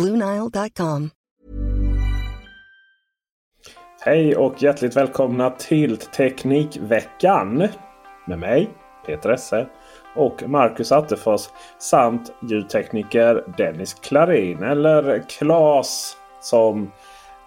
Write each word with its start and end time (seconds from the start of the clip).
BlueNile.com. 0.00 1.10
Hej 4.00 4.36
och 4.36 4.62
hjärtligt 4.62 4.96
välkomna 4.96 5.50
till 5.50 5.96
Teknikveckan. 5.96 7.68
Med 8.26 8.38
mig, 8.38 8.70
Peter 9.06 9.30
Esse 9.30 9.66
och 10.16 10.42
Marcus 10.48 10.92
Attefors 10.92 11.40
samt 11.78 12.32
ljudtekniker 12.50 13.44
Dennis 13.56 13.94
Klarin 13.94 14.62
eller 14.62 15.22
Klas 15.38 16.16
som 16.42 16.92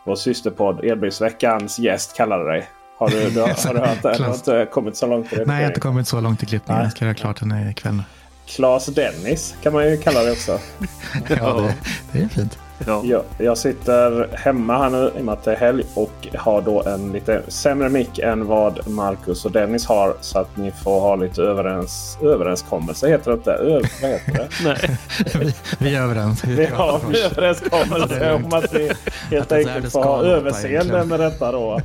vår 0.06 0.16
systerpodd 0.16 0.86
Elbilsveckans 0.86 1.80
gäst 1.80 2.18
kallade 2.18 2.44
dig. 2.44 2.70
Har 2.98 3.10
du, 3.10 3.30
du, 3.30 3.42
har, 3.42 3.68
har 3.68 3.74
du 3.74 3.80
hört 3.80 4.04
det? 4.04 4.18
Du 4.18 4.24
har 4.24 4.34
inte 4.34 4.68
kommit 4.72 4.98
så 4.98 5.08
långt 5.08 5.34
i 5.34 5.36
det? 5.36 5.46
Nej, 5.46 5.56
jag 5.56 5.64
har 5.64 5.68
inte 5.68 5.80
kommit 5.80 6.08
så 6.08 6.22
långt 6.22 6.44
i 6.44 6.46
klippningen. 6.46 6.84
Jag 6.84 6.92
ska 6.92 7.06
göra 7.06 7.16
klart 7.16 7.40
den 7.40 7.70
ikväll. 7.70 8.04
Klas 8.46 8.86
Dennis 8.86 9.56
kan 9.64 9.74
man 9.74 9.90
ju 9.90 9.98
kalla 9.98 10.24
det 10.24 10.32
också. 10.32 10.60
Ja, 11.30 11.54
det, 11.62 11.76
det 12.12 12.24
är 12.24 12.28
fint. 12.28 12.58
Jag, 13.04 13.24
jag 13.38 13.58
sitter 13.58 14.30
hemma 14.34 14.78
här 14.78 14.90
nu 14.90 15.12
i 15.18 15.22
och 15.22 15.26
med 15.26 15.34
att 15.34 15.44
det 15.44 15.52
är 15.52 15.56
helg 15.56 15.84
och 15.96 16.28
har 16.38 16.62
då 16.62 16.84
en 16.84 17.12
lite 17.12 17.42
sämre 17.48 17.90
mick 17.90 18.20
än 18.20 18.46
vad 18.48 18.88
Marcus 18.90 19.46
och 19.46 19.52
Dennis 19.52 19.86
har. 19.86 20.14
Så 20.22 20.40
att 20.40 20.58
ni 20.58 20.72
får 20.72 21.00
ha 21.00 21.16
lite 21.16 21.42
överens, 21.42 22.18
överenskommelse. 22.22 23.08
Heter 23.10 23.32
det 23.32 23.38
inte? 23.38 23.52
Ö, 23.52 23.82
vad 24.02 24.12
heter 24.12 24.34
det? 24.34 24.48
Nej. 24.64 24.98
vi, 25.46 25.56
vi 25.80 25.96
är 25.96 26.02
överens. 26.02 26.44
Vi 26.44 26.66
har 26.66 27.00
en 27.00 27.16
överenskommelse 27.16 28.34
om 28.34 28.54
att 28.54 28.74
vi 28.74 28.92
helt 29.32 29.52
enkelt 29.52 29.84
det 29.84 29.90
får 29.90 30.04
ha 30.04 30.24
överseende 30.24 31.04
med 31.06 31.20
detta 31.20 31.52
då. 31.52 31.82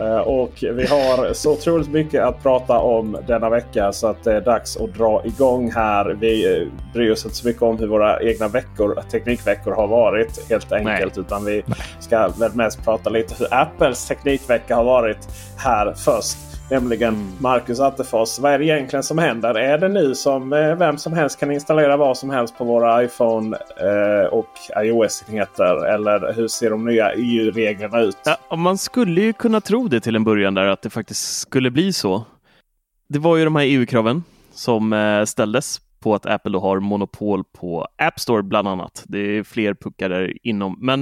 Eh, 0.00 0.18
och 0.18 0.52
vi 0.60 0.86
har 0.86 1.32
så 1.32 1.52
otroligt 1.52 1.90
mycket 1.90 2.24
att 2.24 2.42
prata 2.42 2.78
om 2.78 3.16
denna 3.26 3.50
vecka 3.50 3.92
så 3.92 4.06
att 4.06 4.24
det 4.24 4.32
är 4.32 4.40
dags 4.40 4.76
att 4.76 4.94
dra 4.94 5.22
igång 5.24 5.70
här. 5.70 6.16
Vi 6.20 6.60
eh, 6.60 6.68
bryr 6.92 7.12
oss 7.12 7.24
inte 7.24 7.36
så 7.36 7.46
mycket 7.46 7.62
om 7.62 7.78
hur 7.78 7.86
våra 7.86 8.22
egna 8.22 8.48
veckor, 8.48 9.02
teknikveckor 9.10 9.72
har 9.72 9.86
varit 9.86 10.50
helt 10.50 10.72
enkelt. 10.72 11.18
Utan 11.18 11.44
vi 11.44 11.64
ska 12.00 12.28
väl 12.28 12.54
mest 12.54 12.84
prata 12.84 13.10
lite 13.10 13.34
hur 13.38 13.54
Apples 13.54 14.06
teknikvecka 14.08 14.76
har 14.76 14.84
varit 14.84 15.28
här 15.56 15.94
först. 15.94 16.49
Nämligen 16.70 17.32
Marcus 17.40 17.80
Attefors. 17.80 18.38
Vad 18.38 18.52
är 18.52 18.58
det 18.58 18.64
egentligen 18.64 19.02
som 19.02 19.18
händer? 19.18 19.54
Är 19.54 19.78
det 19.78 19.88
nu 19.88 20.14
som 20.14 20.52
eh, 20.52 20.76
vem 20.76 20.98
som 20.98 21.12
helst 21.12 21.40
kan 21.40 21.52
installera 21.52 21.96
vad 21.96 22.18
som 22.18 22.30
helst 22.30 22.58
på 22.58 22.64
våra 22.64 23.04
iPhone 23.04 23.56
eh, 23.56 24.28
och 24.32 24.48
iOS-enheter? 24.76 25.86
Eller 25.86 26.32
hur 26.32 26.48
ser 26.48 26.70
de 26.70 26.84
nya 26.84 27.12
EU-reglerna 27.12 28.00
ut? 28.00 28.16
Ja, 28.24 28.36
och 28.48 28.58
man 28.58 28.78
skulle 28.78 29.20
ju 29.20 29.32
kunna 29.32 29.60
tro 29.60 29.88
det 29.88 30.00
till 30.00 30.16
en 30.16 30.24
början 30.24 30.54
där 30.54 30.66
att 30.66 30.82
det 30.82 30.90
faktiskt 30.90 31.40
skulle 31.40 31.70
bli 31.70 31.92
så. 31.92 32.24
Det 33.08 33.18
var 33.18 33.36
ju 33.36 33.44
de 33.44 33.56
här 33.56 33.64
EU-kraven 33.64 34.24
som 34.52 34.92
eh, 34.92 35.24
ställdes 35.24 35.80
på 36.00 36.14
att 36.14 36.26
Apple 36.26 36.58
har 36.58 36.80
monopol 36.80 37.44
på 37.44 37.86
App 37.98 38.20
Store 38.20 38.42
bland 38.42 38.68
annat. 38.68 39.04
Det 39.06 39.18
är 39.18 39.42
fler 39.42 39.74
puckar 39.74 40.08
där 40.08 40.32
inom. 40.42 40.76
Men, 40.80 41.00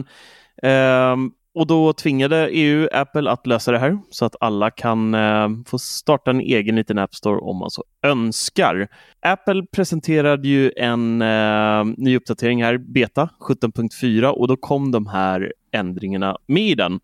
eh, 0.62 1.16
och 1.58 1.66
då 1.66 1.92
tvingade 1.92 2.48
EU 2.50 2.88
Apple 2.92 3.30
att 3.30 3.46
lösa 3.46 3.72
det 3.72 3.78
här 3.78 3.98
så 4.10 4.24
att 4.24 4.36
alla 4.40 4.70
kan 4.70 5.14
eh, 5.14 5.48
få 5.66 5.78
starta 5.78 6.30
en 6.30 6.40
egen 6.40 6.76
liten 6.76 6.98
App 6.98 7.14
Store 7.14 7.40
om 7.40 7.56
man 7.56 7.70
så 7.70 7.84
önskar. 8.02 8.88
Apple 9.20 9.66
presenterade 9.72 10.48
ju 10.48 10.72
en 10.76 11.22
eh, 11.22 11.84
ny 11.96 12.16
uppdatering 12.16 12.64
här, 12.64 12.78
Beta 12.78 13.28
17.4 13.40 14.26
och 14.26 14.48
då 14.48 14.56
kom 14.56 14.92
de 14.92 15.06
här 15.06 15.52
ändringarna 15.72 16.36
med 16.46 16.62
i 16.62 16.74
den. 16.74 17.00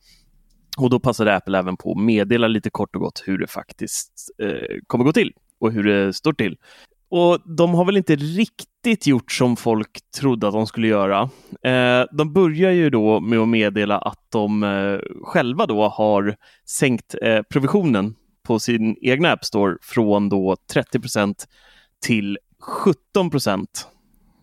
Och 0.78 0.90
då 0.90 1.00
passade 1.00 1.36
Apple 1.36 1.58
även 1.58 1.76
på 1.76 1.92
att 1.92 1.98
meddela 1.98 2.46
lite 2.46 2.70
kort 2.70 2.96
och 2.96 3.02
gott 3.02 3.22
hur 3.26 3.38
det 3.38 3.46
faktiskt 3.46 4.30
eh, 4.42 4.78
kommer 4.86 5.04
gå 5.04 5.12
till 5.12 5.32
och 5.60 5.72
hur 5.72 5.84
det 5.84 6.12
står 6.12 6.32
till. 6.32 6.56
Och 7.08 7.38
de 7.56 7.74
har 7.74 7.84
väl 7.84 7.96
inte 7.96 8.16
riktigt 8.16 9.06
gjort 9.06 9.32
som 9.32 9.56
folk 9.56 9.98
trodde 10.20 10.48
att 10.48 10.54
de 10.54 10.66
skulle 10.66 10.88
göra. 10.88 11.30
Eh, 11.62 12.06
de 12.12 12.32
börjar 12.32 12.70
ju 12.70 12.90
då 12.90 13.20
med 13.20 13.38
att 13.38 13.48
meddela 13.48 13.98
att 13.98 14.26
de 14.32 14.62
eh, 14.62 14.98
själva 15.22 15.66
då 15.66 15.88
har 15.88 16.36
sänkt 16.66 17.14
eh, 17.22 17.42
provisionen 17.42 18.14
på 18.46 18.58
sin 18.58 18.96
egna 19.00 19.32
App 19.32 19.44
Store 19.44 19.76
från 19.82 20.28
då 20.28 20.56
30% 20.74 21.34
till 22.06 22.38
17 22.60 23.30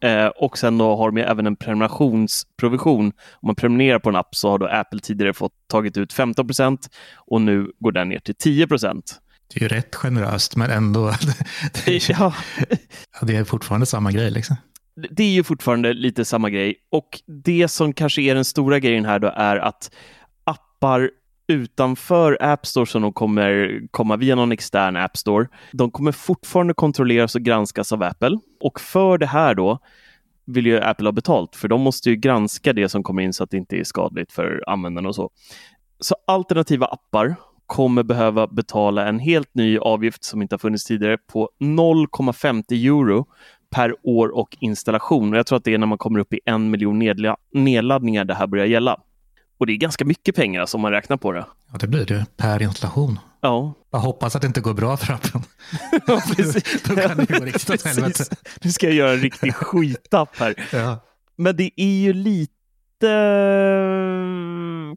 eh, 0.04 0.28
och 0.28 0.58
sen 0.58 0.78
då 0.78 0.96
har 0.96 1.12
de 1.12 1.18
ju 1.18 1.24
även 1.24 1.48
en 1.48 1.56
prenumerationsprovision. 1.56 3.06
Om 3.06 3.48
man 3.48 3.56
prenumererar 3.56 4.00
på 4.00 4.10
en 4.10 4.16
app 4.16 4.36
så 4.36 4.50
har 4.50 4.58
då 4.58 4.68
Apple 4.68 5.00
tidigare 5.00 5.34
fått 5.34 5.54
tagit 5.68 5.98
ut 5.98 6.14
15% 6.14 6.78
och 7.16 7.42
nu 7.42 7.72
går 7.80 7.92
den 7.92 8.10
ner 8.10 8.20
till 8.20 8.36
10 8.36 8.68
det 9.54 9.60
är 9.60 9.62
ju 9.62 9.68
rätt 9.68 9.96
generöst, 9.96 10.56
men 10.56 10.72
ändå. 10.72 11.14
Det 11.86 11.96
är, 11.96 12.12
Ja, 12.20 12.34
det 13.22 13.36
är 13.36 13.44
fortfarande 13.44 13.86
samma 13.86 14.12
grej. 14.12 14.32
Liksom. 14.32 14.56
det 15.10 15.24
är 15.24 15.32
ju 15.32 15.44
fortfarande 15.44 15.94
lite 15.94 16.26
samma 16.26 16.50
grej. 16.50 16.76
Och 16.92 17.22
det 17.44 17.68
som 17.68 17.94
kanske 17.94 18.22
är 18.22 18.36
den 18.36 18.46
stora 18.46 18.80
grejen 18.80 19.06
här 19.06 19.20
då 19.20 19.28
är 19.36 19.58
att 19.58 19.92
appar 20.44 21.10
utanför 21.48 22.38
App 22.42 22.66
Store 22.66 22.86
som 22.86 23.02
de 23.02 23.14
kommer 23.14 23.82
komma 23.92 24.16
via 24.16 24.36
någon 24.36 24.52
extern 24.52 24.96
App 24.96 25.18
Store, 25.18 25.48
de 25.72 25.92
kommer 25.92 26.12
fortfarande 26.12 26.74
kontrolleras 26.74 27.36
och 27.36 27.42
granskas 27.42 27.92
av 27.92 28.04
Apple. 28.04 28.40
Och 28.60 28.80
för 28.82 29.18
det 29.18 29.26
här 29.26 29.56
då 29.56 29.80
vill 30.46 30.66
ju 30.66 30.82
Apple 30.82 31.08
ha 31.08 31.12
betalt, 31.12 31.56
för 31.56 31.68
de 31.68 31.82
måste 31.82 32.10
ju 32.10 32.16
granska 32.16 32.74
det 32.74 32.90
som 32.90 33.04
kommer 33.04 33.22
in 33.22 33.34
så 33.34 33.44
att 33.44 33.52
det 33.52 33.58
inte 33.58 33.76
är 33.76 33.84
skadligt 33.84 34.32
för 34.32 34.64
användarna 34.68 35.10
och 35.10 35.16
så. 35.16 35.30
Så 36.00 36.16
alternativa 36.28 36.86
appar 36.86 37.36
kommer 37.72 38.04
behöva 38.04 38.48
betala 38.48 39.08
en 39.08 39.20
helt 39.20 39.56
ny 39.56 39.78
avgift 39.78 40.24
som 40.24 40.42
inte 40.42 40.54
har 40.54 40.60
funnits 40.60 40.84
tidigare 40.86 41.18
på 41.18 41.50
0,50 41.60 42.64
euro 42.86 43.26
per 43.70 43.96
år 44.04 44.36
och 44.38 44.58
installation. 44.60 45.32
Och 45.34 45.40
jag 45.40 45.46
tror 45.46 45.58
att 45.58 45.64
det 45.64 45.74
är 45.74 45.78
när 45.78 45.88
man 45.88 45.98
kommer 45.98 46.20
upp 46.20 46.34
i 46.34 46.40
en 46.46 46.72
miljon 46.72 47.02
nedla- 47.04 47.36
nedladdningar 47.54 48.26
det 48.26 48.34
här 48.34 48.48
börjar 48.48 48.66
gälla. 48.66 48.98
Och 49.60 49.66
det 49.68 49.74
är 49.74 49.78
ganska 49.78 50.06
mycket 50.06 50.36
pengar 50.36 50.66
som 50.66 50.82
man 50.82 50.92
räknar 50.92 51.18
på 51.18 51.32
det. 51.32 51.46
Ja, 51.72 51.78
det 51.78 51.88
blir 51.88 52.06
det 52.06 52.26
per 52.38 52.62
installation. 52.62 53.20
Ja, 53.42 53.74
Jag 53.92 54.00
hoppas 54.00 54.36
att 54.36 54.42
det 54.42 54.48
inte 54.48 54.62
går 54.62 54.74
bra 54.74 54.98
för 54.98 55.14
appen. 55.14 55.42
ja 56.08 56.22
precis. 56.36 56.84
Då 56.84 56.96
kan 56.96 57.18
det 57.18 57.26
gå 57.40 57.46
riktigt 57.46 57.70
åt 57.70 57.86
helvete. 57.86 58.24
Nu 58.62 58.72
ska 58.72 58.86
jag 58.86 58.96
göra 58.96 59.12
en 59.12 59.20
riktig 59.20 59.54
skitapp 59.56 60.38
här. 60.38 60.56
Ja. 60.74 61.00
Men 61.36 61.56
det 61.56 61.72
är 61.76 62.02
ju 62.02 62.14
lite 62.14 62.54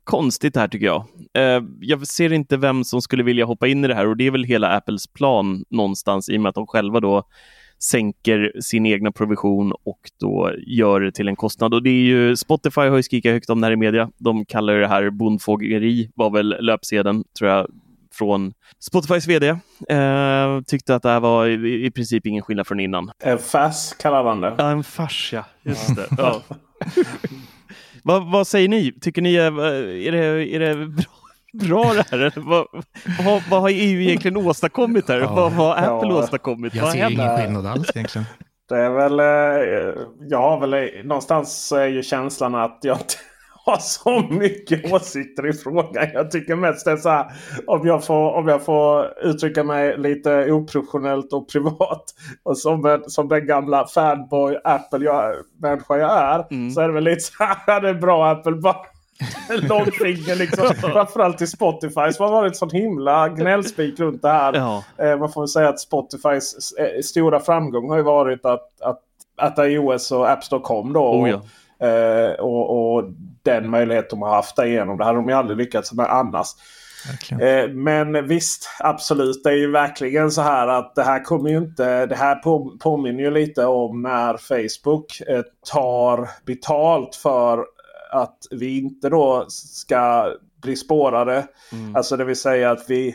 konstigt 0.05 0.57
här 0.57 0.69
tycker 0.69 0.87
jag. 0.87 1.05
Eh, 1.35 1.63
jag 1.81 2.07
ser 2.07 2.33
inte 2.33 2.57
vem 2.57 2.85
som 2.85 3.03
skulle 3.03 3.23
vilja 3.23 3.45
hoppa 3.45 3.67
in 3.67 3.85
i 3.85 3.89
det 3.89 3.95
här 3.95 4.07
och 4.07 4.17
det 4.17 4.27
är 4.27 4.31
väl 4.31 4.45
hela 4.45 4.77
Apples 4.77 5.07
plan 5.07 5.65
någonstans 5.71 6.29
i 6.29 6.37
och 6.37 6.41
med 6.41 6.49
att 6.49 6.55
de 6.55 6.67
själva 6.67 7.01
då 7.01 7.23
sänker 7.83 8.53
sin 8.61 8.87
egna 8.87 9.13
provision 9.13 9.73
och 9.85 10.01
då 10.21 10.53
gör 10.67 11.01
det 11.01 11.13
till 11.13 11.29
en 11.29 11.37
kostnad. 11.37 11.75
Och 11.75 11.83
det 11.83 11.91
är 11.91 12.05
ju, 12.05 12.37
Spotify 12.37 12.81
har 12.81 12.97
ju 12.97 13.03
skrikit 13.03 13.33
högt 13.33 13.51
om 13.51 13.61
det 13.61 13.67
här 13.67 13.73
i 13.73 13.77
media. 13.77 14.11
De 14.19 14.47
kallar 14.47 14.75
det 14.75 14.89
här 14.89 15.11
bondfågeri, 15.11 16.11
var 16.15 16.31
väl 16.31 16.57
löpsedeln 16.61 17.25
tror 17.39 17.51
jag 17.51 17.67
från 18.13 18.53
Spotifys 18.79 19.27
vd. 19.27 19.49
Eh, 19.89 20.61
tyckte 20.67 20.95
att 20.95 21.03
det 21.03 21.09
här 21.09 21.21
var 21.21 21.47
i, 21.47 21.87
i 21.87 21.91
princip 21.91 22.27
ingen 22.27 22.43
skillnad 22.43 22.67
från 22.67 22.81
innan. 22.81 23.11
En 23.19 23.39
fars 23.39 23.93
kallar 23.93 24.25
man 24.25 24.41
det. 24.41 24.55
Ja, 24.59 24.71
en 24.71 24.85
fars 24.85 25.31
ja. 25.33 25.45
Just 25.63 25.97
det. 25.97 26.07
Ja. 26.19 26.43
vad, 28.05 28.31
vad 28.31 28.47
säger 28.47 28.69
ni? 28.69 28.93
Tycker 29.01 29.23
ni 29.23 29.35
är, 29.35 29.61
är 30.07 30.13
det, 30.13 30.55
är 30.55 30.61
det 30.61 30.87
bra? 30.87 31.05
Bra 31.53 31.93
det 31.95 32.05
här? 32.11 32.33
Vad, 32.37 32.67
vad, 33.25 33.43
vad 33.51 33.61
har 33.61 33.69
EU 33.69 34.01
egentligen 34.01 34.37
åstadkommit 34.37 35.09
här? 35.09 35.19
Ja. 35.21 35.35
Vad 35.35 35.53
har 35.53 35.77
Apple 35.77 36.09
Ja. 36.09 36.23
åstadkommit? 36.23 36.75
Jag 36.75 36.83
vad 36.83 36.93
ser 36.93 36.99
händer? 36.99 37.25
ingen 37.25 37.37
skillnad 37.39 37.67
alls 37.67 37.91
egentligen. 37.95 38.27
Det 38.69 38.77
är 38.77 38.91
väl... 38.91 39.21
eh, 39.21 40.03
Jag 40.29 40.39
har 40.39 40.61
väl 40.61 40.75
eh, 40.75 40.81
någonstans 41.05 41.73
är 41.73 41.87
ju 41.87 42.03
känslan 42.03 42.55
att 42.55 42.79
jag 42.83 42.97
inte 42.97 43.15
har 43.65 43.79
så 43.79 44.21
mycket 44.31 44.93
åsikter 44.93 45.47
i 45.47 45.53
frågan. 45.53 46.09
Jag 46.15 46.31
tycker 46.31 46.57
mest 46.57 46.85
det 46.85 46.91
är 46.91 46.97
så 46.97 47.09
här. 47.09 47.27
Om 47.67 47.87
jag 47.87 48.05
får, 48.05 48.33
om 48.33 48.49
jag 48.49 48.65
får 48.65 49.19
uttrycka 49.23 49.65
mig 49.65 49.99
lite 49.99 50.53
oprofessionellt 50.53 51.33
och 51.33 51.49
privat. 51.49 52.05
Och 52.43 52.59
som, 52.59 52.85
en, 52.87 53.11
som 53.11 53.29
den 53.29 53.47
gamla 53.47 53.87
fanboy 53.87 54.57
Apple 54.65 55.05
jag, 55.05 55.35
jag 55.89 56.01
är. 56.01 56.47
Mm. 56.51 56.71
Så 56.71 56.81
är 56.81 56.89
det 56.89 56.95
väl 56.95 57.05
lite 57.05 57.21
så 57.21 57.45
här. 57.45 57.81
Det 57.81 57.89
är 57.89 57.95
bra 57.95 58.31
Apple. 58.31 58.53
Bara 58.53 58.77
långfinger 59.69 60.37
liksom. 60.37 60.75
Framförallt 60.75 61.39
till 61.39 61.51
Spotify 61.51 62.13
som 62.13 62.25
har 62.25 62.31
varit 62.33 62.57
sån 62.57 62.71
himla 62.71 63.29
gnällspik 63.29 64.01
runt 64.01 64.23
det 64.23 64.29
här. 64.29 64.53
Ja. 64.53 64.85
Eh, 64.99 65.19
man 65.19 65.33
får 65.33 65.41
väl 65.41 65.49
säga 65.49 65.69
att 65.69 65.81
Spotifys 65.81 66.73
eh, 66.73 67.01
stora 67.03 67.41
framgång 67.41 67.91
har 67.91 67.97
ju 67.97 68.03
varit 68.03 68.45
att, 68.45 68.83
att, 68.83 69.01
att 69.37 69.59
iOS 69.59 70.13
och 70.13 70.31
App 70.31 70.45
Store 70.45 70.63
kom 70.63 70.93
då. 70.93 71.05
Oh, 71.05 71.31
ja. 71.31 71.41
Eh, 71.85 72.33
och, 72.33 72.95
och 72.95 73.05
den 73.43 73.71
möjlighet 73.71 74.11
de 74.11 74.23
har 74.23 74.35
haft 74.35 74.57
därigenom. 74.57 74.99
Det 74.99 75.05
hade 75.05 75.19
de 75.19 75.29
ju 75.29 75.35
aldrig 75.35 75.59
lyckats 75.59 75.93
med 75.93 76.07
annars. 76.07 76.49
Eh, 77.31 77.69
men 77.71 78.29
visst, 78.29 78.69
absolut. 78.79 79.45
Det 79.45 79.51
är 79.51 79.57
ju 79.57 79.71
verkligen 79.71 80.31
så 80.31 80.43
här 80.43 80.69
att 80.69 80.95
det 80.95 81.03
här 81.03 81.25
kommer 81.25 81.51
ju 81.51 81.57
inte... 81.57 82.07
Det 82.07 82.17
här 82.17 82.35
på, 82.35 82.77
påminner 82.81 83.23
ju 83.23 83.31
lite 83.31 83.67
om 83.67 84.03
när 84.03 84.37
Facebook 84.37 85.21
eh, 85.29 85.43
tar 85.73 86.29
betalt 86.47 87.15
för 87.17 87.65
att 88.13 88.39
vi 88.51 88.79
inte 88.79 89.09
då 89.09 89.45
ska 89.49 90.35
bli 90.63 90.77
spårade. 90.77 91.47
Mm. 91.73 91.97
Alltså 91.97 92.17
det 92.17 92.25
vill 92.25 92.37
säga 92.37 92.71
att 92.71 92.85
vi, 92.91 93.15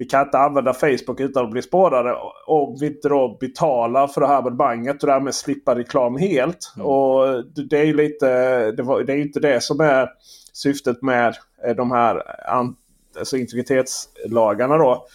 vi 0.00 0.06
kan 0.06 0.24
inte 0.24 0.38
använda 0.38 0.74
Facebook 0.74 1.20
utan 1.20 1.44
att 1.44 1.50
bli 1.50 1.62
spårade 1.62 2.16
om 2.46 2.76
vi 2.80 2.86
inte 2.86 3.08
då 3.08 3.36
betalar 3.40 4.06
för 4.06 4.20
det 4.20 4.26
här 4.26 4.38
abonnemanget 4.38 5.02
och 5.02 5.08
därmed 5.08 5.34
slippa 5.34 5.74
reklam 5.74 6.16
helt. 6.16 6.72
Mm. 6.76 6.86
Och 6.86 7.44
det, 7.70 7.78
är 7.78 7.84
ju 7.84 7.94
lite, 7.94 8.26
det, 8.72 8.82
var, 8.82 9.02
det 9.02 9.12
är 9.12 9.16
inte 9.16 9.40
det 9.40 9.62
som 9.62 9.80
är 9.80 10.08
syftet 10.52 11.02
med 11.02 11.36
eh, 11.66 11.76
de 11.76 11.90
här 11.90 12.22
alltså 13.18 13.36
integritetslagarna 13.36 14.76
då. 14.76 15.06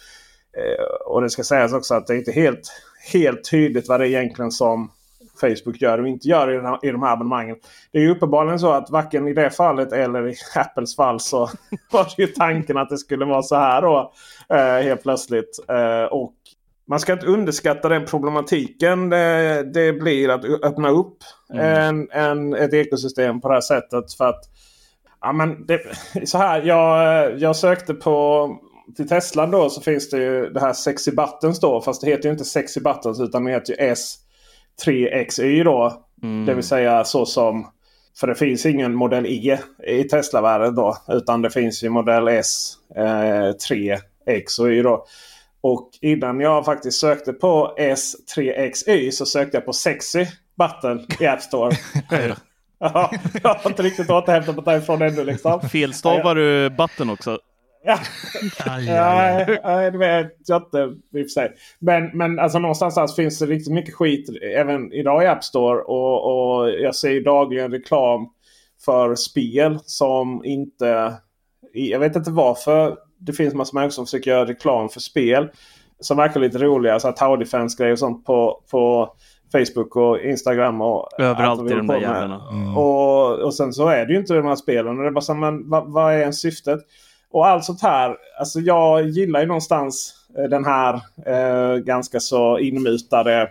Eh, 0.56 0.84
och 1.06 1.22
det 1.22 1.30
ska 1.30 1.44
sägas 1.44 1.72
också 1.72 1.94
att 1.94 2.06
det 2.06 2.14
är 2.14 2.18
inte 2.18 2.32
helt, 2.32 2.72
helt 3.12 3.50
tydligt 3.50 3.88
vad 3.88 4.00
det 4.00 4.06
är 4.06 4.08
egentligen 4.08 4.50
som 4.50 4.90
Facebook 5.40 5.80
gör 5.80 5.98
och 5.98 6.08
inte 6.08 6.28
gör 6.28 6.50
i, 6.50 6.56
den 6.56 6.66
här, 6.66 6.78
i 6.82 6.90
de 6.90 7.02
här 7.02 7.12
abonnemangen. 7.12 7.56
Det 7.92 7.98
är 7.98 8.02
ju 8.02 8.10
uppenbarligen 8.10 8.58
så 8.58 8.72
att 8.72 8.90
varken 8.90 9.28
i 9.28 9.34
det 9.34 9.50
fallet 9.50 9.92
eller 9.92 10.28
i 10.28 10.34
Apples 10.54 10.96
fall 10.96 11.20
så 11.20 11.50
var 11.92 12.06
det 12.16 12.22
ju 12.22 12.26
tanken 12.26 12.76
att 12.76 12.88
det 12.88 12.98
skulle 12.98 13.24
vara 13.24 13.42
så 13.42 13.56
här 13.56 13.82
då. 13.82 14.12
Eh, 14.48 14.84
helt 14.84 15.02
plötsligt. 15.02 15.64
Eh, 15.68 16.04
och 16.04 16.34
man 16.88 17.00
ska 17.00 17.12
inte 17.12 17.26
underskatta 17.26 17.88
den 17.88 18.04
problematiken 18.04 19.08
det, 19.10 19.62
det 19.74 19.92
blir 19.92 20.28
att 20.28 20.44
öppna 20.44 20.88
upp 20.88 21.18
en, 21.52 22.10
en, 22.10 22.54
ett 22.54 22.74
ekosystem 22.74 23.40
på 23.40 23.48
det 23.48 23.54
här 23.54 23.60
sättet. 23.60 24.14
För 24.14 24.28
att 24.28 24.44
Ja, 25.20 25.32
men 25.32 25.66
det, 25.66 25.80
så 26.24 26.38
här, 26.38 26.62
jag, 26.62 27.38
jag 27.38 27.56
sökte 27.56 27.94
på 27.94 28.48
till 28.96 29.08
Tesla 29.08 29.46
då 29.46 29.70
så 29.70 29.80
finns 29.80 30.10
det 30.10 30.18
ju 30.18 30.50
det 30.50 30.60
här 30.60 30.72
Sexy 30.72 31.10
Buttons 31.10 31.60
då. 31.60 31.80
Fast 31.80 32.00
det 32.00 32.10
heter 32.10 32.24
ju 32.24 32.32
inte 32.32 32.44
Sexy 32.44 32.80
Buttons 32.80 33.20
utan 33.20 33.44
det 33.44 33.52
heter 33.52 33.72
ju 33.72 33.78
S3XY 34.80 35.64
då. 35.64 36.02
Mm. 36.22 36.46
Det 36.46 36.54
vill 36.54 36.64
säga 36.64 37.04
så 37.04 37.26
som... 37.26 37.66
För 38.20 38.26
det 38.26 38.34
finns 38.34 38.66
ingen 38.66 38.94
modell 38.94 39.26
E 39.26 39.58
i 39.86 40.04
Tesla-världen 40.04 40.74
då. 40.74 40.96
Utan 41.08 41.42
det 41.42 41.50
finns 41.50 41.84
ju 41.84 41.88
modell 41.88 42.28
S, 42.28 42.72
eh, 42.96 43.52
3, 43.52 43.98
X 44.26 44.58
och 44.58 44.68
Y 44.70 44.82
då. 44.82 45.06
Och 45.60 45.90
innan 46.00 46.40
jag 46.40 46.64
faktiskt 46.64 47.00
sökte 47.00 47.32
på 47.32 47.74
S3XY 47.78 49.10
så 49.10 49.26
sökte 49.26 49.56
jag 49.56 49.64
på 49.64 49.72
Sexy 49.72 50.26
Button 50.58 51.06
i 51.20 51.26
App 51.26 51.42
Store. 51.42 51.76
ja, 52.78 53.10
jag 53.42 53.54
har 53.54 53.70
inte 53.70 53.82
riktigt 53.82 54.10
återhämtat 54.10 54.56
mig 54.56 54.64
därifrån 54.64 55.02
ännu 55.02 55.24
liksom. 55.24 55.60
Felstavar 55.60 56.34
du 56.34 56.70
button 56.70 57.10
också? 57.10 57.38
Ja. 57.86 57.98
Aj, 58.66 58.90
aj, 58.90 58.98
aj. 58.98 59.60
Nej, 59.64 59.90
det 59.90 59.98
vet 59.98 60.32
jag 60.46 60.62
inte 60.62 60.78
i 60.78 61.22
och 61.22 61.26
för 61.26 61.28
sig. 61.28 61.52
Men, 61.78 62.10
men 62.14 62.38
alltså 62.38 62.58
någonstans 62.58 63.16
finns 63.16 63.38
det 63.38 63.46
riktigt 63.46 63.72
mycket 63.72 63.94
skit 63.94 64.28
även 64.56 64.92
idag 64.92 65.22
i 65.24 65.26
App 65.26 65.44
Store. 65.44 65.82
Och, 65.82 66.24
och 66.24 66.70
jag 66.70 66.94
ser 66.94 67.10
ju 67.10 67.20
dagligen 67.22 67.70
reklam 67.70 68.28
för 68.84 69.14
spel 69.14 69.78
som 69.84 70.44
inte... 70.44 71.14
Jag 71.72 71.98
vet 71.98 72.16
inte 72.16 72.30
varför 72.30 72.96
det 73.18 73.32
finns 73.32 73.54
massa 73.54 73.74
människor 73.74 73.90
som 73.90 74.06
försöker 74.06 74.30
göra 74.30 74.46
reklam 74.46 74.88
för 74.88 75.00
spel. 75.00 75.48
Som 76.00 76.16
verkar 76.16 76.40
lite 76.40 76.58
roliga. 76.58 77.00
Så 77.00 77.08
här 77.08 77.14
Tower 77.14 77.36
Defense-grejer 77.36 77.92
och 77.92 77.98
sånt 77.98 78.24
på, 78.24 78.62
på 78.70 79.14
Facebook 79.52 79.96
och 79.96 80.18
Instagram. 80.20 80.80
Och 80.80 81.08
Överallt 81.18 81.70
i 81.70 81.74
de 81.74 81.86
där 81.86 82.00
jävlarna. 82.00 82.40
Och, 82.76 83.38
och 83.38 83.54
sen 83.54 83.72
så 83.72 83.88
är 83.88 84.06
det 84.06 84.12
ju 84.12 84.18
inte 84.18 84.34
de 84.34 84.46
här 84.46 84.56
spelen. 84.56 84.96
Och 84.96 85.02
det 85.02 85.08
är 85.08 85.12
bara 85.12 85.20
så, 85.20 85.32
här, 85.32 85.40
men 85.40 85.70
vad, 85.70 85.92
vad 85.92 86.14
är 86.14 86.18
ens 86.18 86.40
syftet? 86.40 86.80
Och 87.32 87.46
allt 87.46 87.64
sånt 87.64 87.82
här. 87.82 88.16
Alltså 88.38 88.60
jag 88.60 89.08
gillar 89.08 89.40
ju 89.40 89.46
någonstans 89.46 90.14
eh, 90.38 90.44
den 90.44 90.64
här 90.64 90.94
eh, 91.26 91.76
ganska 91.76 92.20
så 92.20 92.58
inmutade 92.58 93.42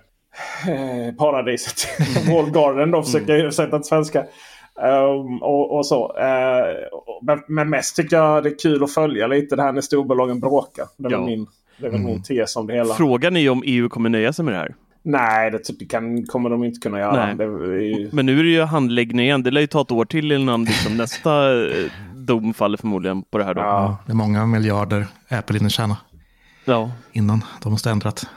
eh, 0.68 1.16
paradiset. 1.18 1.88
Wall 2.32 2.52
Garden 2.52 2.92
då 2.92 3.04
försöker 3.04 3.34
jag 3.34 3.40
översätta 3.42 3.80
till 3.80 3.88
svenska. 3.88 4.26
Um, 4.82 5.44
och, 5.44 5.78
och 5.78 5.86
så. 5.86 6.04
Och- 6.92 7.20
men, 7.26 7.40
men 7.48 7.70
mest 7.70 7.96
tycker 7.96 8.18
jag 8.18 8.44
det 8.44 8.50
är 8.50 8.60
kul 8.60 8.84
att 8.84 8.94
följa 8.94 9.28
lite 9.28 9.56
det 9.56 9.62
här 9.62 9.72
när 9.72 9.82
storbolagen 9.82 10.40
bråkar. 10.40 10.86
Det 10.98 11.08
är 11.08 11.12
Ja. 11.12 11.26
min, 11.26 11.48
det 11.78 11.88
är 11.88 11.92
väl 11.92 12.02
min 12.02 12.24
tes 12.24 12.56
om 12.56 12.68
det 12.68 12.74
hela. 12.74 12.94
Frågan 12.94 13.38
är 13.38 13.50
om 13.50 13.64
EU 13.66 13.90
kommer 13.90 14.10
nöja 14.10 14.34
sig 14.34 14.46
med 14.46 14.54
det 14.54 14.58
här. 14.58 14.76
Nej, 15.04 15.52
det 15.52 15.60
typ, 15.60 15.92
kan, 15.92 16.26
kommer 16.26 16.50
de 16.50 16.64
inte 16.64 16.80
kunna 16.80 17.00
göra. 17.00 17.34
Det 17.34 17.44
är 17.44 17.80
ju, 17.80 18.10
Men 18.14 18.26
nu 18.26 18.40
är 18.40 18.44
det 18.44 18.50
ju 18.50 18.62
handläggning 18.62 19.26
igen. 19.26 19.44
Det 19.44 19.52
lär 19.52 19.62
ju 19.62 19.68
ta 19.68 19.82
ett 19.82 19.92
år 19.92 20.06
till 20.06 20.32
innan 20.32 20.64
liksom 20.64 20.98
nästa 20.98 21.32
dom 22.26 22.54
faller 22.54 22.78
förmodligen 22.78 23.24
på 23.24 23.38
det 23.38 23.44
här 23.44 23.54
då. 23.54 23.62
Ja. 23.62 23.66
ja. 23.68 23.98
Det 24.06 24.12
är 24.12 24.16
många 24.16 24.46
miljarder 24.46 25.08
Apple 25.30 25.58
hinner 25.58 25.70
tjäna 25.70 25.98
Ja, 26.66 26.92
innan 27.12 27.44
de 27.62 27.72
måste 27.72 27.90
ändrat. 27.90 28.30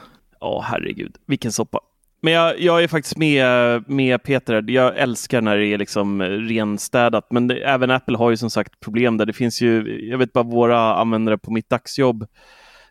herregud. 0.63 1.15
Vilken 1.27 1.51
soppa. 1.51 1.79
Men 2.21 2.33
jag, 2.33 2.59
jag 2.59 2.83
är 2.83 2.87
faktiskt 2.87 3.17
med, 3.17 3.83
med 3.89 4.23
Peter. 4.23 4.63
Jag 4.67 4.97
älskar 4.97 5.41
när 5.41 5.57
det 5.57 5.65
är 5.65 5.77
liksom 5.77 6.21
renstädat. 6.21 7.27
Men 7.31 7.47
det, 7.47 7.55
även 7.63 7.91
Apple 7.91 8.17
har 8.17 8.29
ju 8.29 8.37
som 8.37 8.49
sagt 8.49 8.79
problem 8.79 9.17
där. 9.17 9.25
Det 9.25 9.33
finns 9.33 9.61
ju, 9.61 9.99
jag 10.09 10.17
vet 10.17 10.33
bara 10.33 10.43
våra 10.43 10.95
användare 10.95 11.37
på 11.37 11.51
mitt 11.51 11.69
dagsjobb. 11.69 12.25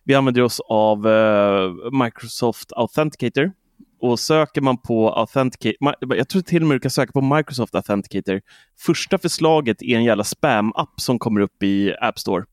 Vi 0.05 0.15
använder 0.15 0.43
oss 0.43 0.61
av 0.69 1.09
eh, 1.09 1.71
Microsoft 2.05 2.73
Authenticator. 2.77 3.53
Och 4.01 4.21
söker 4.21 4.61
man 4.61 4.79
på 4.79 5.13
Authenticator, 5.13 6.17
jag 6.17 6.29
tror 6.29 6.43
till 6.43 6.63
och 6.63 6.69
med 6.69 6.75
du 6.75 6.81
kan 6.81 6.91
söka 6.91 7.13
på 7.13 7.21
Microsoft 7.21 7.75
Authenticator. 7.75 8.41
Första 8.81 9.19
förslaget 9.19 9.83
är 9.83 9.97
en 9.97 10.05
jävla 10.05 10.25
spam-app 10.25 11.01
som 11.01 11.19
kommer 11.19 11.41
upp 11.41 11.63
i 11.63 11.95
App 12.01 12.19
Store. 12.19 12.45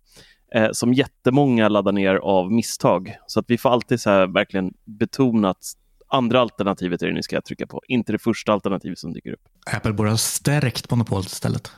Eh, 0.56 0.70
som 0.72 0.94
jättemånga 0.94 1.70
laddar 1.70 1.92
ner 1.92 2.16
av 2.16 2.52
misstag. 2.52 3.16
Så 3.28 3.40
att 3.40 3.46
vi 3.48 3.58
får 3.58 3.70
alltid 3.70 4.02
så 4.02 4.10
här 4.10 4.28
verkligen 4.28 4.74
betona 4.86 5.50
att 5.50 5.64
andra 6.08 6.42
alternativet 6.42 7.02
är 7.02 7.08
det 7.08 7.14
ni 7.14 7.24
ska 7.24 7.42
trycka 7.42 7.68
på, 7.68 7.82
inte 7.88 8.12
det 8.12 8.20
första 8.20 8.54
alternativet 8.54 9.00
som 9.00 9.14
dyker 9.14 9.32
upp. 9.32 9.42
Apple 9.66 9.94
borde 9.94 10.10
ha 10.10 10.18
stärkt 10.18 10.92
monopolet 10.92 11.26
istället. 11.28 11.72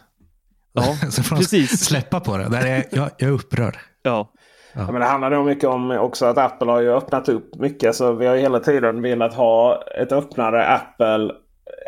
Ja, 0.74 0.98
Så 1.12 1.24
får 1.24 1.36
precis. 1.36 1.86
släppa 1.86 2.20
på 2.20 2.38
det. 2.38 2.50
Där 2.50 2.66
är, 2.66 2.86
jag, 2.92 3.10
jag 3.18 3.30
är 3.30 3.34
upprörd. 3.34 3.78
Ja, 4.02 4.34
Ja, 4.78 4.92
men 4.92 5.02
det 5.02 5.08
handlar 5.08 5.30
nog 5.30 5.46
mycket 5.46 5.70
om 5.70 5.92
också 5.92 6.26
att 6.26 6.38
Apple 6.38 6.72
har 6.72 6.82
ju 6.82 6.94
öppnat 6.94 7.30
upp 7.30 7.56
mycket. 7.56 7.96
Så 7.96 8.14
vi 8.14 8.26
har 8.26 8.36
ju 8.36 8.42
hela 8.42 8.60
tiden 8.60 9.02
velat 9.02 9.34
ha 9.34 9.84
ett 10.02 10.12
öppnare 10.12 10.68
Apple. 10.68 11.32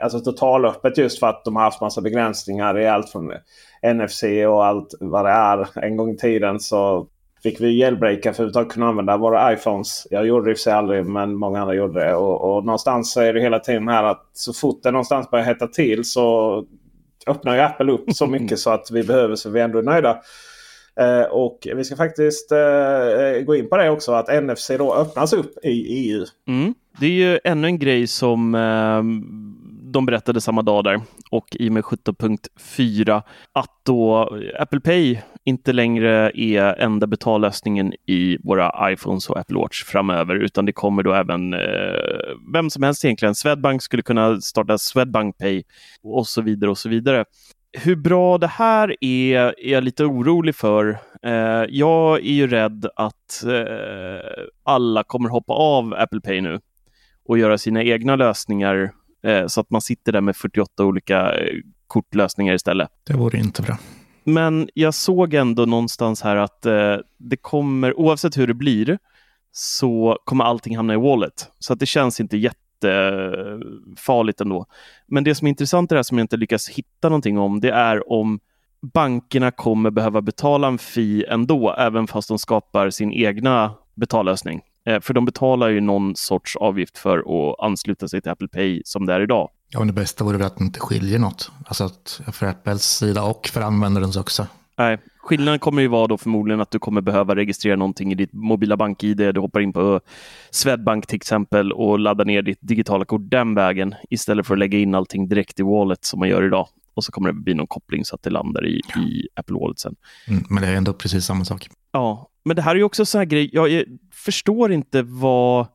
Alltså 0.03 0.19
totalöppet 0.19 0.97
just 0.97 1.19
för 1.19 1.27
att 1.27 1.45
de 1.45 1.55
har 1.55 1.63
haft 1.63 1.81
massa 1.81 2.01
begränsningar 2.01 2.79
i 2.79 2.87
allt 2.87 3.09
från 3.09 3.33
NFC 3.95 4.23
och 4.47 4.65
allt 4.65 4.93
vad 4.99 5.25
det 5.25 5.31
är. 5.31 5.83
En 5.83 5.97
gång 5.97 6.09
i 6.09 6.17
tiden 6.17 6.59
så 6.59 7.07
fick 7.43 7.61
vi 7.61 7.79
jailbreaka 7.79 8.21
för 8.21 8.29
att 8.29 8.39
överhuvudtaget 8.39 8.73
kunna 8.73 8.87
använda 8.87 9.17
våra 9.17 9.53
iPhones. 9.53 10.07
Jag 10.09 10.27
gjorde 10.27 10.45
det 10.45 10.51
i 10.51 10.55
sig 10.55 10.73
aldrig 10.73 11.05
men 11.05 11.35
många 11.35 11.61
andra 11.61 11.73
gjorde 11.73 11.99
det. 11.99 12.15
Och, 12.15 12.57
och 12.57 12.65
någonstans 12.65 13.17
är 13.17 13.33
det 13.33 13.41
hela 13.41 13.59
tiden 13.59 13.87
här 13.87 14.03
att 14.03 14.29
så 14.33 14.53
fort 14.53 14.83
det 14.83 14.91
någonstans 14.91 15.29
börjar 15.29 15.45
hetta 15.45 15.67
till 15.67 16.03
så 16.03 16.65
öppnar 17.27 17.55
ju 17.55 17.61
Apple 17.61 17.91
upp 17.91 18.11
så 18.13 18.27
mycket 18.27 18.59
så 18.59 18.69
att 18.69 18.91
vi 18.91 19.03
behöver 19.03 19.35
så 19.35 19.49
vi 19.49 19.61
ändå 19.61 19.79
är 19.79 19.83
nöjda. 19.83 20.17
Eh, 20.99 21.23
och 21.23 21.67
vi 21.75 21.83
ska 21.83 21.95
faktiskt 21.95 22.51
eh, 22.51 22.59
eh, 22.59 23.41
gå 23.41 23.55
in 23.55 23.69
på 23.69 23.77
det 23.77 23.89
också 23.89 24.11
att 24.11 24.43
NFC 24.43 24.71
då 24.77 24.95
öppnas 24.95 25.33
upp 25.33 25.65
i 25.65 26.09
EU. 26.09 26.25
Mm. 26.47 26.73
Det 26.99 27.05
är 27.05 27.11
ju 27.11 27.39
ännu 27.43 27.67
en 27.67 27.79
grej 27.79 28.07
som 28.07 28.55
eh, 28.55 29.03
de 29.91 30.05
berättade 30.05 30.41
samma 30.41 30.61
dag 30.61 30.83
där 30.83 31.01
och 31.31 31.47
i 31.51 31.69
och 31.69 31.73
med 31.73 31.83
17.4 31.83 33.21
att 33.53 33.81
då 33.85 34.29
Apple 34.59 34.79
Pay 34.79 35.17
inte 35.43 35.73
längre 35.73 36.31
är 36.35 36.81
enda 36.81 37.07
betallösningen 37.07 37.93
i 38.05 38.37
våra 38.43 38.91
iPhones 38.91 39.29
och 39.29 39.39
Apple 39.39 39.57
Watch 39.57 39.83
framöver 39.83 40.35
utan 40.35 40.65
det 40.65 40.71
kommer 40.71 41.03
då 41.03 41.13
även 41.13 41.53
eh, 41.53 41.59
vem 42.53 42.69
som 42.69 42.83
helst 42.83 43.05
egentligen. 43.05 43.35
Swedbank 43.35 43.81
skulle 43.81 44.03
kunna 44.03 44.41
starta 44.41 44.77
Swedbank 44.77 45.37
Pay 45.37 45.63
och 46.03 46.27
så 46.27 46.41
vidare 46.41 46.71
och 46.71 46.77
så 46.77 46.89
vidare. 46.89 47.25
Hur 47.71 47.95
bra 47.95 48.37
det 48.37 48.47
här 48.47 48.95
är, 49.01 49.37
är 49.37 49.71
jag 49.71 49.83
lite 49.83 50.05
orolig 50.05 50.55
för. 50.55 50.99
Eh, 51.23 51.65
jag 51.69 52.19
är 52.19 52.33
ju 52.33 52.47
rädd 52.47 52.85
att 52.95 53.43
eh, 53.43 54.43
alla 54.63 55.03
kommer 55.03 55.29
hoppa 55.29 55.53
av 55.53 55.93
Apple 55.93 56.21
Pay 56.21 56.41
nu 56.41 56.59
och 57.25 57.37
göra 57.37 57.57
sina 57.57 57.83
egna 57.83 58.15
lösningar 58.15 58.91
eh, 59.23 59.47
så 59.47 59.61
att 59.61 59.69
man 59.69 59.81
sitter 59.81 60.11
där 60.11 60.21
med 60.21 60.35
48 60.35 60.85
olika 60.85 61.35
eh, 61.35 61.55
kortlösningar 61.87 62.53
istället. 62.53 62.89
Det 63.03 63.13
vore 63.13 63.37
inte 63.37 63.61
bra. 63.61 63.77
Men 64.23 64.69
jag 64.73 64.93
såg 64.93 65.33
ändå 65.33 65.65
någonstans 65.65 66.21
här 66.21 66.35
att 66.35 66.65
eh, 66.65 66.97
det 67.17 67.37
kommer, 67.37 67.99
oavsett 67.99 68.37
hur 68.37 68.47
det 68.47 68.53
blir, 68.53 68.97
så 69.51 70.17
kommer 70.23 70.43
allting 70.43 70.75
hamna 70.77 70.93
i 70.93 70.97
Wallet. 70.97 71.47
Så 71.59 71.73
att 71.73 71.79
det 71.79 71.85
känns 71.85 72.19
inte 72.19 72.37
jättefarligt 72.83 74.41
ändå. 74.41 74.65
Men 75.07 75.23
det 75.23 75.35
som 75.35 75.47
är 75.47 75.49
intressant 75.49 75.91
i 75.91 75.95
det 75.95 75.97
här 75.97 76.03
som 76.03 76.17
jag 76.17 76.23
inte 76.23 76.37
lyckas 76.37 76.69
hitta 76.69 77.09
någonting 77.09 77.39
om, 77.39 77.59
det 77.59 77.71
är 77.71 78.11
om 78.11 78.39
bankerna 78.93 79.51
kommer 79.51 79.91
behöva 79.91 80.21
betala 80.21 80.67
en 80.67 80.77
FI 80.77 81.25
ändå, 81.25 81.75
även 81.77 82.07
fast 82.07 82.27
de 82.27 82.39
skapar 82.39 82.89
sin 82.89 83.13
egna 83.13 83.73
betallösning. 83.95 84.61
Eh, 84.85 85.01
för 85.01 85.13
de 85.13 85.25
betalar 85.25 85.69
ju 85.69 85.81
någon 85.81 86.15
sorts 86.15 86.55
avgift 86.55 86.97
för 86.97 87.17
att 87.17 87.59
ansluta 87.59 88.07
sig 88.07 88.21
till 88.21 88.31
Apple 88.31 88.47
Pay 88.47 88.81
som 88.85 89.05
det 89.05 89.13
är 89.13 89.21
idag. 89.21 89.49
Ja, 89.69 89.79
men 89.79 89.87
det 89.87 89.93
bästa 89.93 90.23
vore 90.23 90.37
väl 90.37 90.47
att 90.47 90.57
det 90.57 90.63
inte 90.63 90.79
skiljer 90.79 91.19
något. 91.19 91.51
Alltså 91.65 91.83
att 91.83 92.21
för 92.31 92.45
Apples 92.45 92.97
sida 92.97 93.23
och 93.23 93.47
för 93.47 93.61
användarens 93.61 94.17
också. 94.17 94.47
Nej, 94.79 94.97
skillnaden 95.17 95.59
kommer 95.59 95.81
ju 95.81 95.87
vara 95.87 96.07
då 96.07 96.17
förmodligen 96.17 96.61
att 96.61 96.71
du 96.71 96.79
kommer 96.79 97.01
behöva 97.01 97.35
registrera 97.35 97.75
någonting 97.75 98.11
i 98.11 98.15
ditt 98.15 98.33
mobila 98.33 98.77
bank-id. 98.77 99.17
Du 99.17 99.39
hoppar 99.39 99.59
in 99.59 99.73
på 99.73 100.01
Swedbank 100.51 101.07
till 101.07 101.15
exempel 101.15 101.71
och 101.71 101.99
laddar 101.99 102.25
ner 102.25 102.41
ditt 102.41 102.59
digitala 102.61 103.05
kort 103.05 103.21
den 103.23 103.55
vägen 103.55 103.95
istället 104.09 104.47
för 104.47 104.53
att 104.53 104.59
lägga 104.59 104.79
in 104.79 104.95
allting 104.95 105.29
direkt 105.29 105.59
i 105.59 105.63
Wallet 105.63 106.05
som 106.05 106.19
man 106.19 106.29
gör 106.29 106.43
idag. 106.43 106.67
Och 106.93 107.03
så 107.03 107.11
kommer 107.11 107.29
det 107.29 107.33
bli 107.33 107.53
någon 107.53 107.67
koppling 107.67 108.05
så 108.05 108.15
att 108.15 108.23
det 108.23 108.29
landar 108.29 108.67
i, 108.67 108.75
i 108.79 109.27
Apple 109.35 109.55
Wallet 109.55 109.79
sen. 109.79 109.95
Mm, 110.27 110.43
men 110.49 110.63
det 110.63 110.69
är 110.69 110.75
ändå 110.75 110.93
precis 110.93 111.25
samma 111.25 111.45
sak. 111.45 111.67
Ja, 111.91 112.29
men 112.45 112.55
det 112.55 112.61
här 112.61 112.71
är 112.71 112.75
ju 112.75 112.83
också 112.83 113.05
så 113.05 113.17
här 113.17 113.25
grej. 113.25 113.49
Jag 113.53 113.83
förstår 114.13 114.71
inte 114.71 115.01
vad 115.01 115.67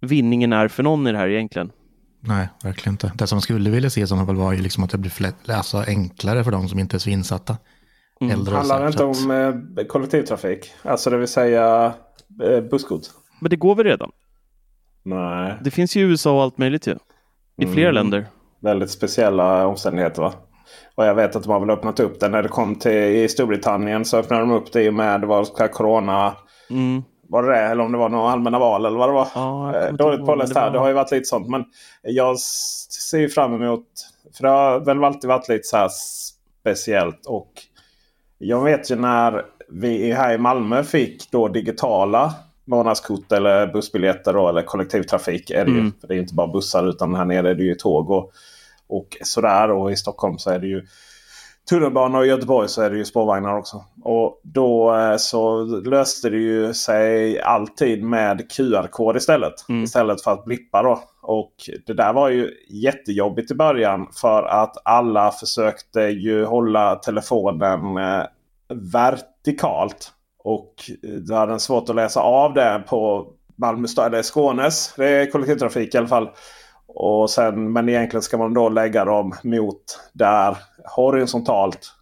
vinningen 0.00 0.52
är 0.52 0.68
för 0.68 0.82
någon 0.82 1.06
i 1.06 1.12
det 1.12 1.18
här 1.18 1.28
egentligen. 1.28 1.72
Nej, 2.20 2.48
verkligen 2.62 2.94
inte. 2.94 3.12
Det 3.14 3.26
som 3.26 3.40
skulle 3.40 3.70
vilja 3.70 3.90
se 3.90 4.00
i 4.00 4.06
sådana 4.06 4.26
fall 4.26 4.36
var 4.36 4.52
ju 4.52 4.62
liksom 4.62 4.84
att 4.84 4.90
det 4.90 4.98
blir 4.98 5.10
flätt, 5.10 5.50
alltså 5.50 5.78
enklare 5.78 6.44
för 6.44 6.50
de 6.50 6.68
som 6.68 6.78
inte 6.78 6.96
är 6.96 6.98
så 6.98 7.10
insatta. 7.10 7.56
Mm. 8.24 8.40
Äldre 8.40 8.54
Handlar 8.54 8.80
det 8.80 8.86
inte 8.86 9.04
om 9.04 9.30
eh, 9.78 9.84
kollektivtrafik? 9.84 10.72
Alltså 10.82 11.10
det 11.10 11.16
vill 11.16 11.28
säga 11.28 11.92
eh, 12.42 12.60
busskort? 12.60 13.02
Men 13.40 13.50
det 13.50 13.56
går 13.56 13.74
väl 13.74 13.86
redan? 13.86 14.10
Nej. 15.02 15.54
Det 15.64 15.70
finns 15.70 15.96
ju 15.96 16.00
i 16.00 16.04
USA 16.04 16.36
och 16.36 16.42
allt 16.42 16.58
möjligt 16.58 16.86
ju. 16.86 16.96
I 17.56 17.66
flera 17.66 17.88
mm. 17.88 17.94
länder. 17.94 18.26
Väldigt 18.60 18.90
speciella 18.90 19.66
omständigheter 19.66 20.22
va? 20.22 20.32
Och 20.94 21.04
jag 21.04 21.14
vet 21.14 21.36
att 21.36 21.42
de 21.42 21.52
har 21.52 21.60
väl 21.60 21.70
öppnat 21.70 22.00
upp 22.00 22.20
det 22.20 22.28
när 22.28 22.42
det 22.42 22.48
kom 22.48 22.74
till 22.74 22.92
i 22.92 23.28
Storbritannien 23.28 24.04
så 24.04 24.16
öppnade 24.16 24.42
de 24.42 24.50
upp 24.50 24.72
det 24.72 24.82
i 24.82 24.88
och 24.88 24.94
med 24.94 25.20
det 25.20 25.26
var 25.26 25.68
corona. 25.68 26.36
Mm. 26.70 27.02
Var 27.28 27.42
det 27.42 27.52
det? 27.52 27.58
Eller 27.58 27.84
om 27.84 27.92
det 27.92 27.98
var 27.98 28.08
några 28.08 28.30
allmänna 28.30 28.58
val 28.58 28.86
eller 28.86 28.98
vad 28.98 29.08
det 29.08 29.12
var. 29.12 29.28
Ja, 29.34 29.76
eh, 29.76 29.92
Dåligt 29.92 30.26
påläst 30.26 30.54
här. 30.54 30.70
Det 30.70 30.78
har 30.78 30.88
ju 30.88 30.94
varit 30.94 31.10
lite 31.10 31.24
sånt. 31.24 31.48
Men 31.48 31.64
jag 32.02 32.38
ser 32.38 33.18
ju 33.18 33.28
fram 33.28 33.62
emot. 33.62 33.86
För 34.36 34.42
det 34.42 34.48
har 34.48 34.80
väl 34.80 35.04
alltid 35.04 35.28
varit 35.28 35.48
lite 35.48 35.64
så 35.64 35.76
här 35.76 35.90
speciellt. 36.60 37.26
Och 37.26 37.52
jag 38.38 38.64
vet 38.64 38.90
ju 38.90 38.96
när 38.96 39.42
vi 39.68 40.12
här 40.12 40.34
i 40.34 40.38
Malmö 40.38 40.82
fick 40.82 41.30
då 41.30 41.48
digitala 41.48 42.34
månadskort 42.64 43.32
eller 43.32 43.66
bussbiljetter 43.66 44.32
då, 44.32 44.48
eller 44.48 44.62
kollektivtrafik. 44.62 45.50
Är 45.50 45.64
det, 45.64 45.70
mm. 45.70 45.84
ju. 45.84 45.92
För 46.00 46.08
det 46.08 46.14
är 46.14 46.18
inte 46.18 46.34
bara 46.34 46.46
bussar 46.46 46.88
utan 46.88 47.14
här 47.14 47.24
nere 47.24 47.50
är 47.50 47.54
det 47.54 47.62
ju 47.62 47.74
tåg 47.74 48.10
och, 48.10 48.32
och 48.86 49.16
sådär. 49.22 49.70
Och 49.70 49.92
i 49.92 49.96
Stockholm 49.96 50.38
så 50.38 50.50
är 50.50 50.58
det 50.58 50.66
ju 50.66 50.86
tunnelbana 51.68 52.18
och 52.18 52.26
i 52.26 52.28
Göteborg 52.28 52.68
så 52.68 52.82
är 52.82 52.90
det 52.90 52.96
ju 52.96 53.04
spårvagnar 53.04 53.58
också. 53.58 53.84
Och 54.02 54.40
då 54.42 54.96
eh, 54.96 55.16
så 55.16 55.64
löste 55.64 56.30
det 56.30 56.36
ju 56.36 56.74
sig 56.74 57.40
alltid 57.40 58.02
med 58.02 58.52
QR-kod 58.52 59.16
istället. 59.16 59.68
Mm. 59.68 59.82
Istället 59.84 60.22
för 60.22 60.30
att 60.30 60.44
blippa 60.44 60.82
då. 60.82 61.00
Och 61.22 61.54
det 61.86 61.92
där 61.92 62.12
var 62.12 62.28
ju 62.28 62.50
jättejobbigt 62.70 63.50
i 63.50 63.54
början. 63.54 64.08
För 64.20 64.42
att 64.42 64.76
alla 64.84 65.30
försökte 65.30 66.00
ju 66.00 66.44
hålla 66.44 66.94
telefonen 66.94 67.96
eh, 67.96 68.24
vertikalt. 68.68 70.12
Och 70.44 70.74
det 71.28 71.34
hade 71.34 71.60
svårt 71.60 71.88
att 71.88 71.96
läsa 71.96 72.20
av 72.20 72.54
det 72.54 72.82
på 72.88 73.26
Malmö 73.56 73.88
stad, 73.88 74.06
eller 74.06 74.22
Skånes. 74.22 74.94
Det 74.96 75.08
är 75.08 75.30
kollektivtrafik 75.30 75.94
i 75.94 75.98
alla 75.98 76.08
fall. 76.08 76.28
Och 76.86 77.30
sen, 77.30 77.72
men 77.72 77.88
egentligen 77.88 78.22
ska 78.22 78.38
man 78.38 78.54
då 78.54 78.68
lägga 78.68 79.04
dem 79.04 79.34
mot 79.42 80.00
där 80.12 80.56
horisontalt. 80.84 81.92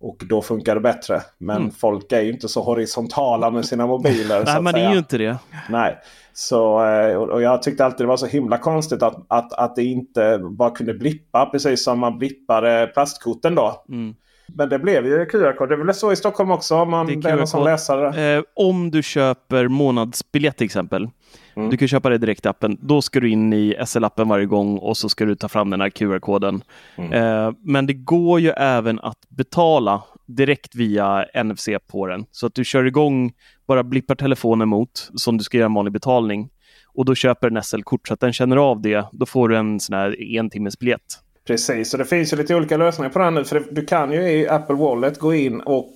Och 0.00 0.16
då 0.28 0.42
funkar 0.42 0.74
det 0.74 0.80
bättre. 0.80 1.22
Men 1.38 1.56
mm. 1.56 1.70
folk 1.70 2.12
är 2.12 2.20
ju 2.20 2.32
inte 2.32 2.48
så 2.48 2.62
horisontala 2.62 3.50
med 3.50 3.64
sina 3.64 3.86
mobiler. 3.86 4.44
Nej, 4.46 4.62
man 4.62 4.74
är 4.74 4.92
ju 4.92 4.98
inte 4.98 5.18
det. 5.18 5.38
Nej. 5.70 5.98
Så, 6.32 6.84
eh, 6.84 7.16
och 7.16 7.42
jag 7.42 7.62
tyckte 7.62 7.84
alltid 7.84 8.06
det 8.06 8.08
var 8.08 8.16
så 8.16 8.26
himla 8.26 8.58
konstigt 8.58 9.02
att, 9.02 9.16
att, 9.28 9.52
att 9.52 9.76
det 9.76 9.84
inte 9.84 10.38
bara 10.38 10.70
kunde 10.70 10.94
blippa. 10.94 11.46
Precis 11.46 11.84
som 11.84 11.98
man 11.98 12.18
blippade 12.18 12.90
plastkorten 12.94 13.54
då. 13.54 13.84
Mm. 13.88 14.14
Men 14.48 14.68
det 14.68 14.78
blev 14.78 15.06
ju 15.06 15.26
QR-kod. 15.26 15.68
Det 15.68 15.74
är 15.74 15.84
väl 15.84 15.94
så 15.94 16.12
i 16.12 16.16
Stockholm 16.16 16.50
också 16.50 16.76
om 16.76 16.90
man 16.90 17.20
det 17.20 17.30
är 17.30 17.46
som 17.46 17.64
läsare? 17.64 18.36
Eh, 18.36 18.42
om 18.54 18.90
du 18.90 19.02
köper 19.02 19.68
månadsbiljett 19.68 20.56
till 20.56 20.64
exempel. 20.64 21.08
Mm. 21.56 21.70
Du 21.70 21.76
kan 21.76 21.88
köpa 21.88 22.08
det 22.08 22.18
direkt 22.18 22.46
i 22.46 22.48
appen. 22.48 22.78
Då 22.80 23.02
ska 23.02 23.20
du 23.20 23.30
in 23.30 23.52
i 23.52 23.76
SL-appen 23.86 24.28
varje 24.28 24.46
gång 24.46 24.78
och 24.78 24.96
så 24.96 25.08
ska 25.08 25.24
du 25.24 25.34
ta 25.34 25.48
fram 25.48 25.70
den 25.70 25.80
här 25.80 25.90
QR-koden. 25.90 26.62
Mm. 26.96 27.12
Eh, 27.12 27.52
men 27.60 27.86
det 27.86 27.94
går 27.94 28.40
ju 28.40 28.50
även 28.50 29.00
att 29.00 29.28
betala 29.28 30.02
direkt 30.26 30.74
via 30.74 31.26
NFC 31.44 31.68
på 31.90 32.06
den. 32.06 32.24
Så 32.30 32.46
att 32.46 32.54
du 32.54 32.64
kör 32.64 32.84
igång, 32.84 33.32
bara 33.68 33.84
blippar 33.84 34.14
telefonen 34.14 34.68
mot 34.68 35.10
som 35.14 35.38
du 35.38 35.44
ska 35.44 35.56
göra 35.58 35.66
en 35.66 35.74
vanlig 35.74 35.92
betalning. 35.92 36.48
Och 36.94 37.04
då 37.04 37.14
köper 37.14 37.50
den 37.50 37.62
SL-kort 37.62 38.08
så 38.08 38.14
att 38.14 38.20
den 38.20 38.32
känner 38.32 38.56
av 38.56 38.80
det. 38.80 39.06
Då 39.12 39.26
får 39.26 39.48
du 39.48 39.56
en 39.56 39.80
sån 39.80 39.96
här 39.96 40.36
en 40.36 40.50
timmes 40.50 40.78
biljett. 40.78 41.25
Precis, 41.46 41.90
så 41.90 41.96
det 41.96 42.04
finns 42.04 42.32
ju 42.32 42.36
lite 42.36 42.54
olika 42.54 42.76
lösningar 42.76 43.10
på 43.10 43.18
det 43.18 43.24
här 43.24 43.30
nu. 43.30 43.44
För 43.44 43.64
du 43.70 43.84
kan 43.84 44.12
ju 44.12 44.20
i 44.20 44.48
Apple 44.48 44.76
Wallet 44.76 45.18
gå 45.18 45.34
in 45.34 45.60
och 45.60 45.94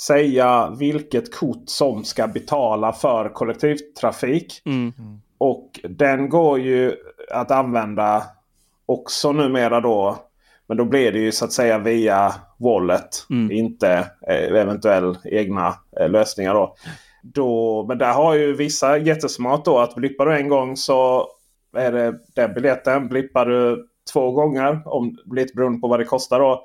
säga 0.00 0.76
vilket 0.78 1.34
kort 1.34 1.62
som 1.66 2.04
ska 2.04 2.26
betala 2.26 2.92
för 2.92 3.28
kollektivtrafik. 3.28 4.62
Mm. 4.64 4.92
Och 5.38 5.80
den 5.82 6.28
går 6.28 6.60
ju 6.60 6.92
att 7.30 7.50
använda 7.50 8.22
också 8.86 9.32
numera 9.32 9.80
då. 9.80 10.18
Men 10.66 10.76
då 10.76 10.84
blir 10.84 11.12
det 11.12 11.18
ju 11.18 11.32
så 11.32 11.44
att 11.44 11.52
säga 11.52 11.78
via 11.78 12.34
Wallet. 12.58 13.26
Mm. 13.30 13.50
Inte 13.50 13.92
eh, 14.28 14.60
eventuell 14.60 15.18
egna 15.24 15.74
eh, 16.00 16.08
lösningar 16.08 16.54
då. 16.54 16.74
då. 17.22 17.84
Men 17.88 17.98
där 17.98 18.12
har 18.12 18.34
ju 18.34 18.56
vissa 18.56 18.98
jättesmart 18.98 19.64
då 19.64 19.78
att 19.78 19.94
blippar 19.94 20.26
du 20.26 20.36
en 20.36 20.48
gång 20.48 20.76
så 20.76 21.28
är 21.76 21.92
det 21.92 22.14
den 22.34 22.54
biljetten. 22.54 23.08
Blippar 23.08 23.46
du 23.46 23.88
två 24.12 24.32
gånger. 24.32 24.82
Om, 24.84 25.16
lite 25.32 25.54
beroende 25.54 25.80
på 25.80 25.88
vad 25.88 26.00
det 26.00 26.04
kostar. 26.04 26.40
då. 26.40 26.64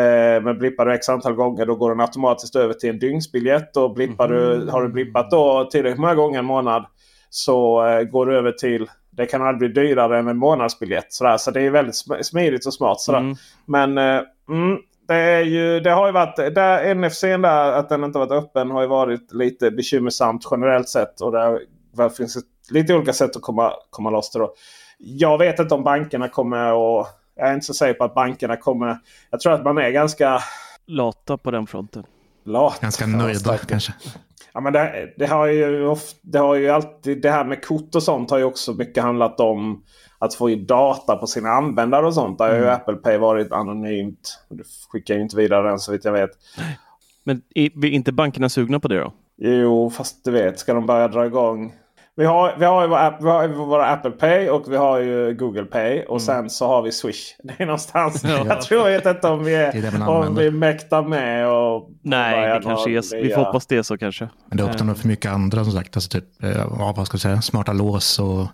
Eh, 0.00 0.42
men 0.42 0.58
blippar 0.58 0.86
du 0.86 0.94
x 0.94 1.08
antal 1.08 1.34
gånger 1.34 1.66
då 1.66 1.74
går 1.74 1.90
den 1.90 2.00
automatiskt 2.00 2.56
över 2.56 2.74
till 2.74 2.90
en 2.90 2.98
dygnsbiljett. 2.98 3.76
Och 3.76 3.94
blippar 3.94 4.26
mm. 4.26 4.38
du, 4.38 4.70
har 4.70 4.82
du 4.82 4.88
blippat 4.88 5.30
då 5.30 5.68
tillräckligt 5.72 6.00
många 6.00 6.14
gånger 6.14 6.38
en 6.38 6.44
månad 6.44 6.86
så 7.30 7.86
eh, 7.86 8.02
går 8.02 8.26
du 8.26 8.38
över 8.38 8.52
till 8.52 8.88
det 9.16 9.26
kan 9.26 9.42
aldrig 9.42 9.72
bli 9.72 9.82
dyrare 9.82 10.18
än 10.18 10.28
en 10.28 10.36
månadsbiljett. 10.36 11.12
Sådär. 11.12 11.36
Så 11.36 11.50
det 11.50 11.60
är 11.60 11.70
väldigt 11.70 11.96
smidigt 12.22 12.66
och 12.66 12.74
smart. 12.74 13.00
Sådär. 13.00 13.18
Mm. 13.18 13.36
Men 13.66 13.98
eh, 13.98 14.22
mm, 14.48 14.78
det, 15.08 15.14
är 15.14 15.42
ju, 15.42 15.80
det 15.80 15.90
har 15.90 16.06
ju 16.06 16.12
varit... 16.12 16.36
Där, 16.36 16.94
NFC 16.94 17.20
där, 17.20 17.72
att 17.72 17.88
den 17.88 18.04
inte 18.04 18.18
varit 18.18 18.44
öppen 18.44 18.70
har 18.70 18.82
ju 18.82 18.88
varit 18.88 19.32
lite 19.32 19.70
bekymmersamt 19.70 20.48
generellt 20.50 20.88
sett. 20.88 21.20
Och 21.20 21.32
det 21.32 21.60
finns 22.16 22.38
lite 22.70 22.94
olika 22.94 23.12
sätt 23.12 23.36
att 23.36 23.42
komma, 23.42 23.72
komma 23.90 24.10
loss 24.10 24.30
det. 24.30 24.38
Då 24.38 24.54
jag 24.98 25.38
vet 25.38 25.58
inte 25.58 25.74
om 25.74 25.84
bankerna 25.84 26.28
kommer 26.28 26.58
att... 27.00 27.20
Jag 27.36 27.48
är 27.48 27.54
inte 27.54 27.66
så 27.66 27.74
säker 27.74 27.94
på 27.94 28.04
att 28.04 28.14
bankerna 28.14 28.56
kommer... 28.56 28.98
Jag 29.30 29.40
tror 29.40 29.52
att 29.52 29.64
man 29.64 29.78
är 29.78 29.90
ganska... 29.90 30.38
Lata 30.86 31.36
på 31.36 31.50
den 31.50 31.66
fronten. 31.66 32.04
Lat. 32.44 32.80
Ganska 32.80 33.06
nöjda 33.06 33.58
kanske. 33.58 33.92
Ja, 34.52 34.60
men 34.60 34.72
det, 34.72 35.14
det, 35.16 35.26
har 35.26 35.46
ju 35.46 35.86
ofta, 35.86 36.18
det 36.22 36.38
har 36.38 36.54
ju 36.54 36.70
alltid 36.70 37.22
det 37.22 37.30
här 37.30 37.44
med 37.44 37.64
kort 37.64 37.94
och 37.94 38.02
sånt 38.02 38.30
har 38.30 38.38
ju 38.38 38.44
också 38.44 38.72
mycket 38.72 39.02
handlat 39.02 39.40
om 39.40 39.82
att 40.18 40.34
få 40.34 40.50
in 40.50 40.66
data 40.66 41.16
på 41.16 41.26
sina 41.26 41.48
användare 41.48 42.06
och 42.06 42.14
sånt. 42.14 42.38
Där 42.38 42.48
har 42.48 42.54
ju 42.54 42.62
Mm. 42.62 42.74
Apple 42.74 42.96
Pay 42.96 43.18
varit 43.18 43.52
anonymt. 43.52 44.38
Du 44.48 44.64
skickar 44.90 45.14
ju 45.14 45.20
inte 45.20 45.36
vidare 45.36 45.68
den 45.68 45.78
så 45.78 45.92
vitt 45.92 46.04
jag 46.04 46.12
vet. 46.12 46.30
Men 47.24 47.42
är 47.54 47.84
inte 47.84 48.12
bankerna 48.12 48.48
sugna 48.48 48.80
på 48.80 48.88
det 48.88 49.00
då? 49.00 49.12
Jo, 49.36 49.90
fast 49.90 50.24
du 50.24 50.30
vet, 50.30 50.58
ska 50.58 50.74
de 50.74 50.86
börja 50.86 51.08
dra 51.08 51.26
igång? 51.26 51.72
Vi 52.16 52.24
har, 52.24 52.56
vi 52.58 52.64
har 52.64 52.82
ju 52.82 52.88
våra, 52.88 53.18
vi 53.18 53.28
har 53.28 53.42
ju 53.48 53.54
våra 53.54 53.86
Apple 53.86 54.10
Pay 54.10 54.48
och 54.48 54.72
vi 54.72 54.76
har 54.76 54.98
ju 54.98 55.34
Google 55.34 55.64
Pay. 55.64 56.02
Och 56.04 56.22
sen 56.22 56.50
så 56.50 56.66
har 56.66 56.82
vi 56.82 56.92
Swish. 56.92 57.34
Det 57.42 57.62
är 57.62 57.66
någonstans. 57.66 58.24
Mm. 58.24 58.36
Ja. 58.36 58.46
Jag 58.46 58.62
tror 58.62 58.88
jag 58.90 59.02
vet 59.02 59.16
inte 59.16 59.28
om 59.28 59.44
vi, 59.44 59.52
Det 59.52 59.58
är 59.66 59.72
det 59.72 59.88
är, 59.88 59.94
om 59.94 60.02
använder. 60.02 60.42
vi 60.42 60.50
mäktar 60.50 61.02
med. 61.02 61.48
Och 61.48 61.90
Nej, 62.02 62.48
det 62.58 62.64
kanske 62.64 62.90
är, 62.90 63.22
vi 63.22 63.30
får 63.34 63.44
hoppas 63.44 63.66
det 63.66 63.84
så 63.84 63.98
kanske. 63.98 64.28
Men 64.48 64.56
det 64.56 64.64
öppnar 64.64 64.86
nog 64.86 64.96
för 64.96 65.08
mycket 65.08 65.30
andra 65.30 65.64
som 65.64 65.72
sagt. 65.72 65.96
Alltså 65.96 66.10
typ, 66.10 66.42
eh, 66.42 66.50
ja, 66.50 66.94
vad 66.96 67.06
ska 67.06 67.14
jag 67.14 67.20
säga, 67.20 67.42
smarta 67.42 67.72
lås 67.72 68.18
och 68.18 68.46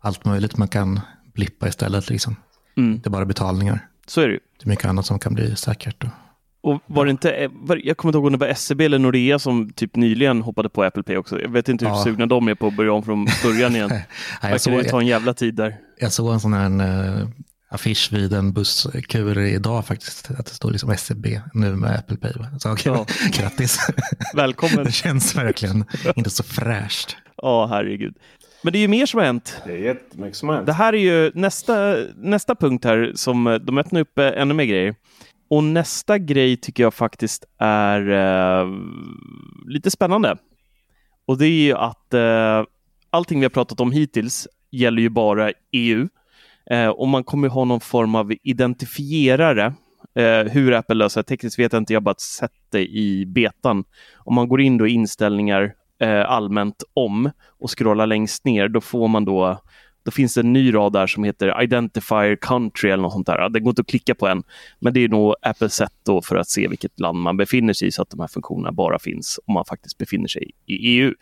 allt 0.00 0.24
möjligt 0.24 0.56
man 0.56 0.68
kan 0.68 1.00
blippa 1.34 1.68
istället. 1.68 2.10
Liksom. 2.10 2.36
Mm. 2.76 3.00
Det 3.00 3.08
är 3.08 3.10
bara 3.10 3.24
betalningar. 3.24 3.86
Så 4.06 4.20
är 4.20 4.26
det 4.26 4.32
ju. 4.32 4.40
Det 4.58 4.66
är 4.66 4.68
mycket 4.68 4.84
annat 4.84 5.06
som 5.06 5.18
kan 5.18 5.34
bli 5.34 5.56
säkert. 5.56 6.04
Och, 6.04 6.10
Och 6.62 6.80
var 6.86 7.04
det 7.04 7.10
inte, 7.10 7.30
eh, 7.32 7.50
var, 7.52 7.80
jag 7.84 7.96
kommer 7.96 8.10
inte 8.10 8.16
ihåg 8.18 8.26
om 8.26 8.32
det 8.32 8.38
var 8.46 8.54
SEB 8.54 8.80
eller 8.80 8.98
Nordea 8.98 9.38
som 9.38 9.70
typ 9.72 9.96
nyligen 9.96 10.42
hoppade 10.42 10.68
på 10.68 10.82
Apple 10.82 11.02
Pay 11.02 11.16
också. 11.16 11.40
Jag 11.40 11.48
vet 11.48 11.68
inte 11.68 11.84
hur 11.84 11.92
Ja. 11.92 12.04
sugna 12.04 12.26
de 12.26 12.48
är 12.48 12.54
på 12.54 12.66
att 12.66 12.76
börja 12.76 12.92
om 12.92 13.02
från 13.02 13.26
början 13.42 13.76
igen. 13.76 13.88
Nej, 14.42 14.52
jag, 14.52 14.60
såg, 14.60 14.72
det 14.78 14.84
ta 14.84 15.00
en 15.00 15.06
jävla 15.06 15.34
tid 15.34 15.54
där. 15.54 15.76
jag 16.00 16.12
såg 16.12 16.32
en 16.32 16.40
sån 16.40 16.52
här 16.52 16.80
eh, 17.20 17.28
affisch 17.70 18.08
vid 18.12 18.32
en 18.32 18.52
busskur 18.52 19.38
idag 19.38 19.86
faktiskt. 19.86 20.30
Att 20.30 20.46
det 20.46 20.54
står 20.54 20.70
liksom 20.70 20.96
SEB 20.96 21.26
nu 21.54 21.76
med 21.76 21.98
Apple 21.98 22.16
Pay. 22.16 22.32
Så 22.60 22.72
okej, 22.72 22.92
Ja. 22.92 23.06
grattis. 23.32 23.78
Välkommen. 24.34 24.84
det 24.84 24.92
känns 24.92 25.36
verkligen 25.36 25.84
inte 26.16 26.30
så 26.30 26.42
fräscht. 26.42 27.16
Ja, 27.42 27.66
herregud. 27.66 28.14
Men 28.62 28.72
det 28.72 28.78
är 28.78 28.80
ju 28.80 28.88
mer 28.88 29.06
som 29.06 29.18
har 29.18 29.24
hänt. 29.26 29.62
Det 29.66 29.72
är 29.72 29.76
jättemycket 29.76 30.36
som 30.36 30.48
har 30.48 30.56
hänt. 30.56 30.66
Det 30.66 30.72
här 30.72 30.92
är 30.92 30.98
ju 30.98 31.30
nästa, 31.34 31.96
nästa 32.16 32.54
punkt 32.54 32.84
här 32.84 33.12
som 33.14 33.46
eh, 33.46 33.54
de 33.54 33.78
öppnar 33.78 34.00
upp 34.00 34.18
ännu 34.18 34.54
mer 34.54 34.64
grejer. 34.64 34.94
Och 35.50 35.64
nästa 35.64 36.18
grej 36.18 36.56
tycker 36.56 36.82
jag 36.82 36.94
faktiskt 36.94 37.44
är 37.58 38.10
eh, 38.10 38.68
lite 39.66 39.90
spännande. 39.90 40.36
Och 41.26 41.38
det 41.38 41.46
är 41.46 41.62
ju 41.62 41.74
att 41.74 42.14
eh, 42.14 42.64
allting 43.10 43.40
vi 43.40 43.44
har 43.44 43.50
pratat 43.50 43.80
om 43.80 43.92
hittills 43.92 44.48
gäller 44.70 45.02
ju 45.02 45.08
bara 45.08 45.52
EU. 45.72 46.08
Eh, 46.70 46.88
och 46.88 47.08
man 47.08 47.24
kommer 47.24 47.48
ju 47.48 47.52
ha 47.52 47.64
någon 47.64 47.80
form 47.80 48.14
av 48.14 48.32
identifierare. 48.42 49.74
Eh, 50.14 50.52
hur 50.52 50.72
Apple 50.72 50.94
löser 50.94 51.20
det 51.20 51.26
tekniskt 51.28 51.58
vet 51.58 51.72
jag 51.72 51.80
inte, 51.80 51.92
jag 51.92 52.00
har 52.00 52.04
bara 52.04 52.14
sett 52.14 52.52
det 52.72 52.86
i 52.86 53.26
betan. 53.26 53.84
Om 54.16 54.34
man 54.34 54.48
går 54.48 54.60
in 54.60 54.78
då 54.78 54.86
i 54.86 54.90
inställningar 54.90 55.72
eh, 56.00 56.30
allmänt 56.30 56.82
om 56.94 57.30
och 57.58 57.78
scrollar 57.78 58.06
längst 58.06 58.44
ner, 58.44 58.68
då 58.68 58.80
får 58.80 59.08
man 59.08 59.24
då 59.24 59.60
då 60.02 60.10
finns 60.10 60.34
det 60.34 60.40
en 60.40 60.52
ny 60.52 60.74
rad 60.74 60.92
där 60.92 61.06
som 61.06 61.24
heter 61.24 61.62
Identifier 61.62 62.36
Country 62.36 62.90
eller 62.90 63.02
något 63.02 63.12
sånt 63.12 63.26
där. 63.26 63.48
Det 63.48 63.60
går 63.60 63.70
inte 63.70 63.80
att 63.80 63.88
klicka 63.88 64.14
på 64.14 64.28
än, 64.28 64.42
men 64.78 64.92
det 64.92 65.00
är 65.00 65.08
nog 65.08 65.34
Apples 65.42 65.74
sätt 65.74 65.92
då 66.02 66.22
för 66.22 66.36
att 66.36 66.48
se 66.48 66.68
vilket 66.68 67.00
land 67.00 67.18
man 67.18 67.36
befinner 67.36 67.72
sig 67.72 67.88
i 67.88 67.92
så 67.92 68.02
att 68.02 68.10
de 68.10 68.20
här 68.20 68.28
funktionerna 68.28 68.72
bara 68.72 68.98
finns 68.98 69.40
om 69.46 69.54
man 69.54 69.64
faktiskt 69.64 69.98
befinner 69.98 70.28
sig 70.28 70.50
i 70.66 70.74
EU. 70.74 71.14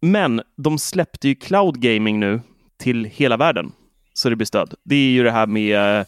Men 0.00 0.42
de 0.56 0.78
släppte 0.78 1.28
ju 1.28 1.34
cloud 1.34 1.80
gaming 1.80 2.20
nu 2.20 2.40
till 2.78 3.04
hela 3.04 3.36
världen, 3.36 3.72
så 4.14 4.30
det 4.30 4.36
blir 4.36 4.46
stöd. 4.46 4.74
Det 4.84 4.96
är 4.96 5.10
ju 5.10 5.22
det 5.22 5.30
här 5.30 5.46
med 5.46 6.00
eh, 6.00 6.06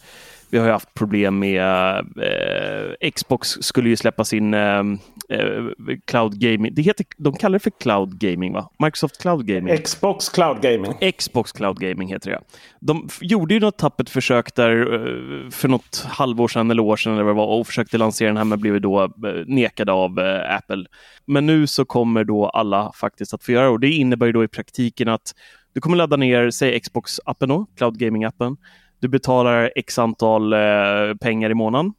vi 0.50 0.58
har 0.58 0.66
ju 0.66 0.72
haft 0.72 0.94
problem 0.94 1.38
med 1.38 1.98
eh, 3.02 3.10
Xbox 3.10 3.48
skulle 3.48 3.88
ju 3.88 3.96
släppa 3.96 4.24
sin 4.24 4.54
eh, 4.54 4.78
eh, 5.28 5.64
cloud 6.04 6.40
gaming. 6.40 6.74
Det 6.74 6.82
heter, 6.82 7.06
de 7.16 7.32
kallar 7.32 7.58
det 7.58 7.62
för 7.62 7.72
cloud 7.80 8.18
gaming, 8.18 8.52
va? 8.52 8.70
Microsoft 8.78 9.20
cloud 9.20 9.46
gaming. 9.46 9.82
Xbox 9.82 10.28
Cloud 10.28 10.62
Gaming. 10.62 11.12
Xbox 11.18 11.52
Cloud 11.52 11.78
Gaming 11.78 12.08
heter 12.08 12.30
det. 12.30 12.40
De 12.80 13.08
gjorde 13.20 13.54
ju 13.54 13.60
något 13.60 13.78
tappert 13.78 14.08
försök 14.08 14.54
där 14.54 14.92
eh, 14.92 15.50
för 15.50 15.68
något 15.68 16.06
halvår 16.08 16.48
sedan 16.48 16.70
eller 16.70 16.82
år 16.82 16.96
sedan 16.96 17.12
eller 17.12 17.22
vad 17.22 17.34
det 17.34 17.38
var 17.38 17.46
och 17.46 17.66
försökte 17.66 17.98
lansera 17.98 18.28
den 18.28 18.36
här 18.36 18.44
men 18.44 18.60
blev 18.60 18.80
då 18.80 19.02
eh, 19.02 19.08
nekade 19.46 19.92
av 19.92 20.18
Apple. 20.48 20.84
Men 21.26 21.46
nu 21.46 21.66
så 21.66 21.84
kommer 21.84 22.24
då 22.24 22.46
alla 22.48 22.92
faktiskt 22.94 23.34
att 23.34 23.44
få 23.44 23.52
göra 23.52 23.70
och 23.70 23.80
det 23.80 23.88
innebär 23.88 24.26
ju 24.26 24.32
då 24.32 24.44
i 24.44 24.48
praktiken 24.48 25.08
att 25.08 25.32
du 25.72 25.80
kommer 25.80 25.96
ladda 25.96 26.16
ner, 26.16 26.50
säg 26.50 26.80
Xbox-appen 26.80 27.48
då, 27.48 27.66
Cloud 27.76 27.96
Gaming-appen. 27.96 28.56
Du 29.00 29.08
betalar 29.08 29.72
x 29.76 29.98
antal 29.98 30.52
eh, 30.52 30.58
pengar 31.20 31.50
i 31.50 31.54
månaden 31.54 31.92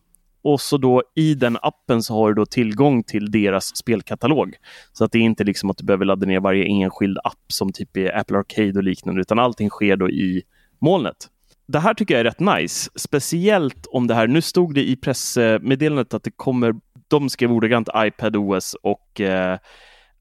och 0.44 0.62
så 0.62 0.78
då 0.78 1.04
i 1.16 1.34
den 1.34 1.58
appen 1.62 2.04
så 2.04 2.14
har 2.14 2.28
du 2.28 2.34
då 2.34 2.46
tillgång 2.46 3.04
till 3.04 3.32
deras 3.32 3.78
spelkatalog. 3.78 4.56
Så 4.94 5.06
att 5.06 5.12
det 5.12 5.18
är 5.18 5.24
inte 5.24 5.44
liksom 5.44 5.70
att 5.70 5.78
du 5.78 5.86
behöver 5.86 6.06
ladda 6.06 6.26
ner 6.26 6.40
varje 6.40 6.66
enskild 6.66 7.18
app 7.24 7.44
som 7.48 7.72
typ 7.74 7.98
är 7.98 8.18
Apple 8.18 8.38
Arcade 8.38 8.74
och 8.78 8.84
liknande, 8.84 9.22
utan 9.22 9.40
allting 9.40 9.70
sker 9.70 9.96
då 9.96 10.10
i 10.10 10.44
molnet. 10.80 11.28
Det 11.68 11.80
här 11.80 11.94
tycker 11.94 12.14
jag 12.14 12.20
är 12.20 12.24
rätt 12.24 12.40
nice, 12.40 12.90
speciellt 12.96 13.88
om 13.92 14.08
det 14.08 14.16
här, 14.16 14.28
nu 14.28 14.42
stod 14.42 14.74
det 14.74 14.90
i 14.90 14.96
pressmeddelandet 14.96 16.14
att 16.14 16.24
det 16.24 16.32
kommer, 16.32 16.76
de 17.08 17.30
skrev 17.30 17.52
ordagrant 17.52 17.90
iPadOS 17.96 18.76
och 18.84 19.22
eh, 19.22 19.58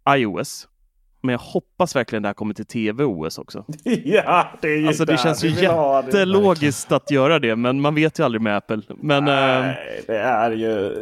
iOS. 0.08 0.66
Men 1.22 1.32
jag 1.32 1.38
hoppas 1.38 1.96
verkligen 1.96 2.22
det 2.22 2.28
här 2.28 2.34
kommer 2.34 2.54
till 2.54 2.66
TV-OS 2.66 3.38
också. 3.38 3.64
ja, 4.04 4.46
det 4.62 4.68
är 4.68 4.76
ju 4.76 4.86
Alltså 4.86 5.04
det 5.04 5.12
där 5.12 5.16
känns 5.16 5.44
ju 5.44 5.48
jättelogiskt 5.48 6.92
att 6.92 7.10
göra 7.10 7.38
det, 7.38 7.56
men 7.56 7.80
man 7.80 7.94
vet 7.94 8.18
ju 8.18 8.24
aldrig 8.24 8.42
med 8.42 8.56
Apple. 8.56 8.82
Men, 8.88 9.24
Nej, 9.24 10.02
det 10.06 10.18
är 10.18 10.50
ju... 10.50 10.96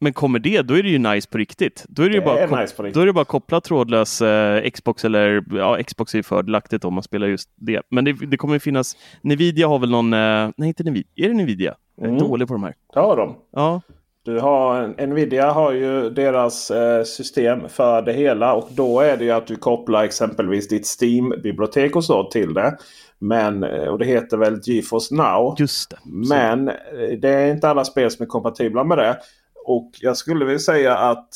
men 0.00 0.12
kommer 0.12 0.38
det, 0.38 0.62
då 0.62 0.74
är 0.74 0.82
det 0.82 0.88
ju 0.88 0.98
nice 0.98 1.28
på 1.30 1.38
riktigt. 1.38 1.84
Då 1.88 2.02
är 2.02 2.08
det, 2.08 2.14
ju 2.14 2.20
Det 2.20 2.26
bara, 2.26 2.40
är 2.40 2.60
nice 2.62 2.90
då 2.94 3.00
är 3.00 3.06
det 3.06 3.12
bara 3.12 3.24
koppla 3.24 3.60
trådlös 3.60 4.22
eh, 4.22 4.70
Xbox 4.70 5.04
eller 5.04 5.44
ja, 5.56 5.78
Xbox 5.82 6.14
är 6.14 6.18
ju 6.18 6.22
fördelaktigt 6.22 6.84
om 6.84 6.94
man 6.94 7.02
spelar 7.02 7.26
just 7.26 7.50
det. 7.54 7.82
Men 7.90 8.04
det, 8.04 8.12
det 8.12 8.36
kommer 8.36 8.54
ju 8.54 8.60
finnas, 8.60 8.96
Nvidia 9.22 9.68
har 9.68 9.78
väl 9.78 9.90
någon, 9.90 10.12
eh, 10.12 10.50
nej 10.56 10.68
inte 10.68 10.84
Nvidia, 10.84 11.06
är 11.16 11.28
det 11.28 11.34
Nvidia? 11.34 11.74
Jag 11.96 12.04
är 12.04 12.08
Mm. 12.08 12.20
dålig 12.28 12.48
på 12.48 12.54
de 12.54 12.62
här. 12.62 12.74
Har 12.94 13.16
de. 13.16 13.36
Ja, 13.52 13.80
Du 14.26 14.40
har, 14.40 15.06
Nvidia 15.06 15.50
har 15.50 15.72
ju 15.72 16.10
deras 16.10 16.70
eh, 16.70 17.04
system 17.04 17.68
för 17.68 18.02
det 18.02 18.12
hela 18.12 18.54
och 18.54 18.68
då 18.70 19.00
är 19.00 19.16
det 19.16 19.24
ju 19.24 19.30
att 19.30 19.46
du 19.46 19.56
kopplar 19.56 20.04
exempelvis 20.04 20.68
ditt 20.68 20.86
Steam-bibliotek 20.86 21.96
och 21.96 22.04
så 22.04 22.24
till 22.24 22.54
det. 22.54 22.76
Men, 23.18 23.64
eh, 23.64 23.88
och 23.88 23.98
det 23.98 24.04
heter 24.04 24.36
väl 24.36 24.60
GeForce 24.62 25.14
Now. 25.14 25.54
just 25.58 25.90
det. 25.90 25.96
Men 26.04 26.68
eh, 26.68 27.18
det 27.18 27.28
är 27.28 27.52
inte 27.52 27.68
alla 27.68 27.84
spel 27.84 28.10
som 28.10 28.22
är 28.22 28.26
kompatibla 28.26 28.84
med 28.84 28.98
det. 28.98 29.16
Och 29.64 29.90
jag 30.00 30.16
skulle 30.16 30.44
vilja 30.44 30.58
säga 30.58 30.96
att 30.96 31.28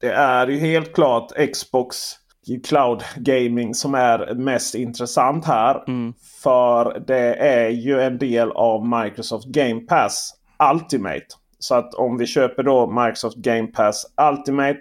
det 0.00 0.10
är 0.10 0.46
ju 0.46 0.58
helt 0.58 0.94
klart 0.94 1.32
Xbox 1.52 1.96
Cloud 2.64 3.02
Gaming 3.16 3.74
som 3.74 3.94
är 3.94 4.34
mest 4.34 4.74
intressant 4.74 5.44
här. 5.44 5.84
Mm. 5.88 6.14
För 6.42 7.04
det 7.06 7.34
är 7.34 7.68
ju 7.68 8.00
en 8.00 8.18
del 8.18 8.50
av 8.50 8.86
Microsoft 8.86 9.46
Game 9.46 9.80
Pass 9.80 10.34
Ultimate. 10.72 11.26
Så 11.58 11.74
att 11.74 11.94
om 11.94 12.18
vi 12.18 12.26
köper 12.26 12.62
då 12.62 12.86
Microsoft 12.86 13.36
Game 13.36 13.66
Pass 13.66 14.06
Ultimate 14.30 14.80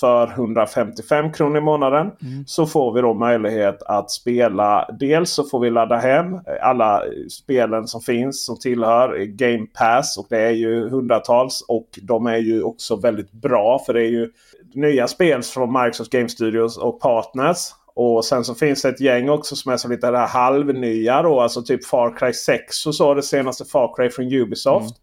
för 0.00 0.26
155 0.26 1.32
kronor 1.32 1.58
i 1.58 1.60
månaden. 1.60 2.10
Så 2.46 2.66
får 2.66 2.92
vi 2.92 3.00
då 3.00 3.14
möjlighet 3.14 3.82
att 3.82 4.10
spela. 4.10 4.88
Dels 4.98 5.30
så 5.30 5.44
får 5.44 5.60
vi 5.60 5.70
ladda 5.70 5.96
hem 5.96 6.40
alla 6.62 7.02
spelen 7.30 7.86
som 7.86 8.00
finns 8.00 8.44
som 8.44 8.58
tillhör 8.58 9.24
Game 9.24 9.66
Pass. 9.78 10.18
Och 10.18 10.26
det 10.30 10.40
är 10.40 10.50
ju 10.50 10.88
hundratals. 10.88 11.64
Och 11.68 11.88
de 12.02 12.26
är 12.26 12.36
ju 12.36 12.62
också 12.62 12.96
väldigt 12.96 13.32
bra. 13.32 13.82
För 13.86 13.92
det 13.92 14.02
är 14.02 14.10
ju 14.10 14.30
nya 14.74 15.08
spel 15.08 15.42
från 15.42 15.72
Microsoft 15.72 16.10
Game 16.10 16.28
Studios 16.28 16.78
och 16.78 17.00
partners. 17.00 17.58
Och 17.94 18.24
sen 18.24 18.44
så 18.44 18.54
finns 18.54 18.82
det 18.82 18.88
ett 18.88 19.00
gäng 19.00 19.28
också 19.28 19.56
som 19.56 19.72
är 19.72 19.76
så 19.76 19.88
lite 19.88 20.10
det 20.10 20.18
här 20.18 20.26
halvnya 20.26 21.22
då. 21.22 21.40
Alltså 21.40 21.62
typ 21.62 21.86
Far 21.86 22.16
Cry 22.16 22.32
6 22.32 22.86
och 22.86 22.94
så. 22.94 23.14
Det 23.14 23.22
senaste 23.22 23.64
Far 23.64 23.94
Cry 23.96 24.10
från 24.10 24.32
Ubisoft. 24.32 24.96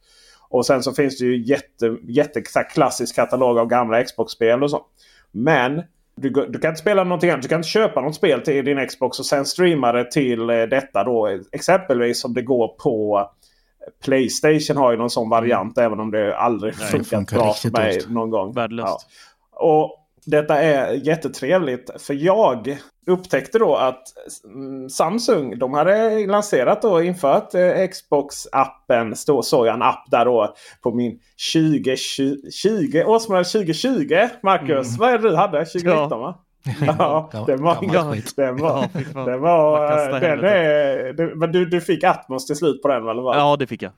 Och 0.49 0.65
sen 0.65 0.83
så 0.83 0.93
finns 0.93 1.17
det 1.17 1.25
ju 1.25 1.43
jätte, 1.43 1.97
jätte 2.03 2.41
klassisk 2.73 3.15
katalog 3.15 3.59
av 3.59 3.67
gamla 3.67 4.03
Xbox-spel 4.03 4.63
och 4.63 4.71
så. 4.71 4.85
Men 5.31 5.81
du, 6.15 6.29
du 6.29 6.59
kan 6.59 6.69
inte 6.69 6.81
spela 6.81 7.03
någonting 7.03 7.29
annat. 7.29 7.41
Du 7.41 7.47
kan 7.47 7.59
inte 7.59 7.69
köpa 7.69 8.01
något 8.01 8.15
spel 8.15 8.41
till 8.41 8.65
din 8.65 8.87
Xbox 8.87 9.19
och 9.19 9.25
sen 9.25 9.45
streama 9.45 9.91
det 9.91 10.11
till 10.11 10.49
eh, 10.49 10.61
detta 10.61 11.03
då. 11.03 11.39
Exempelvis 11.51 12.21
som 12.21 12.33
det 12.33 12.41
går 12.41 12.67
på 12.67 13.29
Playstation 14.03 14.77
har 14.77 14.91
ju 14.91 14.97
någon 14.97 15.09
sån 15.09 15.29
variant 15.29 15.77
även 15.77 15.99
om 15.99 16.11
det 16.11 16.37
aldrig 16.37 16.73
Nej, 16.79 16.87
funkat 16.87 17.07
funkar 17.07 17.37
bra 17.37 17.53
för 17.53 17.71
mig 17.71 18.01
någon 18.07 18.29
gång. 18.29 18.53
Värdelöst. 18.53 19.07
Och 19.51 20.06
detta 20.27 20.61
är 20.61 20.93
jättetrevligt 20.93 22.01
för 22.01 22.13
jag 22.13 22.77
upptäckte 23.07 23.59
då 23.59 23.75
att 23.75 24.01
mm, 24.45 24.89
Samsung 24.89 25.59
de 25.59 25.73
hade 25.73 26.27
lanserat 26.27 26.85
och 26.85 27.03
infört 27.03 27.53
eh, 27.53 27.59
Xbox-appen. 27.87 29.15
Såg 29.41 29.67
jag 29.67 29.73
en 29.73 29.81
app 29.81 30.03
där 30.11 30.25
då 30.25 30.53
på 30.83 30.91
min 30.91 31.19
2020, 31.53 31.95
20, 32.51 33.03
årsmodell 33.05 33.45
2020. 33.45 34.15
Marcus, 34.43 34.97
vad 34.97 35.09
är 35.13 35.17
det 35.17 35.29
du 35.29 35.35
hade? 35.35 35.65
2019 35.65 36.07
Ja. 36.11 36.17
va? 36.17 36.35
Ja, 36.97 37.29
var, 37.61 38.13
skit. 38.13 38.33
den 38.35 38.57
var, 38.57 38.69
Ja, 38.83 38.89
fy 38.93 39.03
fan. 39.03 39.25
den 39.25 39.41
var, 39.41 40.19
den 40.19 40.43
är, 40.43 41.13
det, 41.13 41.35
men 41.35 41.51
du, 41.51 41.65
du 41.65 41.81
fick 41.81 42.03
Atmos 42.03 42.45
till 42.47 42.55
slut 42.55 42.81
på 42.81 42.87
den 42.87 43.07
eller 43.07 43.21
vad? 43.21 43.37
Ja, 43.37 43.55
det 43.59 43.67
fick 43.67 43.81
jag. 43.81 43.91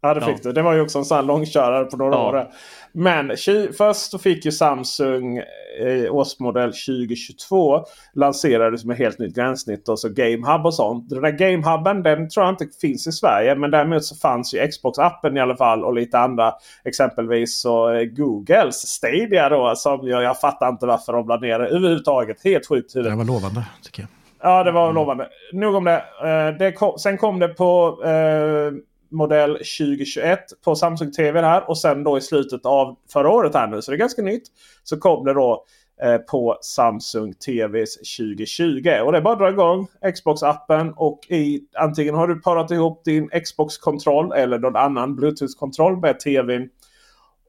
Ja, 0.00 0.14
det 0.14 0.20
fick 0.20 0.34
Ja. 0.34 0.38
du. 0.42 0.52
Det 0.52 0.62
var 0.62 0.72
ju 0.74 0.80
också 0.80 0.98
en 0.98 1.04
sån 1.04 1.16
här 1.16 1.22
långkörare 1.22 1.84
på 1.84 1.96
några 1.96 2.14
Ja. 2.14 2.28
år. 2.28 2.46
Men 2.92 3.32
först 3.78 4.10
så 4.10 4.18
fick 4.18 4.44
ju 4.44 4.52
Samsung 4.52 5.38
eh, 5.80 6.14
årsmodell 6.14 6.72
2022 6.72 7.80
lanserades 8.14 8.84
med 8.84 8.96
helt 8.96 9.18
nytt 9.18 9.34
gränssnitt 9.34 9.88
och 9.88 9.98
så 9.98 10.08
GameHub 10.08 10.66
och 10.66 10.74
sånt. 10.74 11.08
Den 11.10 11.22
där 11.22 11.30
GameHubben 11.30 12.02
den 12.02 12.28
tror 12.28 12.46
jag 12.46 12.52
inte 12.52 12.66
finns 12.80 13.06
i 13.06 13.12
Sverige. 13.12 13.54
Men 13.54 13.70
däremot 13.70 14.04
så 14.04 14.16
fanns 14.16 14.54
ju 14.54 14.58
Xbox-appen 14.58 15.36
i 15.36 15.40
alla 15.40 15.56
fall 15.56 15.84
och 15.84 15.94
lite 15.94 16.18
andra. 16.18 16.52
Exempelvis 16.84 17.58
så 17.60 17.90
eh, 17.90 18.04
Googles 18.04 18.74
Stadia 18.76 19.48
då. 19.48 19.72
Som 19.76 20.08
jag, 20.08 20.22
jag 20.22 20.40
fattar 20.40 20.68
inte 20.68 20.86
varför 20.86 21.12
de 21.12 21.28
la 21.28 21.36
ner 21.36 21.58
det 21.58 21.66
överhuvudtaget. 21.68 22.44
Helt 22.44 22.66
sjukt. 22.66 22.94
Det 22.94 23.10
var 23.16 23.24
lovande 23.24 23.64
tycker 23.82 24.02
jag. 24.02 24.08
Ja, 24.42 24.64
det 24.64 24.72
var 24.72 24.92
lovande. 24.92 25.26
Nog 25.52 25.74
om 25.74 25.84
det. 25.84 26.02
Eh, 26.24 26.58
det 26.58 26.72
kom, 26.72 26.98
sen 26.98 27.18
kom 27.18 27.38
det 27.38 27.48
på 27.48 27.98
eh, 28.04 28.72
modell 29.10 29.52
2021 29.52 30.40
på 30.64 30.74
Samsung 30.74 31.12
TV 31.12 31.40
här. 31.40 31.68
Och 31.68 31.78
sen 31.78 32.04
då 32.04 32.18
i 32.18 32.20
slutet 32.20 32.66
av 32.66 32.96
förra 33.12 33.30
året 33.30 33.54
här 33.54 33.66
nu. 33.66 33.82
Så 33.82 33.90
det 33.90 33.96
är 33.96 33.98
ganska 33.98 34.22
nytt. 34.22 34.42
Så 34.84 34.96
kom 34.96 35.24
det 35.24 35.34
då 35.34 35.64
eh, 36.02 36.18
på 36.18 36.58
Samsung 36.60 37.34
TVs 37.34 37.96
2020. 38.18 38.90
Och 39.04 39.12
det 39.12 39.18
är 39.18 39.22
bara 39.22 39.32
att 39.32 39.38
dra 39.38 39.48
igång 39.48 39.86
Xbox-appen. 40.02 40.92
Och 40.96 41.20
i 41.28 41.60
antingen 41.78 42.14
har 42.14 42.28
du 42.28 42.40
parat 42.40 42.70
ihop 42.70 43.04
din 43.04 43.28
Xbox-kontroll 43.44 44.32
eller 44.32 44.58
någon 44.58 44.76
annan 44.76 45.16
Bluetooth-kontroll 45.16 45.96
med 45.96 46.20
TVn. 46.20 46.68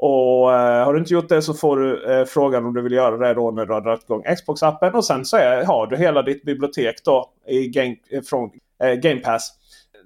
Och 0.01 0.53
eh, 0.53 0.85
har 0.85 0.93
du 0.93 0.99
inte 0.99 1.13
gjort 1.13 1.29
det 1.29 1.41
så 1.41 1.53
får 1.53 1.77
du 1.77 2.13
eh, 2.13 2.25
frågan 2.25 2.65
om 2.65 2.73
du 2.73 2.81
vill 2.81 2.91
göra 2.91 3.17
det 3.17 3.33
då 3.33 3.51
när 3.51 3.65
du 3.65 3.73
har 3.73 3.81
dragit 3.81 4.03
igång 4.03 4.23
Xbox-appen. 4.23 4.91
Och 4.91 5.05
sen 5.05 5.25
så 5.25 5.37
är, 5.37 5.63
har 5.63 5.87
du 5.87 5.97
hela 5.97 6.21
ditt 6.21 6.43
bibliotek 6.43 6.95
då 7.03 7.31
i 7.47 7.67
game, 7.67 7.95
eh, 8.09 8.21
från 8.21 8.51
eh, 8.83 8.93
Game 8.93 9.19
Pass. 9.19 9.58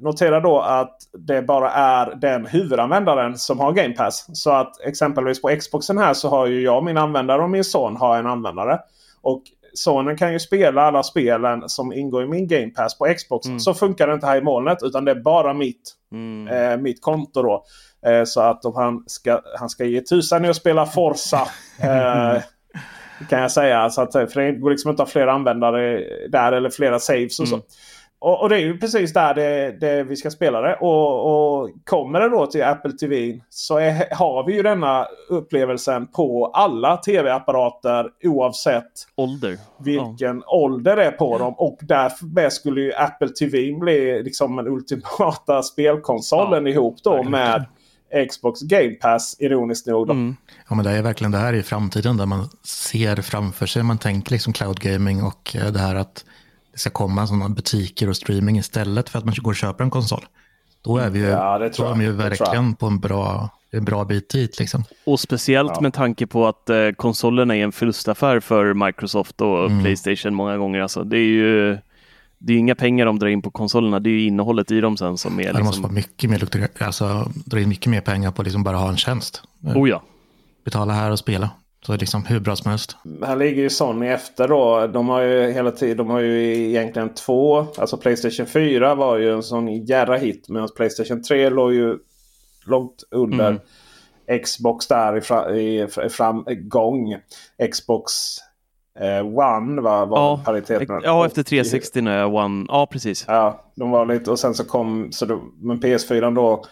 Notera 0.04 0.40
då 0.40 0.60
att 0.60 0.98
det 1.18 1.42
bara 1.42 1.72
är 1.72 2.16
den 2.16 2.46
huvudanvändaren 2.46 3.38
som 3.38 3.60
har 3.60 3.72
Game 3.72 3.94
Pass. 3.94 4.26
Så 4.34 4.52
att 4.52 4.82
exempelvis 4.82 5.42
på 5.42 5.56
Xboxen 5.60 5.98
här 5.98 6.14
så 6.14 6.30
har 6.30 6.48
ju 6.48 6.62
jag 6.62 6.84
min 6.84 6.98
användare 6.98 7.42
och 7.44 7.50
min 7.50 7.64
son 7.64 7.96
har 7.98 8.18
en 8.18 8.28
användare. 8.28 8.80
Och 9.22 9.44
sonen 9.74 10.18
kan 10.18 10.34
ju 10.34 10.40
spela 10.40 10.82
alla 10.82 11.04
spelen 11.04 11.70
som 11.70 11.94
ingår 11.94 12.24
i 12.24 12.28
min 12.28 12.48
Game 12.48 12.70
Pass 12.70 12.98
på 12.98 13.06
Xbox. 13.18 13.48
Så 13.60 13.74
funkar 13.74 14.08
det 14.08 14.14
inte 14.14 14.28
här 14.28 14.38
i 14.38 14.42
molnet 14.42 14.78
utan 14.84 15.06
det 15.06 15.12
är 15.12 15.16
bara 15.22 15.54
mitt, 15.54 15.92
Mm. 16.12 16.48
eh, 16.48 16.78
mitt 16.78 17.02
konto 17.02 17.42
då. 17.42 17.64
Eh, 18.06 18.24
så 18.24 18.42
att 18.42 18.66
om 18.66 18.76
han 18.76 19.04
ska, 19.08 19.42
han 19.60 19.70
ska 19.70 19.86
ge 19.86 20.02
tusan 20.02 20.46
i 20.46 20.50
att 20.50 20.56
spela 20.56 20.86
Forza. 20.86 21.42
Eh, 21.82 22.42
kan 23.30 23.42
jag 23.42 23.52
säga. 23.52 23.90
Så 23.90 24.02
att, 24.02 24.12
för 24.12 24.42
det 24.42 24.52
går 24.52 24.70
liksom 24.70 24.92
inte 24.92 25.04
att 25.04 25.10
ha 25.10 25.12
flera 25.14 25.34
användare 25.34 26.04
där 26.30 26.52
eller 26.52 26.70
flera 26.70 27.00
saves 27.00 27.40
och 27.40 27.48
så. 27.48 27.60
Och, 28.24 28.42
och 28.42 28.50
det 28.50 28.56
är 28.56 28.60
ju 28.60 28.78
precis 28.78 29.14
där 29.14 29.34
det, 29.34 29.78
det 29.80 30.04
vi 30.04 30.16
ska 30.16 30.30
spela 30.30 30.62
det. 30.62 30.76
Och, 30.76 31.62
och 31.62 31.70
kommer 31.86 32.20
det 32.20 32.30
då 32.30 32.46
till 32.46 32.64
Apple 32.64 32.92
TV 32.92 33.40
så 33.50 33.78
är, 33.78 34.16
har 34.16 34.46
vi 34.46 34.54
ju 34.54 34.64
denna 34.64 35.08
upplevelsen 35.30 36.08
på 36.08 36.46
alla 36.46 36.98
tv-apparater 36.98 38.10
oavsett 38.24 38.92
Ålder. 39.16 39.58
vilken 39.80 40.44
ålder 40.46 40.96
det 40.96 41.06
är 41.06 41.12
på 41.12 41.38
dem. 41.38 41.54
Och 41.58 41.78
därför 41.82 42.50
skulle 42.50 42.82
ju 42.82 42.94
Apple 42.94 43.30
TV 43.30 43.74
bli 43.80 44.24
liksom 44.24 44.56
den 44.56 44.68
ultimata 44.68 45.64
spelkonsolen 45.64 46.68
ihop 46.68 46.98
då 47.04 47.24
med 47.24 47.66
Xbox 48.30 48.62
Game 48.62 48.94
Pass 48.94 49.36
ironiskt 49.40 49.88
nog. 49.88 50.08
Då. 50.08 50.14
Mm. 50.14 50.36
Ja, 50.70 50.76
men 50.76 50.86
det 50.86 50.92
är 50.92 51.02
verkligen 51.02 51.32
det 51.32 51.38
här 51.38 51.54
i 51.54 51.64
framtiden 51.64 52.18
där 52.18 52.26
man 52.26 52.50
ser 52.64 53.16
framför 53.16 53.66
sig, 53.66 53.84
man 53.84 53.98
tänker 53.98 54.32
liksom 54.32 54.54
cloud 54.54 54.80
gaming 54.80 55.24
och 55.24 55.56
eh, 55.56 55.72
det 55.72 55.80
här 55.80 55.96
att 55.96 56.26
det 56.74 56.80
ska 56.80 56.90
komma 56.90 57.28
sådana 57.28 57.50
butiker 57.50 58.10
och 58.10 58.16
streaming 58.16 58.58
istället 58.58 59.10
för 59.10 59.20
att 59.20 59.26
man 59.26 59.36
går 59.38 59.52
och 59.52 59.56
köper 59.56 59.84
en 59.84 59.90
konsol. 59.90 60.26
Då 60.82 60.98
är 60.98 61.10
vi 61.10 61.20
ju, 61.20 61.26
Ja, 61.26 61.58
det 61.58 61.66
då 61.68 61.74
tror 61.74 61.92
är 61.92 61.96
vi 61.96 62.04
ju 62.04 62.06
jag. 62.06 62.16
Det 62.16 62.20
tror 62.20 62.30
jag. 62.32 62.48
verkligen 62.48 62.76
på 62.76 62.86
en 62.86 63.00
bra, 63.00 63.50
en 63.72 63.86
bra 63.86 64.06
bit 64.06 64.30
dit. 64.30 64.60
Liksom. 64.60 64.84
Och 65.06 65.20
speciellt 65.20 65.82
med 65.82 65.94
tanke 65.94 66.28
på 66.28 66.48
att 66.48 66.70
eh, 66.70 66.90
konsolerna 66.96 67.56
är 67.56 67.64
en 67.64 67.72
förlustaffär 67.72 68.40
för 68.40 68.74
Microsoft 68.86 69.42
och 69.42 69.66
Mm. 69.66 69.84
Playstation 69.84 70.34
många 70.34 70.58
gånger. 70.58 70.80
Alltså, 70.82 71.04
det 71.04 71.18
är 71.18 71.28
ju 71.28 71.78
det 72.38 72.54
är 72.54 72.58
inga 72.58 72.76
pengar 72.76 73.06
de 73.06 73.20
drar 73.20 73.28
in 73.28 73.42
på 73.42 73.52
konsolerna, 73.52 74.00
det 74.00 74.10
är 74.10 74.12
ju 74.12 74.24
innehållet 74.24 74.72
i 74.72 74.82
dem 74.82 74.98
sen 74.98 75.18
som 75.18 75.40
är 75.40 75.44
Det 75.44 75.50
måste 75.50 75.64
liksom... 75.64 75.82
vara 75.84 75.92
mycket 75.94 76.30
mer, 76.30 76.70
alltså 76.80 77.32
dra 77.46 77.60
in 77.60 77.70
mycket 77.70 77.88
mer 77.88 78.02
pengar 78.02 78.32
på 78.32 78.44
liksom 78.44 78.64
bara 78.64 78.78
ha 78.78 78.90
en 78.90 78.98
tjänst. 78.98 79.42
Oh 79.76 79.90
ja. 79.90 80.04
Betala 80.66 80.94
här 80.94 81.12
och 81.12 81.20
spela. 81.20 81.50
Så 81.86 81.92
det 81.92 81.96
är 81.96 82.00
liksom 82.00 82.26
hur 82.26 82.40
bra 82.40 82.56
som 82.56 82.70
helst. 82.70 82.98
Här 83.26 83.36
ligger 83.36 83.62
ju 83.62 83.70
Sony 83.70 84.08
efter 84.08 84.48
då. 84.48 84.88
De 84.88 85.10
har 85.10 85.22
ju 85.22 85.52
hela 85.52 85.72
tiden, 85.72 85.98
de 85.98 86.10
har 86.10 86.20
ju 86.20 86.70
egentligen 86.70 87.14
två. 87.14 87.66
Alltså 87.78 87.98
Playstation 87.98 88.46
4 88.46 88.96
var 88.96 89.18
ju 89.18 89.34
en 89.34 89.44
sån 89.44 89.86
jävla 89.86 90.18
hit. 90.18 90.50
Medan 90.50 90.70
Playstation 90.76 91.24
3 91.24 91.50
låg 91.50 91.74
ju 91.74 91.98
långt 92.66 93.04
under 93.12 93.48
Mm. 94.28 94.42
Xbox 94.44 94.88
där 94.88 95.18
i, 95.18 95.22
fra, 95.22 95.56
i, 95.56 95.88
framgång. 96.10 97.16
Xbox 97.72 98.12
eh, 99.00 99.26
One 99.26 99.82
var, 99.82 100.06
var 100.06 100.18
Ja, 100.18 100.42
paritet 100.46 100.90
med. 100.90 101.02
ja, 101.04 101.26
efter 101.26 101.44
360 101.44 102.02
när 102.02 102.18
jag 102.18 102.34
One, 102.36 102.66
ja 102.68 102.88
precis. 102.92 103.26
Ja, 103.28 103.72
de 103.76 103.92
var 103.92 104.06
lite 104.06 104.32
och 104.32 104.40
sen 104.40 104.54
så 104.54 104.64
kom 104.66 105.12
så 105.12 105.26
då, 105.26 105.42
men 105.62 105.80
PS4 105.80 106.36
då 106.36 106.64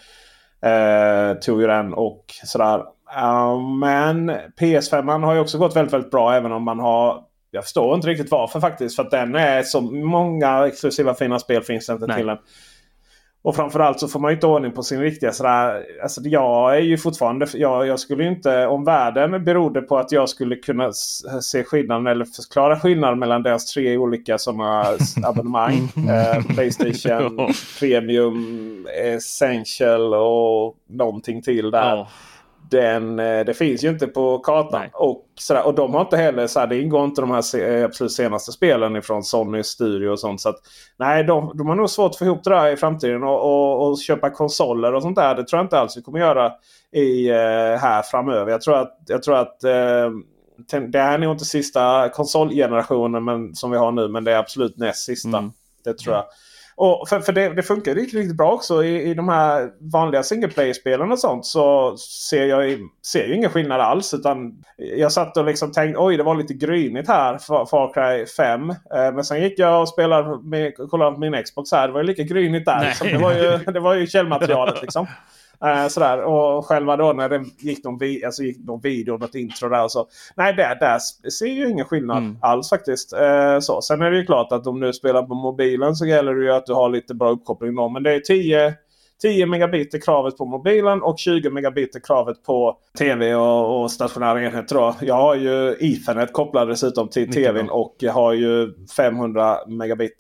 eh, 0.69 1.39
tog 1.39 1.62
ju 1.62 1.67
den 1.67 1.93
och 1.93 2.26
sådär. 2.45 2.84
Ja, 3.15 3.60
men 3.60 4.32
PS5 4.32 5.24
har 5.26 5.34
ju 5.34 5.39
också 5.39 5.58
gått 5.58 5.76
väldigt, 5.76 5.93
väldigt 5.93 6.12
bra 6.12 6.34
även 6.34 6.52
om 6.52 6.63
man 6.63 6.80
har 6.80 7.24
jag 7.52 7.63
förstår 7.63 7.95
inte 7.95 8.08
riktigt 8.08 8.32
varför 8.32 8.60
faktiskt. 8.60 8.95
För 8.95 9.04
att 9.04 9.12
den 9.12 9.36
är 9.36 9.63
så 9.63 9.82
många 9.82 10.67
exklusiva 10.67 11.13
fina 11.13 11.39
spel 11.39 11.63
finns 11.63 11.88
det 11.88 11.93
inte 11.93 12.08
Nej. 12.08 12.17
till 12.17 12.28
den. 12.28 12.38
Och 13.43 13.56
framförallt 13.56 14.00
så 14.00 14.08
får 14.08 14.19
man 14.19 14.32
ju 14.32 14.36
inte 14.36 14.47
ordning 14.47 14.71
på 14.71 14.84
sin 14.84 15.02
riktiga 15.02 15.32
sådär. 15.32 15.84
Alltså 16.04 16.21
jag 16.21 16.78
är 16.78 16.82
ju 16.82 16.97
fortfarande. 16.97 17.47
Jag, 17.54 17.88
jag 17.88 18.00
skulle 18.00 18.24
ju 18.24 18.30
inte. 18.30 18.67
Om 18.67 18.84
världen 18.84 19.43
berodde 19.43 19.82
på 19.82 19.97
att 19.97 20.12
jag 20.12 20.30
skulle 20.30 20.56
kunna 20.56 20.93
se 21.41 21.63
skillnaden 21.63 22.08
eller 22.08 22.26
förklara 22.26 22.80
skillnaden 22.80 23.19
mellan 23.19 23.43
deras 23.43 23.74
tre 23.74 23.97
olika 23.97 24.38
sådana 24.38 24.86
abonnemang. 25.24 25.74
eh, 26.10 26.56
Playstation 26.56 27.54
Premium, 27.80 28.88
Essential 29.04 30.13
och 30.13 30.76
någonting 30.89 31.41
till 31.41 31.71
där. 31.71 31.95
Ja. 31.95 32.08
Den, 32.72 33.20
eh, 33.20 33.46
det 33.46 33.54
finns 33.54 33.84
ju 33.84 33.90
inte 33.90 34.08
på 34.08 34.40
kartan. 34.40 34.82
Nej. 34.82 34.90
Och, 34.94 35.26
sådär, 35.40 35.66
och 35.66 35.76
de 35.76 35.94
har 35.94 36.02
inte 36.02 36.18
heller, 36.18 36.48
såhär, 36.48 36.68
det 36.68 36.82
ingår 36.82 37.06
inte 37.06 37.22
de 37.22 37.32
här 37.32 37.60
eh, 37.60 37.86
absolut 37.86 38.12
senaste 38.12 38.52
spelen 38.52 38.96
ifrån 38.96 39.24
Sony 39.24 39.64
Studio 39.64 40.10
och 40.10 40.20
sånt. 40.20 40.42
Så 40.42 40.50
att, 40.50 40.56
nej, 40.98 41.24
de, 41.24 41.58
de 41.58 41.68
har 41.68 41.76
nog 41.76 41.90
svårt 41.90 42.12
att 42.12 42.18
få 42.18 42.26
ihop 42.26 42.44
det 42.44 42.50
där 42.50 42.74
i 42.74 42.78
framtiden. 42.78 43.24
Och, 43.24 43.40
och, 43.42 43.88
och 43.88 44.00
köpa 44.00 44.30
konsoler 44.30 44.94
och 44.94 45.02
sånt 45.02 45.16
där. 45.16 45.36
Det 45.36 45.44
tror 45.44 45.58
jag 45.58 45.66
inte 45.66 45.80
alls 45.80 45.98
vi 45.98 46.02
kommer 46.02 46.20
göra 46.20 46.52
i, 46.92 47.30
eh, 47.30 47.36
här 47.82 48.02
framöver. 48.02 48.52
Jag 48.52 48.62
tror 48.62 48.78
att, 48.78 48.98
jag 49.08 49.24
tror 49.24 49.36
att 49.36 49.60
det 50.92 51.00
här 51.00 51.14
är 51.14 51.18
nog 51.18 51.34
inte 51.34 51.46
sista 51.46 52.10
konsolgenerationen 52.10 53.24
men, 53.24 53.56
som 53.56 53.72
vi 53.72 53.78
har 53.78 53.92
nu. 53.92 54.08
Men 54.08 54.24
det 54.24 54.32
är 54.32 54.38
absolut 54.38 54.78
näst 54.78 55.06
sista. 55.06 55.38
Mm. 55.38 55.52
Det 55.84 55.94
tror 55.94 56.16
jag. 56.16 56.26
Och 56.84 57.10
för, 57.10 57.20
för 57.20 57.34
det, 57.34 57.50
det 57.50 57.63
funkar 57.63 57.96
riktigt, 57.96 58.20
riktigt 58.20 58.38
bra 58.38 58.52
också 58.52 58.84
i, 58.84 59.10
i 59.10 59.13
de 59.13 59.30
här 59.30 59.70
vanliga 59.91 60.24
single 60.24 60.48
player-spelen 60.48 61.12
och 61.12 61.20
sånt. 61.20 61.46
Så 61.46 61.98
ser 61.98 62.46
jag 62.46 62.80
ser 63.06 63.28
ju 63.28 63.36
ingen 63.36 63.50
skillnad 63.50 63.82
alls. 63.82 64.13
Utan 64.13 64.63
jag 64.78 65.12
satt 65.12 65.38
och 65.38 65.46
liksom 65.46 65.72
tänkte 65.72 66.00
oj 66.00 66.17
det 66.17 66.24
var 66.24 66.36
lite 66.36 66.54
grynigt 66.54 67.08
här 67.08 67.38
för 67.38 67.65
Far 67.65 67.94
Cry 67.94 68.26
5. 68.26 68.70
Eh, 68.70 68.76
men 68.89 69.24
sen 69.24 69.41
gick 69.41 69.60
jag 69.60 69.82
och 69.82 69.89
spelade 69.89 70.39
med, 70.44 70.74
kollade 70.89 71.12
på 71.12 71.20
min 71.20 71.44
Xbox 71.44 71.72
här. 71.72 71.88
Det 71.88 71.94
var 71.94 72.02
ju 72.02 72.08
lika 72.08 72.24
grynigt 72.24 72.65
där. 72.65 72.80
Nej. 72.80 73.12
Det, 73.12 73.17
var 73.17 73.34
ju, 73.34 73.58
det 73.72 73.80
var 73.80 73.94
ju 73.94 74.08
källmaterialet 74.08 74.82
liksom. 74.82 75.08
Eh, 75.65 75.88
sådär. 75.88 76.21
Och 76.24 76.65
själva 76.65 76.97
då 76.97 77.13
när 77.13 77.30
det 77.30 77.43
gick 77.60 77.84
någon, 77.84 77.97
vi, 77.97 78.26
alltså 78.26 78.43
gick 78.43 78.65
någon 78.65 78.82
video, 78.82 79.17
något 79.17 79.36
intro 79.36 79.69
där 79.69 79.84
och 79.84 79.91
så. 79.91 80.08
Nej, 80.36 80.54
där, 80.54 80.76
där 80.76 81.00
ser 81.30 81.45
ju 81.45 81.69
ingen 81.69 81.86
skillnad 81.86 82.17
Mm. 82.17 82.38
alls 82.41 82.69
faktiskt. 82.69 83.13
Eh, 83.13 83.60
så. 83.60 83.82
Sen 83.82 84.02
är 84.02 84.12
det 84.12 84.17
ju 84.17 84.26
klart 84.26 84.52
att 84.52 84.67
om 84.67 84.80
du 84.80 84.93
spelar 84.93 85.24
på 85.24 85.34
mobilen 85.34 85.95
så 85.95 86.06
gäller 86.06 86.34
det 86.36 86.43
ju 86.43 86.52
att 86.52 86.65
du 86.65 86.74
har 86.74 86.89
lite 86.89 87.13
bra 87.13 87.30
uppkoppling 87.30 87.76
då. 87.76 87.89
Men 87.89 88.04
det 88.04 88.13
är 88.15 88.19
10, 88.19 88.74
10 89.21 89.45
megabit 89.45 89.93
är 89.93 90.00
kravet 90.02 90.38
på 90.38 90.45
mobilen 90.45 91.02
och 91.02 91.19
20 91.19 91.50
megabit 91.50 91.95
är 91.95 92.00
kravet 92.00 92.43
på 92.43 92.78
tv 92.97 93.36
och, 93.36 93.82
och 93.82 93.91
stationära 93.91 94.43
enheter. 94.43 94.93
Jag 95.02 95.15
har 95.15 95.36
ju 95.36 95.71
Ethernet 95.80 96.34
kopplad 96.34 96.67
dessutom 96.67 97.08
till 97.08 97.34
tvn 97.34 97.69
och 97.69 97.95
jag 98.00 98.13
har 98.13 98.34
ju 98.34 98.74
500 98.97 99.58
megabit. 99.67 100.13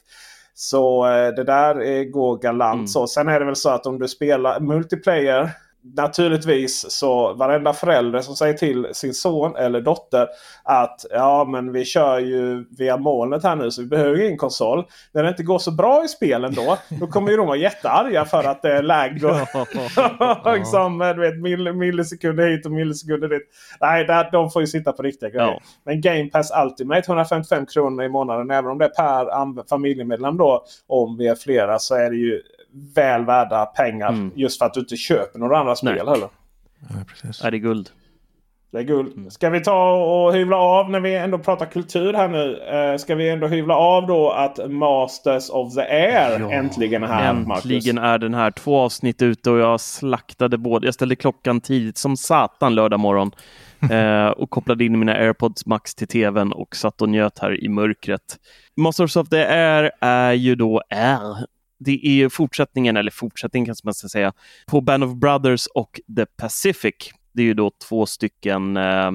Så 0.61 1.05
eh, 1.07 1.27
det 1.27 1.43
där 1.43 1.81
eh, 1.81 2.03
går 2.03 2.37
galant. 2.37 2.73
Mm. 2.73 2.87
Så. 2.87 3.07
Sen 3.07 3.27
är 3.27 3.39
det 3.39 3.45
väl 3.45 3.55
så 3.55 3.69
att 3.69 3.85
om 3.85 3.99
du 3.99 4.07
spelar 4.07 4.59
multiplayer. 4.59 5.49
Naturligtvis 5.83 6.91
så 6.91 7.33
varenda 7.33 7.73
förälder 7.73 8.19
som 8.19 8.35
säger 8.35 8.53
till 8.53 8.87
sin 8.91 9.13
son 9.13 9.55
eller 9.55 9.81
dotter 9.81 10.27
att 10.63 11.05
ja 11.09 11.45
men 11.45 11.71
vi 11.71 11.85
kör 11.85 12.19
ju 12.19 12.65
via 12.77 12.97
molnet 12.97 13.43
här 13.43 13.55
nu 13.55 13.71
så 13.71 13.81
vi 13.81 13.87
behöver 13.87 14.21
ingen 14.21 14.37
konsol. 14.37 14.83
När 15.11 15.23
det 15.23 15.29
inte 15.29 15.43
går 15.43 15.59
så 15.59 15.71
bra 15.71 16.05
i 16.05 16.07
spelen 16.07 16.53
då, 16.53 16.77
då 16.99 17.07
kommer 17.07 17.31
ju 17.31 17.37
de 17.37 17.47
vara 17.47 17.57
jättearga 17.57 18.25
för 18.25 18.43
att 18.43 18.61
det 18.61 18.71
är 18.71 18.83
lag. 18.83 19.21
Och 20.43 20.55
liksom, 20.57 20.99
du 21.15 21.21
vet, 21.21 21.35
mill- 21.35 21.73
millisekunder 21.73 22.47
hit 22.47 22.65
och 22.65 22.71
millisekunder 22.71 23.27
dit. 23.27 23.47
Nej, 23.81 24.05
där, 24.05 24.31
de 24.31 24.51
får 24.51 24.61
ju 24.61 24.67
sitta 24.67 24.91
på 24.91 25.03
riktiga 25.03 25.29
grejer. 25.29 25.47
Ja. 25.47 25.61
Men 25.85 26.01
Game 26.01 26.29
Pass 26.29 26.51
Ultimate 26.63 27.03
155 27.07 27.65
kronor 27.65 28.03
i 28.03 28.09
månaden. 28.09 28.51
Även 28.51 28.71
om 28.71 28.77
det 28.77 28.85
är 28.85 28.89
per 28.89 29.67
familjemedlem 29.69 30.37
då. 30.37 30.65
Om 30.87 31.17
vi 31.17 31.27
är 31.27 31.35
flera 31.35 31.79
så 31.79 31.95
är 31.95 32.09
det 32.09 32.17
ju 32.17 32.41
väl 32.95 33.25
värda 33.25 33.65
pengar. 33.65 34.09
Mm. 34.09 34.31
Just 34.35 34.59
för 34.59 34.65
att 34.65 34.73
du 34.73 34.79
inte 34.79 34.97
köper 34.97 35.39
några 35.39 35.59
andra 35.59 35.75
spel 35.75 35.93
Nej. 36.05 36.13
heller. 36.13 36.29
Ja, 36.89 36.95
precis. 37.07 37.43
Är 37.43 37.51
det 37.51 37.59
guld? 37.59 37.89
Det 38.71 38.77
är 38.77 38.83
guld. 38.83 39.33
Ska 39.33 39.49
vi 39.49 39.59
ta 39.59 39.91
och 39.93 40.33
hyvla 40.33 40.57
av 40.57 40.89
när 40.89 40.99
vi 40.99 41.15
ändå 41.15 41.37
pratar 41.37 41.65
kultur 41.65 42.13
här 42.13 42.27
nu. 42.27 42.57
Eh, 42.57 42.97
ska 42.97 43.15
vi 43.15 43.29
ändå 43.29 43.47
hyvla 43.47 43.75
av 43.75 44.07
då 44.07 44.29
att 44.31 44.71
Masters 44.71 45.49
of 45.49 45.73
the 45.73 45.81
Air 45.81 46.39
Ja, 46.39 46.51
äntligen 46.51 47.03
är 47.03 47.07
här. 47.07 47.29
Äntligen 47.29 47.95
Marcus. 47.95 48.13
är 48.13 48.17
den 48.17 48.33
här. 48.33 48.51
Två 48.51 48.79
avsnitt 48.79 49.21
ute 49.21 49.51
och 49.51 49.57
jag 49.57 49.81
slaktade 49.81 50.57
både. 50.57 50.87
Jag 50.87 50.93
ställde 50.93 51.15
klockan 51.15 51.61
tidigt 51.61 51.97
som 51.97 52.17
satan 52.17 52.75
lördag 52.75 52.99
morgon. 52.99 53.31
eh, 53.91 54.27
och 54.27 54.49
kopplade 54.49 54.85
in 54.85 54.99
mina 54.99 55.13
airpods 55.13 55.65
max 55.65 55.95
till 55.95 56.07
tvn 56.07 56.51
och 56.51 56.75
satt 56.75 57.01
och 57.01 57.09
njöt 57.09 57.39
här 57.39 57.63
i 57.63 57.69
mörkret. 57.69 58.37
Masters 58.77 59.17
of 59.17 59.29
the 59.29 59.45
Air 59.45 59.91
är 60.01 60.33
ju 60.33 60.55
då 60.55 60.81
är. 60.89 61.45
Det 61.85 62.07
är 62.07 62.13
ju 62.13 62.29
fortsättningen, 62.29 62.97
eller 62.97 63.11
fortsättningen 63.11 63.65
kanske 63.65 63.87
man 63.87 63.93
ska 63.93 64.07
säga, 64.07 64.33
på 64.67 64.81
Band 64.81 65.03
of 65.03 65.15
Brothers 65.15 65.67
och 65.67 65.99
The 66.15 66.25
Pacific. 66.25 66.95
Det 67.33 67.41
är 67.41 67.45
ju 67.45 67.53
då 67.53 67.71
två 67.89 68.05
stycken. 68.05 68.77
Eh, 68.77 69.11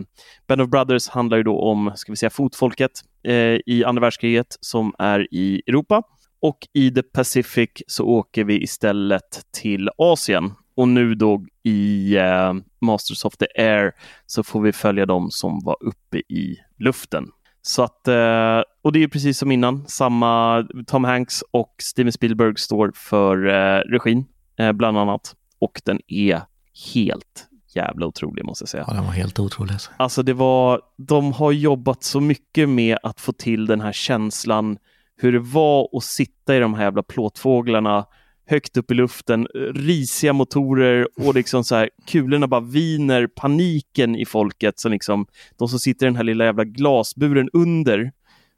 Band 0.46 0.60
of 0.60 0.68
Brothers 0.68 1.08
handlar 1.08 1.36
ju 1.36 1.42
då 1.42 1.60
om, 1.60 1.92
ska 1.94 2.12
vi 2.12 2.16
säga, 2.16 2.30
fotfolket 2.30 2.90
eh, 3.22 3.58
i 3.66 3.84
andra 3.86 4.00
världskriget 4.00 4.56
som 4.60 4.94
är 4.98 5.34
i 5.34 5.62
Europa. 5.66 6.02
Och 6.40 6.58
i 6.72 6.90
The 6.90 7.02
Pacific 7.02 7.70
så 7.86 8.04
åker 8.04 8.44
vi 8.44 8.62
istället 8.62 9.42
till 9.50 9.90
Asien. 9.98 10.52
Och 10.76 10.88
nu 10.88 11.14
då 11.14 11.44
i 11.62 12.16
eh, 12.16 12.54
Masters 12.80 13.24
of 13.24 13.36
the 13.36 13.46
Air 13.62 13.92
så 14.26 14.42
får 14.42 14.60
vi 14.60 14.72
följa 14.72 15.06
dem 15.06 15.30
som 15.30 15.60
var 15.64 15.76
uppe 15.80 16.18
i 16.18 16.56
luften. 16.78 17.26
Så 17.66 17.82
att, 17.82 18.08
eh, 18.08 18.62
och 18.82 18.92
det 18.92 19.02
är 19.02 19.08
precis 19.08 19.38
som 19.38 19.52
innan, 19.52 19.84
samma 19.88 20.64
Tom 20.86 21.04
Hanks 21.04 21.42
och 21.50 21.74
Steven 21.78 22.12
Spielberg 22.12 22.58
står 22.58 22.92
för 22.94 23.46
eh, 23.46 23.80
regin, 23.80 24.24
eh, 24.58 24.72
bland 24.72 24.98
annat. 24.98 25.34
Och 25.58 25.80
den 25.84 26.00
är 26.08 26.40
helt 26.94 27.48
jävla 27.74 28.06
otrolig 28.06 28.44
måste 28.44 28.62
jag 28.62 28.68
säga. 28.68 28.84
Ja, 28.86 28.94
den 28.94 29.04
var 29.04 29.12
helt 29.12 29.38
otrolig. 29.38 29.72
alltså. 29.72 29.90
Alltså 29.96 30.22
det 30.22 30.32
var, 30.32 30.80
de 30.96 31.32
har 31.32 31.52
jobbat 31.52 32.02
så 32.02 32.20
mycket 32.20 32.68
med 32.68 32.98
att 33.02 33.20
få 33.20 33.32
till 33.32 33.66
den 33.66 33.80
här 33.80 33.92
känslan 33.92 34.78
hur 35.16 35.32
det 35.32 35.38
var 35.38 35.88
att 35.92 36.04
sitta 36.04 36.56
i 36.56 36.58
de 36.58 36.74
här 36.74 36.82
jävla 36.84 37.02
plåtfåglarna 37.02 38.06
högt 38.46 38.76
upp 38.76 38.90
i 38.90 38.94
luften, 38.94 39.46
risiga 39.74 40.32
motorer 40.32 41.08
och 41.16 41.34
liksom 41.34 41.64
så 41.64 41.74
här 41.74 41.90
kulorna 42.06 42.46
bara 42.48 42.60
viner, 42.60 43.26
paniken 43.26 44.16
i 44.16 44.26
folket. 44.26 44.78
Så 44.78 44.88
liksom, 44.88 45.26
de 45.58 45.68
som 45.68 45.78
sitter 45.78 46.06
i 46.06 46.08
den 46.08 46.16
här 46.16 46.24
lilla 46.24 46.44
jävla 46.44 46.64
glasburen 46.64 47.48
under 47.52 48.12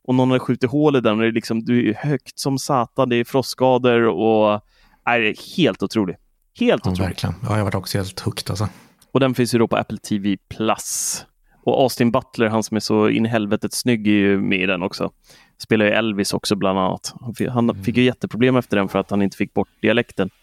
och 0.04 0.14
någon 0.14 0.30
har 0.30 0.38
skjutit 0.38 0.70
hål 0.70 0.96
i 0.96 1.00
den 1.00 1.12
och 1.12 1.20
det 1.22 1.26
är 1.28 1.32
liksom, 1.32 1.64
du 1.64 1.90
är 1.90 1.94
högt 1.94 2.38
som 2.38 2.58
satan, 2.58 3.08
det 3.08 3.16
är 3.16 3.24
frostskador 3.24 4.02
och 4.06 4.60
nej, 5.06 5.20
det 5.20 5.28
är 5.28 5.56
helt 5.56 5.82
otroligt. 5.82 6.16
Helt 6.60 6.82
Ja, 6.86 6.90
otroligt. 6.90 7.10
verkligen. 7.10 7.34
Ja, 7.42 7.56
jag 7.56 7.64
var 7.64 7.76
också 7.76 7.98
helt 7.98 8.20
hooked 8.20 8.50
alltså. 8.50 8.68
Och 9.12 9.20
den 9.20 9.34
finns 9.34 9.54
ju 9.54 9.58
då 9.58 9.68
på 9.68 9.76
Apple 9.76 9.98
TV 9.98 10.36
Plus. 10.56 11.24
Och 11.64 11.82
Austin 11.82 12.10
Butler, 12.10 12.46
han 12.48 12.62
som 12.62 12.76
är 12.76 12.80
så 12.80 13.08
in 13.08 13.26
i 13.26 13.28
helvetet 13.28 13.72
snygg, 13.72 14.06
är 14.06 14.10
ju 14.12 14.40
med 14.40 14.60
i 14.60 14.66
den 14.66 14.82
också. 14.82 15.10
Spelar 15.58 15.84
ju 15.84 15.90
Elvis 15.90 16.34
också 16.34 16.56
bland 16.56 16.78
annat. 16.78 17.14
Han 17.20 17.34
fick, 17.34 17.48
han 17.48 17.84
fick 17.84 17.96
ju 17.96 18.02
jätteproblem 18.02 18.56
efter 18.56 18.76
den 18.76 18.88
för 18.88 18.98
att 18.98 19.10
han 19.10 19.22
inte 19.22 19.36
fick 19.36 19.54
bort 19.54 19.68
dialekten. 19.80 20.30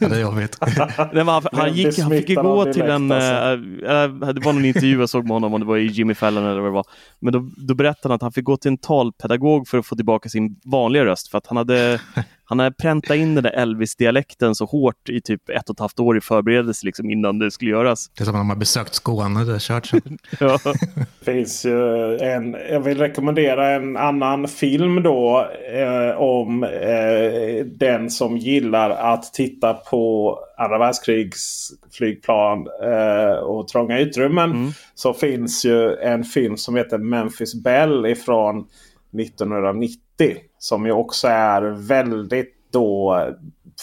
Ja, 0.00 0.08
det 0.08 0.16
är 0.16 0.20
jobbigt. 0.20 0.58
Nej, 0.60 1.08
men 1.12 1.28
han, 1.28 1.42
han, 1.52 1.72
gick, 1.74 1.98
han 1.98 2.10
fick 2.10 2.28
ju 2.28 2.34
gå 2.34 2.72
till 2.72 2.82
en... 2.82 3.10
eh, 3.10 3.18
eh, 3.18 4.08
det 4.08 4.40
var 4.44 4.52
någon 4.52 4.64
intervju 4.64 5.00
jag 5.00 5.08
såg 5.08 5.24
med 5.24 5.32
honom, 5.32 5.54
om 5.54 5.60
det 5.60 5.66
var 5.66 5.76
i 5.76 5.86
Jimmy 5.86 6.14
Fallon 6.14 6.44
eller 6.44 6.60
vad 6.60 6.70
det 6.70 6.74
var. 6.74 6.84
Men 7.20 7.32
då, 7.32 7.50
då 7.56 7.74
berättade 7.74 8.12
han 8.12 8.16
att 8.16 8.22
han 8.22 8.32
fick 8.32 8.44
gå 8.44 8.56
till 8.56 8.70
en 8.70 8.78
talpedagog 8.78 9.68
för 9.68 9.78
att 9.78 9.86
få 9.86 9.96
tillbaka 9.96 10.28
sin 10.28 10.60
vanliga 10.64 11.04
röst. 11.04 11.28
För 11.28 11.38
att 11.38 11.46
han 11.46 11.56
hade, 11.56 12.00
han 12.48 12.58
hade 12.58 12.72
präntat 12.76 13.16
in 13.16 13.34
den 13.34 13.44
där 13.44 13.50
Elvis-dialekten 13.50 14.54
så 14.54 14.64
hårt 14.64 15.08
i 15.08 15.20
typ 15.20 15.48
ett 15.48 15.70
och 15.70 15.76
ett 15.76 15.80
halvt 15.80 16.00
år 16.00 16.18
i 16.18 16.20
förberedelse 16.20 16.86
liksom, 16.86 17.10
innan 17.10 17.38
det 17.38 17.50
skulle 17.50 17.70
göras. 17.70 18.10
Det 18.14 18.22
är 18.22 18.24
som 18.24 18.34
när 18.34 18.38
man 18.38 18.48
har 18.48 18.56
besökt 18.56 18.94
Skåne, 18.94 19.44
det 19.44 19.54
är 19.54 19.58
kört 19.58 19.86
sen. 19.86 20.18
Ja. 20.40 20.58
finns 21.24 21.64
ju 21.64 22.16
en, 22.18 22.56
jag 22.70 22.80
vill 22.80 22.98
rekommendera 22.98 23.70
en 23.70 23.96
annan 23.96 24.48
film 24.48 25.02
då 25.02 25.48
eh, 25.74 26.20
om 26.20 26.64
eh, 26.64 27.66
den 27.66 28.10
som 28.10 28.36
gillar 28.36 28.90
att 28.90 29.32
titta 29.34 29.74
på 29.74 30.38
andra 30.58 30.78
världskrigs 30.78 31.70
flygplan 31.92 32.66
eh, 32.82 33.38
och 33.38 33.68
trånga 33.68 33.98
utrymmen. 33.98 34.72
Så 34.94 35.14
finns 35.14 35.64
ju 35.64 35.94
en 35.94 36.24
film 36.24 36.56
som 36.56 36.76
heter 36.76 36.98
Memphis 36.98 37.54
Bell 37.54 38.06
ifrån 38.06 38.66
1990. 39.20 39.98
Som 40.66 40.86
ju 40.86 40.92
också 40.92 41.28
är 41.28 41.62
väldigt 41.62 42.54
då 42.72 43.20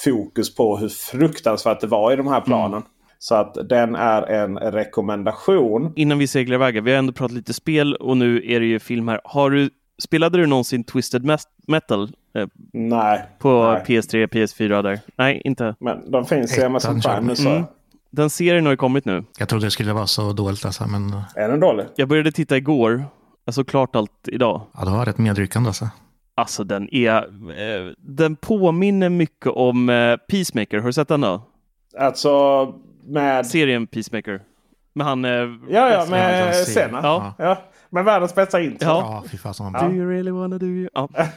fokus 0.03 0.55
på 0.55 0.77
hur 0.77 0.89
fruktansvärt 0.89 1.81
det 1.81 1.87
var 1.87 2.13
i 2.13 2.15
de 2.15 2.27
här 2.27 2.41
planen. 2.41 2.81
Så 3.19 3.35
att 3.35 3.57
den 3.69 3.95
är 3.95 4.21
en 4.21 4.57
rekommendation. 4.57 5.93
Innan 5.95 6.17
vi 6.17 6.27
seglar 6.27 6.55
iväg, 6.55 6.83
vi 6.83 6.91
har 6.91 6.97
ändå 6.97 7.13
pratat 7.13 7.35
lite 7.35 7.53
spel 7.53 7.95
och 7.95 8.17
nu 8.17 8.43
är 8.45 8.59
det 8.59 8.65
ju 8.65 8.79
film 8.79 9.07
här. 9.07 9.21
Har 9.23 9.49
du, 9.49 9.69
spelade 10.03 10.37
du 10.37 10.45
någonsin 10.45 10.83
Twisted 10.83 11.25
Metal 11.67 12.03
eh, 12.35 12.47
Nej. 12.73 13.25
på 13.39 13.71
nej. 13.71 13.83
PS3, 13.85 14.27
PS4 14.27 14.83
där? 14.83 14.99
Nej, 15.15 15.41
inte. 15.45 15.75
Men 15.79 16.11
de 16.11 16.25
finns 16.25 16.57
i 16.57 16.63
Amazon 16.63 17.01
Prime 17.01 17.27
nu 17.27 17.35
så. 17.35 17.49
Mm. 17.49 17.63
Den 18.11 18.29
serien 18.29 18.65
har 18.65 18.73
ju 18.73 18.77
kommit 18.77 19.05
nu. 19.05 19.23
Jag 19.37 19.49
trodde 19.49 19.65
det 19.65 19.71
skulle 19.71 19.93
vara 19.93 20.07
så 20.07 20.33
dåligt 20.33 20.65
alltså, 20.65 20.87
men 20.87 21.13
Är 21.35 21.49
den 21.49 21.59
dålig? 21.59 21.85
Jag 21.95 22.07
började 22.07 22.31
titta 22.31 22.57
igår. 22.57 23.05
Jag 23.45 23.55
såg 23.55 23.67
klart 23.67 23.95
allt 23.95 24.27
idag. 24.27 24.61
ja, 24.77 24.85
det 24.85 24.91
var 24.91 25.05
rätt 25.05 25.17
medryckande 25.17 25.67
alltså. 25.67 25.89
Alltså 26.35 26.63
den 26.63 26.93
är... 26.95 27.17
Eh, 27.17 27.91
den 27.97 28.35
påminner 28.35 29.09
mycket 29.09 29.47
om 29.51 29.89
eh, 29.89 30.17
Peacemaker. 30.17 30.77
Har 30.79 30.85
du 30.87 30.93
sett 30.93 31.07
den 31.07 31.21
då? 31.21 31.41
Alltså 31.99 32.73
med... 33.03 33.45
Serien 33.45 33.87
Peacemaker. 33.87 34.41
Med 34.93 35.07
han... 35.07 35.25
Eh, 35.25 35.31
Ja, 35.31 35.89
ja, 35.89 36.05
med. 36.09 36.55
Senna. 36.55 36.99
Ja. 37.03 37.33
Ja. 37.37 37.57
Med 37.89 38.05
världens 38.05 38.35
bästa 38.35 38.61
intro. 38.61 38.87
Ja. 38.87 39.23
Ja, 39.23 39.29
fy 39.31 39.37
vad 39.43 39.73
Do 39.73 39.95
you 39.95 40.11
really 40.11 40.31
wanna 40.31 40.57
do 40.57 40.65
you? 40.65 40.89
Ja. 40.93 41.09
Ja, 41.13 41.27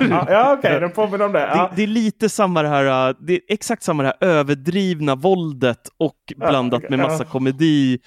ja 0.28 0.56
okej. 0.58 0.80
Den 0.80 0.90
påminner 0.90 1.24
om 1.24 1.32
det. 1.32 1.38
Det, 1.38 1.46
Ja. 1.46 1.70
det 1.76 1.82
är 1.82 1.86
lite 1.86 2.28
samma 2.28 2.62
det 2.62 2.68
här, 2.68 3.08
uh, 3.10 3.16
det 3.20 3.32
är 3.34 3.40
exakt 3.48 3.82
samma 3.82 4.02
det 4.02 4.08
här 4.20 4.28
överdrivna 4.28 5.14
våldet 5.14 5.88
och 5.98 6.32
blandat 6.36 6.78
okej. 6.78 6.90
med 6.90 6.98
massa 6.98 7.24
Ja. 7.24 7.30
komedi. 7.30 7.98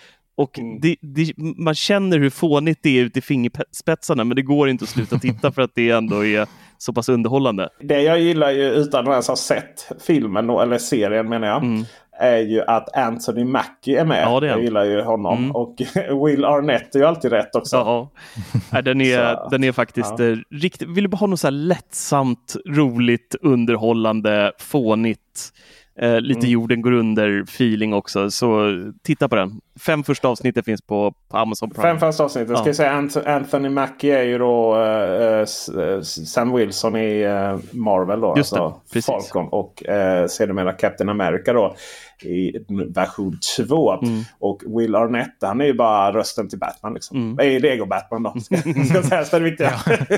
Och 0.41 0.59
Mm. 0.59 0.79
det, 0.81 0.95
det, 1.01 1.33
man 1.37 1.75
känner 1.75 2.19
hur 2.19 2.29
fånigt 2.29 2.79
det 2.83 2.99
är 2.99 3.03
ute 3.03 3.19
i 3.19 3.21
fingerspetsarna 3.21 4.23
men 4.23 4.35
det 4.35 4.41
går 4.41 4.69
inte 4.69 4.83
att 4.83 4.89
sluta 4.89 5.17
titta 5.19 5.51
för 5.51 5.61
att 5.61 5.71
det 5.75 5.89
ändå 5.89 6.25
är 6.25 6.47
så 6.77 6.93
pass 6.93 7.09
underhållande. 7.09 7.69
Det 7.81 8.01
jag 8.01 8.19
gillar 8.19 8.51
ju 8.51 8.63
utan 8.69 9.07
att 9.07 9.11
ens 9.11 9.27
ha 9.27 9.35
sett 9.35 9.91
filmen, 10.07 10.47
då, 10.47 10.61
eller 10.61 10.77
serien 10.77 11.29
menar 11.29 11.47
jag. 11.47 11.63
Mm. 11.63 11.83
Är 12.19 12.37
ju 12.37 12.61
att 12.61 12.95
Anthony 12.97 13.43
Mackie 13.43 14.01
är 14.01 14.05
med. 14.05 14.23
Ja, 14.23 14.39
det 14.39 14.47
är 14.47 14.51
jag 14.51 14.63
gillar 14.63 14.83
ju 14.85 15.01
honom. 15.01 15.37
Mm. 15.37 15.51
Och 15.55 15.75
Will 16.27 16.45
Arnett 16.45 16.95
är 16.95 16.99
ju 16.99 17.05
alltid 17.05 17.31
rätt 17.31 17.55
också. 17.55 17.75
Ja, 17.75 18.11
Nej, 18.71 18.83
den, 18.83 19.01
är, 19.01 19.49
den 19.49 19.63
är 19.63 19.71
faktiskt 19.71 20.13
ja. 20.19 20.25
eh, 20.25 20.37
riktigt, 20.49 20.89
vill 20.89 21.03
du 21.03 21.07
bara 21.07 21.17
ha 21.17 21.27
något 21.27 21.39
så 21.39 21.49
lättsamt, 21.49 22.55
roligt, 22.69 23.35
underhållande, 23.41 24.51
fånigt, 24.59 25.53
eh, 26.01 26.21
lite 26.21 26.39
Mm. 26.39 26.49
jorden 26.51 26.81
går 26.81 26.91
under 26.91 27.41
feeling 27.43 27.93
också, 27.93 28.31
så 28.31 28.71
titta 29.03 29.29
på 29.29 29.35
den. 29.35 29.61
Fem 29.79 30.03
första 30.03 30.27
avsnittet 30.27 30.65
finns 30.65 30.81
på, 30.81 31.13
på 31.31 31.37
Amazon 31.37 31.69
Prime. 31.69 31.81
Fem 31.89 31.99
första 31.99 32.23
avsnittet. 32.23 32.49
Ska 32.57 32.63
Ja. 32.63 32.67
jag 32.67 32.75
säga 32.75 32.91
Ant- 32.93 33.27
Anthony 33.35 33.69
Mackie 33.69 34.19
är 34.19 34.23
ju 34.23 34.37
då 34.37 34.75
eh, 34.83 35.39
S- 35.41 35.69
eh, 35.69 36.01
Sam 36.01 36.53
Wilson 36.55 36.95
i 36.95 37.21
eh, 37.21 37.57
Marvel. 37.79 38.19
Då, 38.21 38.33
Just 38.37 38.53
det, 38.55 38.59
alltså 38.61 38.81
precis. 38.93 39.05
Falcon 39.05 39.47
och 39.51 39.85
eh, 39.85 40.27
sedermera 40.27 40.71
Captain 40.73 41.09
America 41.09 41.53
då 41.53 41.75
i 42.23 42.51
version 42.95 43.39
2. 43.57 43.91
Mm. 43.93 44.21
Och 44.39 44.61
Will 44.79 44.95
Arnett 44.95 45.35
han 45.41 45.61
är 45.61 45.65
ju 45.65 45.73
bara 45.73 46.11
rösten 46.13 46.49
till 46.49 46.59
Batman. 46.59 46.93
Liksom. 46.93 47.17
Mm. 47.17 47.35
Det 47.35 47.45
är 47.45 47.59
Lego 47.59 47.85
Batman 47.85 48.23
då. 48.23 48.33
Ska, 48.39 48.55
ska 48.57 49.03
sägas 49.03 49.29
det 49.29 49.37
är 49.37 49.39
det 49.39 49.45
viktiga. 49.49 49.71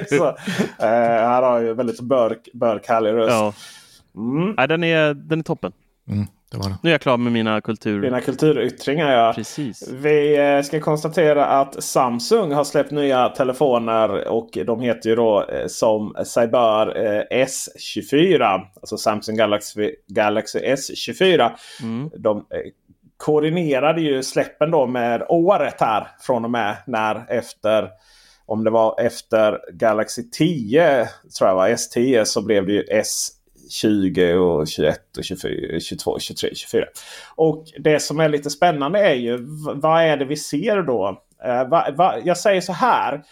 Så, 0.18 0.28
eh, 0.86 1.24
han 1.30 1.44
har 1.44 1.60
ju 1.60 1.74
väldigt 1.74 2.02
börk, 2.02 2.50
börk 2.54 2.88
härlig 2.88 3.12
röst. 3.14 3.32
Ja. 3.32 3.54
Mm. 4.16 4.54
Nej, 4.58 4.68
den, 4.68 4.84
är, 4.84 5.14
den 5.14 5.40
är 5.40 5.44
toppen. 5.44 5.72
Mm, 6.10 6.26
det 6.52 6.58
var 6.58 6.70
det. 6.70 6.78
Nu 6.84 6.90
är 6.90 6.94
jag 6.94 7.02
klar 7.02 7.18
med 7.18 7.34
mina 7.34 7.62
kultur... 7.62 8.02
Dina 8.02 8.22
kulturyttringar 8.22 9.12
ja. 9.12 9.34
Precis. 9.36 9.90
Vi 9.92 10.38
eh, 10.38 10.62
ska 10.62 10.80
konstatera 10.80 11.46
att 11.46 11.84
Samsung 11.84 12.52
har 12.52 12.64
släppt 12.64 12.92
nya 12.92 13.30
telefoner 13.30 14.28
och 14.28 14.58
de 14.66 14.82
heter 14.82 15.10
ju 15.10 15.16
då 15.16 15.46
eh, 15.50 15.68
som 15.68 16.16
sig 16.26 16.48
bör 16.48 17.06
eh, 17.06 17.46
S24. 17.46 18.62
Alltså 18.76 18.98
Samsung 18.98 19.36
Galaxy, 19.36 19.92
Galaxy 20.08 20.60
S24. 20.60 21.52
Mm. 21.82 22.10
De 22.18 22.46
koordinerade 23.18 24.02
ju 24.02 24.24
släppen 24.24 24.72
då 24.72 24.88
med 24.88 25.26
året 25.30 25.76
här 25.80 26.08
från 26.20 26.46
och 26.46 26.52
med 26.52 26.76
när 26.88 27.26
efter 27.30 27.90
om 28.46 28.64
det 28.64 28.70
var 28.70 29.02
efter 29.02 29.60
Galaxy 29.72 30.24
10 30.30 31.10
tror 31.38 31.50
jag 31.50 31.56
var 31.56 31.70
S10 31.70 32.24
så 32.24 32.42
blev 32.42 32.66
det 32.66 32.74
ju 32.74 32.84
20 33.70 34.34
och 34.34 34.68
21 34.68 35.18
och 35.18 35.24
24, 35.24 35.80
22, 35.80 36.20
23, 36.20 36.50
24. 36.56 36.86
Och 37.36 37.66
det 37.80 38.00
som 38.00 38.20
är 38.20 38.30
lite 38.30 38.50
spännande 38.50 39.00
är 39.00 39.14
ju 39.14 39.38
vad 39.76 40.04
är 40.04 40.18
det 40.18 40.26
vi 40.26 40.36
ser 40.36 40.82
då? 40.82 41.22
Eh, 41.46 41.70
va, 41.70 41.88
va, 41.96 42.16
jag 42.24 42.38
säger 42.38 42.62
så 42.62 42.74
här. 42.74 43.24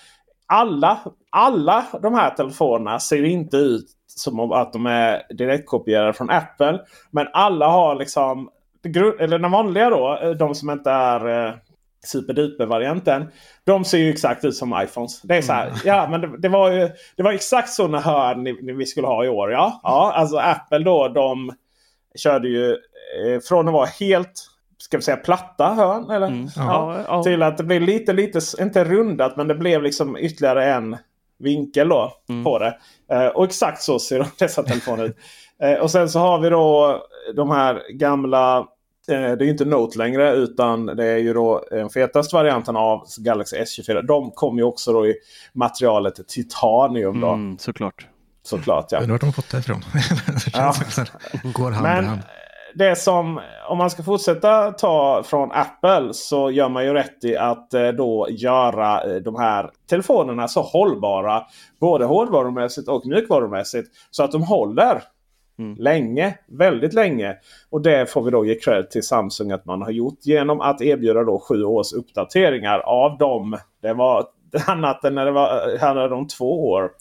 Alla, 0.46 1.00
alla 1.30 1.86
de 2.02 2.14
här 2.14 2.30
telefonerna 2.30 3.00
ser 3.00 3.24
inte 3.24 3.58
ut 3.58 3.86
som 4.08 4.52
att 4.52 4.74
de 4.74 4.86
är 4.86 5.34
direktkopierade 5.34 6.14
från 6.14 6.30
Apple. 6.30 6.80
Men 7.12 7.28
alla 7.34 7.68
har 7.68 7.96
liksom, 7.96 8.50
eller 9.20 9.40
den 9.40 9.52
vanliga 9.52 9.90
då, 9.90 10.20
eh, 10.24 10.30
de 10.30 10.56
som 10.56 10.70
inte 10.70 10.92
är 10.92 11.48
eh, 11.48 11.54
superduper-varianten. 12.06 13.28
De 13.64 13.86
ser 13.86 13.98
ju 13.98 14.10
exakt 14.10 14.46
ut 14.46 14.56
som 14.56 14.82
iPhones. 14.84 15.22
Det 15.22 15.38
är 15.38 15.42
så 15.42 15.54
här, 15.54 15.68
mm. 15.68 15.80
ja 15.86 16.08
men 16.10 16.22
det, 16.22 16.38
det, 16.38 16.50
var 16.50 16.72
ju 16.72 16.90
det 17.16 17.24
var 17.24 17.32
exakt 17.32 17.70
sådana 17.70 18.00
hörn 18.00 18.44
ni, 18.44 18.74
vi 18.74 18.86
skulle 18.86 19.08
ha 19.08 19.26
i 19.26 19.30
år. 19.30 19.52
Ja, 19.52 19.80
ja 19.84 20.14
alltså 20.16 20.38
Apple 20.38 20.80
då 20.80 21.08
de 21.08 21.54
körde 22.16 22.48
ju 22.48 22.70
eh, 22.72 23.40
från 23.48 23.68
att 23.68 23.74
vara 23.74 23.86
helt 23.86 24.48
ska 24.78 24.98
vi 24.98 25.04
säga 25.04 25.18
platta 25.18 25.66
hörn. 25.66 26.10
Eller? 26.10 26.28
Mm. 26.28 26.48
Ja, 26.56 27.04
ja. 27.08 27.24
Till 27.24 27.44
att 27.44 27.58
det 27.58 27.64
blev 27.64 27.82
lite, 27.82 28.14
lite, 28.14 28.40
inte 28.60 28.84
rundat 28.84 29.38
men 29.38 29.48
det 29.48 29.56
blev 29.56 29.84
liksom 29.84 30.18
ytterligare 30.18 30.74
en 30.74 30.98
vinkel 31.40 31.90
då 31.90 32.14
mm. 32.30 32.44
på 32.44 32.60
det. 32.60 32.78
Eh, 33.12 33.28
och 33.28 33.46
exakt 33.46 33.82
så 33.82 34.00
ser 34.00 34.28
dessa 34.40 34.64
telefoner 34.64 35.06
ut. 35.06 35.18
Eh, 35.64 35.74
och 35.74 35.92
sen 35.92 36.10
så 36.10 36.20
har 36.20 36.40
vi 36.40 36.50
då 36.50 37.02
de 37.36 37.52
här 37.52 37.92
gamla 37.94 38.68
det 39.08 39.14
är 39.16 39.44
inte 39.44 39.66
Note 39.66 39.98
längre 39.98 40.34
utan 40.34 40.86
det 40.86 41.06
är 41.06 41.18
ju 41.18 41.34
då 41.34 41.64
den 41.70 41.90
fetaste 41.90 42.36
varianten 42.36 42.76
av 42.76 43.04
Galaxy 43.18 43.58
S24. 43.58 44.02
De 44.02 44.32
kom 44.32 44.58
ju 44.58 44.64
också 44.64 44.94
då 44.94 45.08
i 45.08 45.16
materialet 45.54 46.28
titanium. 46.28 47.22
Då. 47.22 47.28
Mm, 47.28 47.58
såklart. 47.58 48.08
Såklart 48.44 48.86
ja. 48.90 49.00
Undrar 49.00 49.14
vart 49.14 49.22
de 49.22 49.34
fått 49.34 49.50
det 49.50 49.58
ifrån. 49.58 49.82
det 49.92 50.52
ja. 50.54 50.74
går 51.54 51.72
hand 51.72 51.84
Men, 51.84 52.04
i 52.04 52.08
hand 52.08 52.22
det 52.74 52.96
som, 52.96 53.42
om 53.70 53.78
man 53.78 53.90
ska 53.90 54.04
fortsätta 54.04 54.72
ta 54.72 55.24
från 55.24 55.52
Apple 55.52 56.14
så 56.14 56.52
gör 56.52 56.70
man 56.70 56.86
ju 56.86 56.94
rätt 56.94 57.24
i 57.24 57.38
att 57.38 57.74
eh, 57.74 57.88
då 57.88 58.28
göra 58.30 59.04
eh, 59.04 59.16
de 59.16 59.36
här 59.36 59.70
telefonerna 59.90 60.48
så 60.48 60.62
hållbara. 60.62 61.44
Både 61.80 62.06
hårdvarumässigt 62.06 62.88
och 62.88 63.06
mjukvarumässigt. 63.06 63.90
Så 64.12 64.24
att 64.24 64.32
de 64.32 64.44
håller 64.44 65.04
mm. 65.60 65.76
länge. 65.80 66.38
Väldigt 66.48 66.94
länge. 66.94 67.36
Och 67.70 67.82
det 67.82 68.12
får 68.12 68.24
vi 68.24 68.32
då 68.32 68.46
ge 68.46 68.56
cred 68.56 68.90
till 68.90 69.04
Samsung 69.04 69.52
att 69.52 69.66
man 69.66 69.82
har 69.82 69.92
gjort 69.92 70.26
genom 70.26 70.62
att 70.62 70.82
erbjuda 70.82 71.24
då 71.24 71.40
sju 71.40 71.64
års 71.64 71.94
uppdateringar 71.94 72.80
av 72.80 73.18
dem. 73.18 73.58
Det 73.82 73.94
var 73.94 74.26
annat 74.68 75.06
än 75.06 75.16
när 75.16 75.26
det 75.26 75.32
var, 75.32 75.78
handlade 75.80 76.16
om 76.16 76.28
två 76.28 76.70
år 76.70 76.92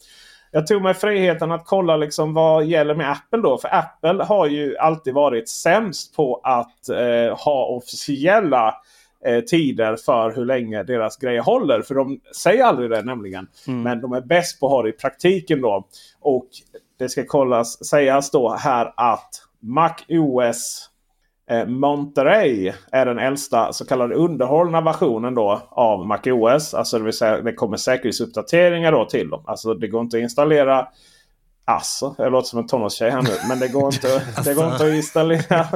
jag 0.52 0.66
tog 0.66 0.82
mig 0.82 0.94
friheten 0.94 1.52
att 1.52 1.64
kolla 1.64 1.96
liksom 1.96 2.34
vad 2.34 2.64
gäller 2.64 2.94
med 2.94 3.10
Apple 3.10 3.40
då. 3.40 3.58
För 3.58 3.74
Apple 3.74 4.24
har 4.24 4.46
ju 4.46 4.76
alltid 4.76 5.14
varit 5.14 5.48
sämst 5.48 6.16
på 6.16 6.40
att 6.44 6.88
eh, 6.88 7.38
ha 7.44 7.66
officiella 7.66 8.74
eh, 9.24 9.40
tider 9.40 9.96
för 9.96 10.32
hur 10.36 10.44
länge 10.44 10.82
deras 10.82 11.16
grejer 11.16 11.40
håller. 11.40 11.82
För 11.82 11.94
de 11.94 12.20
säger 12.36 12.64
aldrig 12.64 12.90
det 12.90 13.02
nämligen. 13.02 13.48
Mm. 13.68 13.82
Men 13.82 14.00
de 14.00 14.12
är 14.12 14.20
bäst 14.20 14.60
på 14.60 14.66
att 14.66 14.72
ha 14.72 14.82
det 14.82 14.88
i 14.88 14.92
praktiken 14.92 15.60
då. 15.60 15.86
Och 16.20 16.48
det 17.00 17.08
ska 17.08 17.24
kollas, 17.24 17.84
sägas 17.86 18.30
då 18.30 18.54
här 18.54 18.92
att 18.96 19.30
Mac 19.60 19.94
OS 20.08 20.88
eh, 21.50 21.66
Monterey 21.66 22.72
är 22.92 23.06
den 23.06 23.18
äldsta 23.18 23.72
så 23.72 23.86
kallade 23.86 24.14
underhållna 24.14 24.80
versionen 24.80 25.34
då 25.34 25.62
av 25.70 26.06
MacOS. 26.06 26.74
Alltså 26.74 26.98
det 26.98 27.04
vill 27.04 27.12
säga 27.12 27.40
det 27.40 27.52
kommer 27.52 27.76
säkerhetsuppdateringar 27.76 28.92
då 28.92 29.04
till 29.04 29.30
dem. 29.30 29.42
Alltså 29.46 29.74
det 29.74 29.88
går 29.88 30.00
inte 30.00 30.16
att 30.16 30.22
installera 30.22 30.88
Alltså, 31.64 32.14
jag 32.18 32.32
låter 32.32 32.48
som 32.48 32.58
en 32.58 32.66
tonårstjej 32.66 33.10
här 33.10 33.22
nu. 33.22 33.30
Men 33.48 33.58
det 33.58 33.68
går 33.68 33.86
inte, 33.86 34.22
det 34.44 34.54
går 34.54 34.64
inte 34.64 34.84
att 34.84 34.94
installera. 34.94 35.66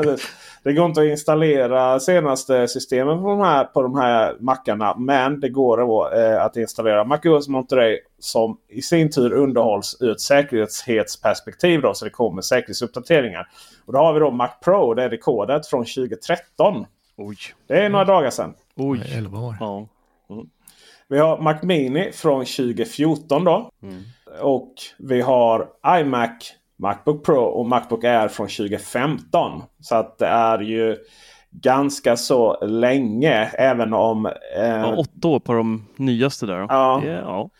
Det 0.63 0.73
går 0.73 0.87
inte 0.87 1.01
att 1.01 1.07
installera 1.07 2.01
senaste 2.01 2.69
systemen 2.69 3.23
på 3.23 3.29
de 3.29 3.41
här, 3.41 3.65
på 3.65 3.83
de 3.83 3.95
här 3.95 4.37
mackarna. 4.41 4.95
Men 4.99 5.41
det 5.41 5.49
går 5.49 5.81
eh, 6.19 6.45
att 6.45 6.57
installera 6.57 7.05
MacOS 7.05 7.49
Monterey 7.49 7.99
som 8.25 8.59
i 8.69 8.83
sin 8.83 9.11
tur 9.11 9.33
underhålls 9.33 9.97
ur 10.01 10.11
ett 10.11 10.21
säkerhetsperspektiv. 10.21 11.81
Då, 11.81 11.95
så 11.95 12.05
det 12.05 12.11
kommer 12.11 12.43
säkerhetsuppdateringar. 12.43 13.49
Och 13.87 13.93
då 13.93 13.99
har 13.99 14.13
vi 14.13 14.21
då 14.21 14.31
Mac 14.31 14.49
Pro. 14.65 14.95
Det 14.95 15.05
är 15.05 15.11
rekordet 15.11 15.67
från 15.67 15.85
2013. 15.85 16.87
Oj. 17.17 17.37
Det 17.67 17.85
är 17.85 17.89
några 17.89 18.05
dagar 18.05 18.31
sedan. 18.31 18.55
Oj. 18.77 19.03
11 19.15 19.39
år. 19.39 19.57
Ja. 19.61 19.87
Mm. 20.31 20.47
Vi 21.09 21.19
har 21.19 21.39
Mac 21.39 21.59
Mini 21.63 22.13
från 22.13 22.45
2014 22.45 23.45
då. 23.45 23.71
Mm. 23.83 24.03
Och 24.41 24.75
vi 24.99 25.21
har 25.21 25.69
iMac, 26.01 26.53
Macbook 26.77 27.25
Pro 27.25 27.41
och 27.41 27.67
Macbook 27.67 28.05
Air 28.05 28.29
från 28.29 28.49
2015. 28.49 29.63
Så 29.81 29.95
att 29.95 30.19
det 30.19 30.27
är 30.27 30.59
ju 30.59 30.97
ganska 31.51 32.17
så 32.17 32.67
länge. 32.67 33.51
Även 33.53 33.93
om... 33.93 34.27
Eh, 34.27 34.65
ja, 34.65 34.97
åtta 34.97 35.29
år 35.29 35.41
på 35.41 35.53
de 35.53 35.87
nyaste 35.97 36.47
där. 36.47 36.67
Ja. 36.69 37.03
Yeah, 37.05 37.21
ja. 37.21 37.51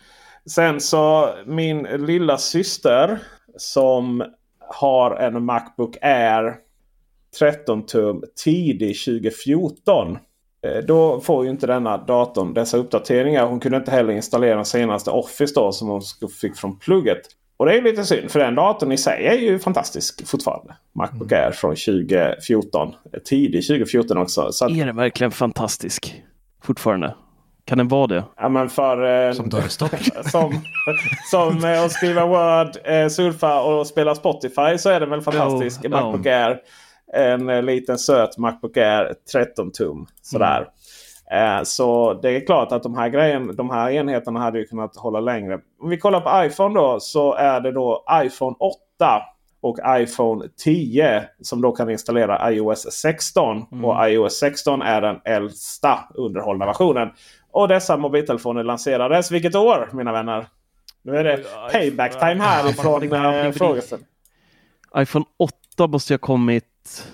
Sen 0.49 0.81
så 0.81 1.33
min 1.45 1.83
lilla 1.83 2.37
syster 2.37 3.19
som 3.57 4.23
har 4.59 5.15
en 5.15 5.43
Macbook 5.43 5.97
Air 6.01 6.55
13 7.39 7.85
tum 7.85 8.23
tidig 8.43 8.95
2014. 9.05 10.17
Eh, 10.65 10.85
då 10.87 11.21
får 11.21 11.45
ju 11.45 11.51
inte 11.51 11.67
denna 11.67 11.97
datorn 11.97 12.53
dessa 12.53 12.77
uppdateringar. 12.77 13.45
Hon 13.45 13.59
kunde 13.59 13.77
inte 13.77 13.91
heller 13.91 14.13
installera 14.13 14.55
den 14.55 14.65
senaste 14.65 15.11
Office 15.11 15.53
då 15.55 15.71
som 15.71 15.87
hon 15.87 16.01
fick 16.41 16.55
från 16.55 16.79
plugget. 16.79 17.21
Och 17.57 17.65
det 17.65 17.77
är 17.77 17.81
lite 17.81 18.05
synd 18.05 18.31
för 18.31 18.39
den 18.39 18.55
datorn 18.55 18.91
i 18.91 18.97
sig 18.97 19.25
är 19.25 19.37
ju 19.37 19.59
fantastisk 19.59 20.27
fortfarande. 20.27 20.75
Macbook 20.93 21.31
mm. 21.31 21.45
Air 21.45 21.51
från 21.51 21.75
2014. 21.75 22.93
Tidig 23.25 23.67
2014 23.67 24.17
också. 24.17 24.51
Så 24.51 24.65
att... 24.65 24.71
Är 24.71 24.85
den 24.85 24.95
verkligen 24.95 25.31
fantastisk 25.31 26.23
fortfarande? 26.63 27.15
Kan 27.65 27.77
den 27.77 27.87
vara 27.87 28.07
det? 28.07 28.23
Ja, 28.37 28.49
men 28.49 28.69
för, 28.69 29.27
eh, 29.27 29.33
som 29.33 29.49
dörrstopp? 29.49 29.91
som, 30.31 30.61
som 31.31 31.65
eh, 31.65 31.83
att 31.83 31.91
skriva 31.91 32.25
Word, 32.25 32.77
eh, 32.83 33.07
surfa 33.07 33.61
och 33.61 33.87
spela 33.87 34.15
Spotify 34.15 34.77
så 34.77 34.89
är 34.89 34.99
den 34.99 35.09
väl 35.09 35.21
fantastisk. 35.21 35.85
Oh, 35.85 35.89
Macbook 35.89 36.25
oh. 36.25 36.33
Air 36.33 36.59
en 37.13 37.49
eh, 37.49 37.63
liten 37.63 37.97
söt 37.97 38.37
Macbook 38.37 38.77
Air 38.77 39.13
13 39.31 39.71
tum. 39.71 40.07
Sådär. 40.21 40.67
Mm. 41.31 41.57
Eh, 41.57 41.63
så 41.63 42.13
det 42.13 42.29
är 42.29 42.45
klart 42.45 42.71
att 42.71 42.83
de 42.83 42.97
här, 42.97 43.09
grejen, 43.09 43.55
de 43.55 43.69
här 43.69 43.91
enheterna 43.91 44.39
hade 44.39 44.59
ju 44.59 44.65
kunnat 44.65 44.95
hålla 44.95 45.19
längre. 45.19 45.59
Om 45.81 45.89
vi 45.89 45.97
kollar 45.97 46.21
på 46.21 46.45
iPhone 46.45 46.79
då 46.79 46.99
så 46.99 47.33
är 47.33 47.61
det 47.61 47.71
då 47.71 48.05
iPhone 48.23 48.55
8 48.59 49.21
och 49.61 49.77
iPhone 49.99 50.45
10 50.63 51.23
som 51.41 51.61
då 51.61 51.71
kan 51.71 51.89
installera 51.89 52.51
iOS 52.51 52.91
16. 52.91 53.65
Mm. 53.71 53.85
Och 53.85 54.09
iOS 54.09 54.39
16 54.39 54.81
är 54.81 55.01
den 55.01 55.15
äldsta 55.25 55.99
underhållna 56.15 56.65
versionen. 56.65 57.09
Och 57.55 57.67
dessa 57.67 57.97
mobiltelefoner 57.97 58.63
lanserades 58.63 59.31
vilket 59.31 59.55
år 59.55 59.89
mina 59.93 60.11
vänner? 60.11 60.47
Nu 61.03 61.17
är 61.17 61.23
det 61.23 61.43
payback 61.71 62.11
time 62.11 62.43
här 62.43 62.69
ifrån 62.69 63.13
äh, 63.13 63.51
frågeställningen. 63.51 64.11
iPhone 64.97 65.25
8 65.75 65.87
måste 65.87 66.13
ha 66.13 66.17
kommit 66.17 67.07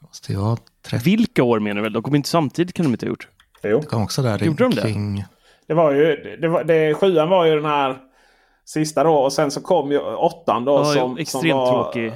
Måste 0.00 0.32
jag 0.32 0.58
Vilka 1.04 1.42
år 1.42 1.60
menar 1.60 1.76
du 1.76 1.82
väl? 1.82 1.92
De 1.92 2.02
kom 2.02 2.14
inte 2.14 2.28
samtidigt 2.28 2.74
kan 2.74 2.84
de 2.84 2.92
inte 2.92 3.06
ha 3.06 3.08
gjort? 3.08 3.28
Jo. 3.62 3.80
Det 3.80 3.86
kom 3.86 4.02
också 4.02 4.22
där 4.22 4.38
Gjorde 4.38 4.68
de 4.68 4.72
kring... 4.72 5.16
det? 5.16 5.26
Det 5.66 5.74
var 5.74 5.92
ju, 5.92 6.36
det 6.40 6.48
var, 6.48 6.64
det, 6.64 6.94
sjuan 6.94 7.28
var 7.28 7.44
ju 7.44 7.54
den 7.54 7.64
här 7.64 7.96
sista 8.64 9.04
då 9.04 9.14
och 9.14 9.32
sen 9.32 9.50
så 9.50 9.60
kom 9.60 9.92
ju 9.92 9.98
åttan 10.00 10.64
då. 10.64 10.72
Ja, 10.72 10.84
som, 10.84 11.18
extremt 11.18 11.42
som 11.42 11.58
var, 11.58 11.82
tråkig. 11.82 12.12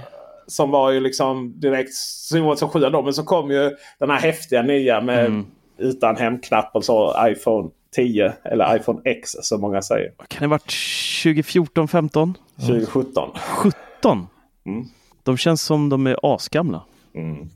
Som 0.47 0.71
var 0.71 0.91
ju 0.91 1.01
liksom 1.01 1.61
direkt 1.61 1.95
som, 1.95 2.57
som 2.57 2.69
sjuan 2.69 2.93
då. 2.93 3.03
Men 3.03 3.15
så 3.15 3.25
kom 3.25 3.51
ju 3.51 3.77
den 3.99 4.11
här 4.11 4.19
häftiga 4.19 4.63
nya 4.63 5.01
med 5.01 5.27
mm. 5.27 5.47
Utan 5.79 6.17
hemknapp 6.17 6.71
och 6.75 6.85
så 6.85 7.27
iPhone 7.29 7.71
10 7.97 8.33
eller 8.45 8.77
iPhone 8.77 9.01
X 9.05 9.31
som 9.41 9.61
många 9.61 9.83
säger. 9.83 10.13
Kan 10.29 10.41
det 10.41 10.47
ha 10.47 10.51
varit 10.51 10.75
2014, 11.23 11.89
15? 11.89 12.35
2017. 12.61 13.31
17? 13.57 14.27
Mm. 14.67 14.85
De 15.23 15.37
känns 15.37 15.63
som 15.63 15.89
de 15.89 16.07
är 16.07 16.17
asgamla. 16.23 16.85
Mm. 17.15 17.49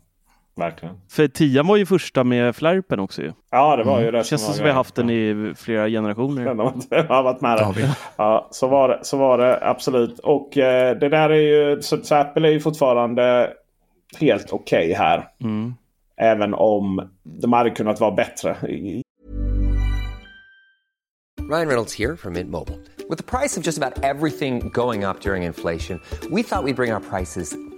Verkligen. 0.57 0.94
För 1.11 1.29
tian 1.29 1.66
var 1.66 1.76
ju 1.76 1.87
första 1.87 2.24
med 2.24 2.57
flärpen 2.57 3.00
också 3.00 3.22
ju. 3.22 3.33
Ja, 3.50 3.76
det 3.76 3.85
var 3.85 4.00
ju 4.00 4.11
det. 4.11 4.26
Känns 4.26 4.44
som, 4.44 4.55
som 4.55 4.64
vi 4.64 4.70
har 4.70 4.76
haft 4.76 4.94
den 4.94 5.11
i 5.11 5.55
flera 5.57 5.88
generationer. 5.88 6.44
Den 6.44 6.59
har 7.09 7.22
varit 7.22 7.40
med 7.40 7.59
där. 7.59 7.88
Ja, 8.16 8.48
så 8.50 8.66
var 8.66 8.88
det, 8.88 8.98
så 9.02 9.16
var 9.16 9.38
det 9.38 9.59
absolut. 9.62 10.18
Och 10.18 10.59
eh, 10.59 10.98
det 10.98 11.09
där 11.09 11.31
är 11.31 11.35
ju, 11.35 11.83
så, 11.83 11.96
så 11.96 12.14
Apple 12.14 12.48
är 12.48 12.52
ju 12.52 12.61
fortfarande 12.61 13.52
helt 14.20 14.52
okej 14.52 14.85
okay 14.85 14.94
här. 14.94 15.29
Mm. 15.40 15.74
Även 16.20 16.55
om 16.55 17.09
de 17.42 17.52
hade 17.52 17.70
kunnat 17.70 18.00
vara 18.00 18.11
bättre. 18.11 18.57
Ryan 21.50 21.66
Reynolds 21.66 21.98
här 21.98 22.16
från 22.16 22.33
Mint 22.33 22.50
Mobile. 22.50 22.79
Med 23.09 23.26
priset 23.26 23.64
på 23.64 23.66
nästan 23.66 23.92
allt 24.02 24.38
som 24.38 24.59
går 24.70 25.11
upp 25.11 25.26
under 25.26 25.37
inflationen, 25.37 26.00
trodde 26.20 26.37
vi 26.37 26.40
att 26.50 26.64
vi 26.64 26.72
skulle 26.72 26.74
bring 26.74 26.92
våra 26.92 27.00
priser 27.00 27.75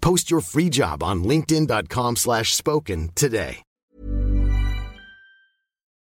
Post 0.00 0.32
your 0.32 0.40
free 0.42 0.68
job 0.72 1.02
on 1.02 1.24
linkedin.com 1.24 2.16
slash 2.16 2.44
spoken 2.44 3.08
today. 3.14 3.56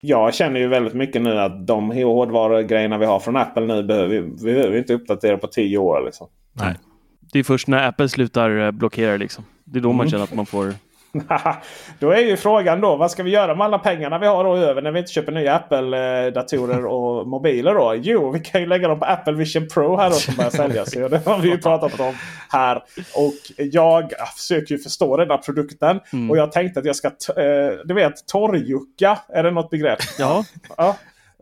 Jag 0.00 0.34
känner 0.34 0.60
ju 0.60 0.68
väldigt 0.68 0.94
mycket 0.94 1.22
nu 1.22 1.38
att 1.38 1.66
de 1.66 1.90
hårdvarugrejerna 1.90 2.98
vi 2.98 3.06
har 3.06 3.20
från 3.20 3.36
Apple 3.36 3.66
nu 3.66 3.82
behöver 3.82 4.08
vi, 4.08 4.20
vi 4.20 4.54
behöver 4.54 4.78
inte 4.78 4.94
uppdatera 4.94 5.38
på 5.38 5.46
tio 5.46 5.78
år. 5.78 6.02
Liksom. 6.06 6.26
Nej. 6.52 6.74
Det 7.32 7.38
är 7.38 7.42
först 7.44 7.68
när 7.68 7.88
Apple 7.88 8.08
slutar 8.08 8.66
eh, 8.66 8.70
blockera 8.70 9.16
liksom. 9.16 9.44
Det 9.64 9.78
är 9.78 9.82
då 9.82 9.88
man 9.92 10.00
Mm. 10.00 10.10
känner 10.10 10.24
att 10.24 10.34
man 10.34 10.46
får 10.46 10.74
då 11.98 12.10
är 12.10 12.18
ju 12.18 12.36
frågan 12.36 12.80
då, 12.80 12.96
vad 12.96 13.10
ska 13.10 13.22
vi 13.22 13.30
göra 13.30 13.54
med 13.54 13.64
alla 13.64 13.78
pengarna 13.78 14.18
vi 14.18 14.26
har 14.26 14.44
då 14.44 14.56
över 14.56 14.82
när 14.82 14.90
vi 14.90 14.98
inte 14.98 15.12
köper 15.12 15.32
nya 15.32 15.54
Apple-datorer 15.54 16.86
och 16.86 17.28
mobiler 17.28 17.74
då? 17.74 17.94
Jo, 17.96 18.30
vi 18.30 18.40
kan 18.40 18.60
ju 18.60 18.66
lägga 18.66 18.88
dem 18.88 18.98
på 18.98 19.04
Apple 19.04 19.32
Vision 19.32 19.68
Pro 19.68 19.96
här 19.96 20.10
då 20.10 20.16
som 20.16 20.34
börjar 20.34 20.50
säljas. 20.50 20.90
Det 20.90 21.26
har 21.26 21.38
vi 21.38 21.48
ju 21.48 21.58
pratat 21.58 22.00
om 22.00 22.14
här. 22.50 22.76
Och 23.14 23.34
jag 23.56 24.12
försöker 24.36 24.74
ju 24.74 24.78
förstå 24.78 25.16
den 25.16 25.30
här 25.30 25.38
produkten. 25.38 26.00
Mm. 26.12 26.30
Och 26.30 26.36
jag 26.36 26.52
tänkte 26.52 26.80
att 26.80 26.86
jag 26.86 26.96
ska, 26.96 27.08
eh, 27.08 27.72
du 27.84 27.94
vet, 27.94 28.26
torrjucka. 28.26 29.18
Är 29.28 29.42
det 29.42 29.50
något 29.50 29.70
begrepp? 29.70 29.98
Ja. 30.18 30.44
ja. 30.76 30.96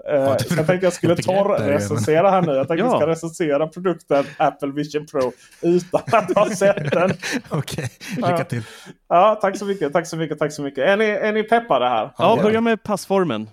Eh, 0.08 0.36
så 0.36 0.54
jag 0.56 0.66
tänkte 0.66 0.86
jag 0.86 0.92
skulle 0.92 1.16
torrrecensera 1.16 2.30
här 2.30 2.42
nu. 2.42 2.52
Jag 2.52 2.68
tänkte 2.68 2.84
Ja. 2.86 2.90
jag 2.90 3.00
ska 3.00 3.06
recensera 3.06 3.66
produkten 3.66 4.24
Apple 4.36 4.72
Vision 4.72 5.06
Pro 5.06 5.32
utan 5.62 6.00
att 6.12 6.34
ha 6.34 6.50
sett 6.56 6.92
den. 6.92 7.10
Okej, 7.48 7.90
lycka 8.16 8.44
till. 8.44 8.62
Ja, 9.08 9.38
tack 9.40 9.58
så 9.58 9.64
mycket. 9.64 9.92
Tack 9.92 10.06
så 10.06 10.16
mycket. 10.16 10.38
Tack 10.38 10.52
så 10.52 10.62
mycket. 10.62 10.88
Är 10.88 10.96
ni, 10.96 11.04
är 11.04 11.32
ni 11.32 11.42
peppade 11.42 11.88
här? 11.88 12.10
Ja, 12.18 12.38
börja 12.42 12.60
med 12.60 12.82
passformen. 12.82 13.50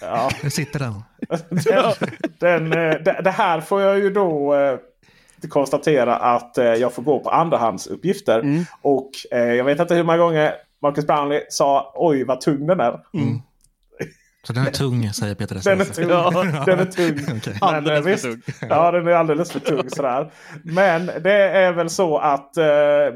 Ja. 0.00 0.30
Hur 0.42 0.50
sitter 0.50 0.78
den? 0.78 1.02
Den, 2.40 2.70
den, 2.70 2.72
eh, 2.72 2.98
det, 3.02 3.20
det 3.24 3.30
här 3.30 3.60
får 3.60 3.82
jag 3.82 3.98
ju 3.98 4.10
då 4.10 4.54
eh, 4.54 4.78
konstatera 5.48 6.16
att 6.16 6.58
eh, 6.58 6.64
jag 6.64 6.92
får 6.92 7.02
gå 7.02 7.18
på 7.18 7.30
andrahandsuppgifter. 7.30 8.38
Mm. 8.40 8.64
Och 8.82 9.10
eh, 9.30 9.38
jag 9.54 9.64
vet 9.64 9.80
inte 9.80 9.94
hur 9.94 10.02
många 10.04 10.18
gånger 10.18 10.54
Marcus 10.82 11.06
Brownlee 11.06 11.42
sa 11.48 11.92
oj 11.94 12.24
vad 12.24 12.40
tung 12.40 12.66
den 12.66 12.80
är. 12.80 13.00
Så 14.46 14.52
den 14.52 14.66
är 14.66 14.70
tung, 14.70 15.12
säger 15.12 15.34
Peter 15.34 15.60
Den 15.64 15.80
är 15.80 15.84
tung. 15.84 16.08
Ja. 16.08 16.30
Den 16.66 16.78
är 16.78 16.84
tung. 16.84 17.36
Okej. 17.38 17.58
Men, 17.60 17.74
Alldeles 17.74 17.98
eh, 17.98 18.02
för 18.02 18.10
visst, 18.10 18.60
tung. 18.60 18.68
Ja, 18.70 18.90
den 18.90 19.08
är 19.08 19.12
alldeles 19.12 19.52
för 19.52 19.60
tung 19.60 19.90
sådär. 19.90 20.30
Men 20.64 21.06
det 21.06 21.32
är 21.32 21.72
väl 21.72 21.90
så 21.90 22.18
att 22.18 22.56
eh, 22.56 22.64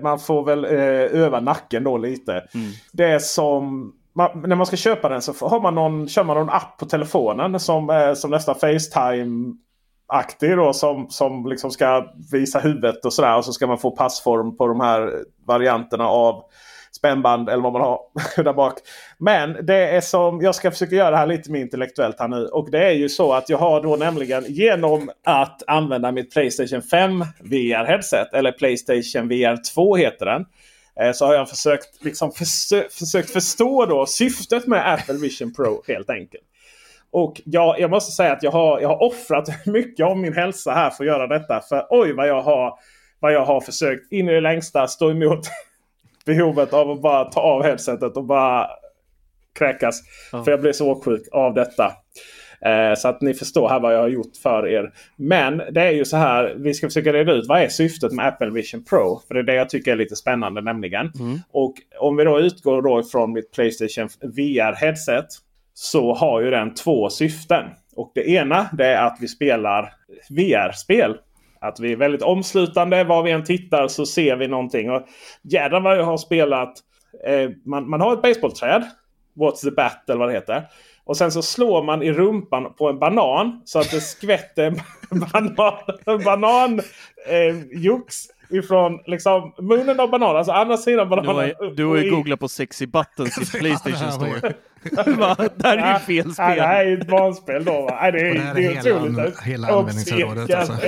man 0.03 0.19
får 0.19 0.45
väl 0.45 0.65
eh, 0.65 1.21
öva 1.23 1.41
nacken 1.41 1.85
då 1.85 1.99
lite. 1.99 2.33
Mm. 2.33 2.71
Det 2.93 3.05
är 3.05 3.19
som 3.19 3.93
man, 4.15 4.43
när 4.47 4.57
man 4.57 4.67
ska 4.67 4.77
köpa 4.77 5.09
den 5.09 5.23
så 5.23 5.49
har 5.49 5.61
man 5.61 5.75
någon, 5.75 6.09
kör 6.09 6.25
man 6.25 6.37
någon 6.37 6.51
app 6.51 6.79
på 6.79 6.87
telefonen 6.87 7.61
som, 7.61 7.91
eh, 7.91 8.15
som 8.15 8.31
nästan 8.31 8.55
Facetime 8.55 9.55
aktig 10.13 10.57
då 10.57 10.73
som, 10.73 11.11
som 11.11 11.47
liksom 11.47 11.71
ska 11.71 12.07
visa 12.33 12.59
huvudet 12.59 13.05
och 13.05 13.13
sådär. 13.13 13.37
Och 13.37 13.45
så 13.45 13.53
ska 13.53 13.67
man 13.67 13.79
få 13.79 13.91
passform 13.91 14.57
på 14.57 14.67
de 14.67 14.81
här 14.81 15.13
varianterna 15.47 16.09
av 16.09 16.43
spännband 17.01 17.49
eller 17.49 17.63
vad 17.63 17.73
man 17.73 17.83
har 17.83 18.01
där 18.43 18.53
bak. 18.53 18.79
Men 19.19 19.67
det 19.67 19.89
är 19.89 20.01
som, 20.01 20.41
jag 20.41 20.55
ska 20.55 20.71
försöka 20.71 20.95
göra 20.95 21.11
det 21.11 21.17
här 21.17 21.27
lite 21.27 21.51
mer 21.51 21.61
intellektuellt 21.61 22.21
här 22.21 22.29
nu. 22.29 22.47
Och 22.47 22.71
det 22.71 22.85
är 22.87 22.93
ju 22.93 23.09
så 23.09 23.33
att 23.33 23.49
jag 23.49 23.59
har 23.59 23.83
då 23.83 23.97
nämligen 23.97 24.45
genom 24.49 25.11
att 25.25 25.63
använda 25.67 26.13
mitt 26.13 26.33
Playstation 26.33 26.83
5 26.83 27.25
VR-headset. 27.41 28.33
Eller 28.33 28.53
Playstation 28.53 29.29
VR 29.29 29.75
2 29.75 29.97
heter 29.97 30.27
den. 30.27 30.45
Eh, 31.01 31.13
så 31.13 31.27
har 31.27 31.35
jag 31.35 31.49
försökt, 31.49 32.05
liksom 32.05 32.33
försö 32.33 32.83
försökt 32.91 33.31
förstå 33.31 33.87
då 33.87 34.07
syftet 34.07 34.67
med 34.67 34.93
Apple 34.93 35.15
Vision 35.15 35.55
Pro 35.55 35.83
helt 35.87 36.11
enkelt. 36.11 36.45
Och 37.13 37.41
jag, 37.45 37.81
jag 37.81 37.91
måste 37.91 38.13
säga 38.13 38.33
att 38.33 38.43
jag 38.43 38.51
har, 38.51 38.81
jag 38.81 38.89
har 38.89 39.03
offrat 39.03 39.49
mycket 39.67 40.07
av 40.07 40.19
min 40.19 40.33
hälsa 40.33 40.73
här 40.73 40.91
för 40.91 41.05
att 41.05 41.09
göra 41.09 41.27
detta. 41.27 41.61
För 41.61 41.87
oj 41.91 42.13
vad 42.13 42.29
jag 42.29 42.43
har, 42.43 42.79
vad 43.21 43.33
jag 43.33 43.45
har 43.45 43.61
försökt 43.61 44.13
in 44.13 44.29
i 44.29 44.33
det 44.33 44.41
längsta 44.41 44.87
stå 44.87 45.11
emot 45.11 45.41
behovet 46.27 46.73
av 46.73 46.91
att 46.91 47.03
bara 47.03 47.25
ta 47.25 47.41
av 47.41 47.63
headsetet 47.63 48.17
och 48.17 48.25
bara 48.25 48.67
kräkas. 49.59 50.01
Ja. 50.33 50.45
För 50.45 50.51
jag 50.51 50.61
blev 50.61 50.73
så 50.73 50.91
åksjuk 50.91 51.29
av 51.33 51.55
detta. 51.55 51.93
Eh, 52.65 52.95
så 52.97 53.09
att 53.09 53.21
ni 53.21 53.35
förstår 53.35 53.69
här 53.69 53.81
vad 53.81 53.95
jag 53.95 54.01
har 54.01 54.09
gjort 54.09 54.37
för 54.43 54.69
er. 54.69 54.93
Men 55.17 55.57
det 55.57 55.81
är 55.81 55.91
ju 55.91 56.05
så 56.05 56.17
här. 56.17 56.55
Vi 56.59 56.75
ska 56.75 56.87
försöka 56.87 57.13
reda 57.13 57.33
ut 57.33 57.49
vad 57.49 57.63
är 57.63 57.69
syftet 57.69 58.13
med 58.13 58.27
Apple 58.27 58.51
Vision 58.51 58.85
Pro. 58.85 59.21
För 59.29 59.35
det 59.35 59.41
är 59.41 59.45
det 59.45 59.55
jag 59.55 59.71
tycker 59.71 59.93
är 59.93 59.97
lite 59.97 60.17
spännande 60.17 60.61
nämligen. 60.61 61.13
Och 61.53 61.75
om 61.99 62.17
vi 62.17 62.25
då 62.25 62.41
utgår 62.41 62.83
då 62.83 63.01
ifrån 63.01 63.33
mitt 63.33 63.53
Playstation 63.53 64.09
VR 64.23 64.73
headset. 64.73 65.27
Så 65.75 66.15
har 66.15 66.41
ju 66.41 66.51
den 66.51 66.75
två 66.75 67.11
syften. 67.11 67.65
Och 67.97 68.13
det 68.15 68.29
ena 68.29 68.67
det 68.73 68.87
är 68.87 69.07
att 69.07 69.19
vi 69.21 69.29
spelar 69.29 69.93
VR-spel. 70.31 71.17
Att 71.61 71.81
vi 71.81 71.93
är 71.93 71.97
väldigt 71.97 72.23
omslutande. 72.23 73.05
Var 73.05 73.23
vi 73.23 73.31
än 73.31 73.45
tittar 73.45 73.89
så 73.89 74.07
ser 74.07 74.37
vi 74.37 74.49
någonting. 74.49 74.91
Och 74.91 75.03
jädrar 75.43 75.81
vad 75.81 75.99
jag 75.99 76.05
har 76.05 76.17
spelat. 76.17 76.73
Eh, 77.27 77.51
man, 77.65 77.91
man 77.91 78.01
har 78.01 78.13
ett 78.13 78.23
baseballträd. 78.23 78.85
What's 79.35 79.63
the 79.65 79.71
bat 79.71 80.11
eller 80.11 80.19
vad 80.19 80.29
det 80.29 80.33
heter. 80.33 80.65
Och 81.05 81.17
sen 81.17 81.33
så 81.33 81.43
slår 81.43 81.83
man 81.83 82.03
i 82.03 82.13
rumpan 82.13 82.75
på 82.75 82.89
en 82.89 82.99
banan 82.99 83.63
så 83.65 83.79
att 83.79 83.91
det 83.91 84.01
skvätter 84.01 84.75
banan, 85.11 86.25
banan 86.25 86.79
eh, 87.27 87.57
ifrån 88.51 89.01
liksom 89.07 89.55
munnen 89.59 90.01
av 90.01 90.11
bananen. 90.11 90.37
Alltså 90.37 90.53
andra 90.53 90.77
sidan 90.77 91.09
bananen. 91.09 91.53
du 91.77 91.85
har 91.85 91.97
ju 91.97 92.11
googlat 92.11 92.41
på 92.41 92.49
sexy 92.49 92.87
buttons 92.87 93.55
i 93.55 93.59
Playstation 93.59 94.13
Store. 94.13 94.55
Va? 95.19 95.37
Det 95.57 95.67
här 95.69 95.77
är 95.79 95.93
ju 95.93 95.99
fel 96.23 96.33
Ja, 96.39 96.45
det 96.45 96.53
här 96.53 96.55
spel. 96.55 96.65
är 96.65 96.85
ju 96.85 96.99
ett 97.01 97.07
barnspel 97.09 97.65
då. 97.65 97.73
Va? 97.83 97.99
Nej, 98.03 98.13
det 98.13 98.21
är, 98.21 98.31
Och 98.31 98.35
det 98.35 98.41
här 98.41 98.51
är 98.51 98.55
det 98.55 98.67
är 98.67 98.71
hela 98.83 98.97
otroligt. 98.97 99.19
an- 99.19 99.33
hela 99.45 99.69
användningsområdet, 99.69 100.55
alltså. 100.55 100.73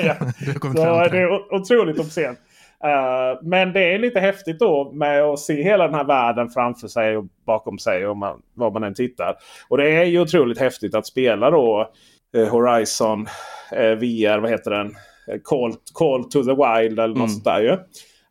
Du 0.40 0.52
Så 0.60 0.68
det 0.68 1.08
det. 1.08 1.18
är 1.18 1.54
otroligt 1.54 1.98
obscent. 1.98 2.38
Eh, 2.84 3.38
men 3.42 3.72
det 3.72 3.94
är 3.94 3.98
lite 3.98 4.20
häftigt 4.20 4.58
då 4.58 4.92
med 4.92 5.22
att 5.22 5.38
se 5.38 5.62
hela 5.62 5.86
den 5.86 5.94
här 5.94 6.04
världen 6.04 6.48
framför 6.48 6.88
sig 6.88 7.16
och 7.16 7.24
bakom 7.46 7.78
sig. 7.78 8.06
Och 8.06 8.16
man, 8.16 8.40
var 8.54 8.70
man 8.70 8.84
än 8.84 8.94
tittar. 8.94 9.34
Och 9.68 9.76
det 9.78 9.90
är 9.90 10.04
ju 10.04 10.20
otroligt 10.20 10.58
häftigt 10.60 10.94
att 10.94 11.06
spela 11.06 11.50
då 11.50 11.90
eh, 12.36 12.46
Horizon 12.48 13.26
eh, 13.72 13.90
VR. 13.90 14.38
Vad 14.38 14.50
heter 14.50 14.70
den? 14.70 14.86
Eh, 15.28 15.38
Call, 15.44 15.74
Call 15.94 16.24
to 16.24 16.42
the 16.42 16.50
Wild 16.50 16.98
eller 16.98 17.08
något 17.08 17.16
Mm. 17.16 17.28
sånt 17.28 17.44
där 17.44 17.60
ju. 17.60 17.70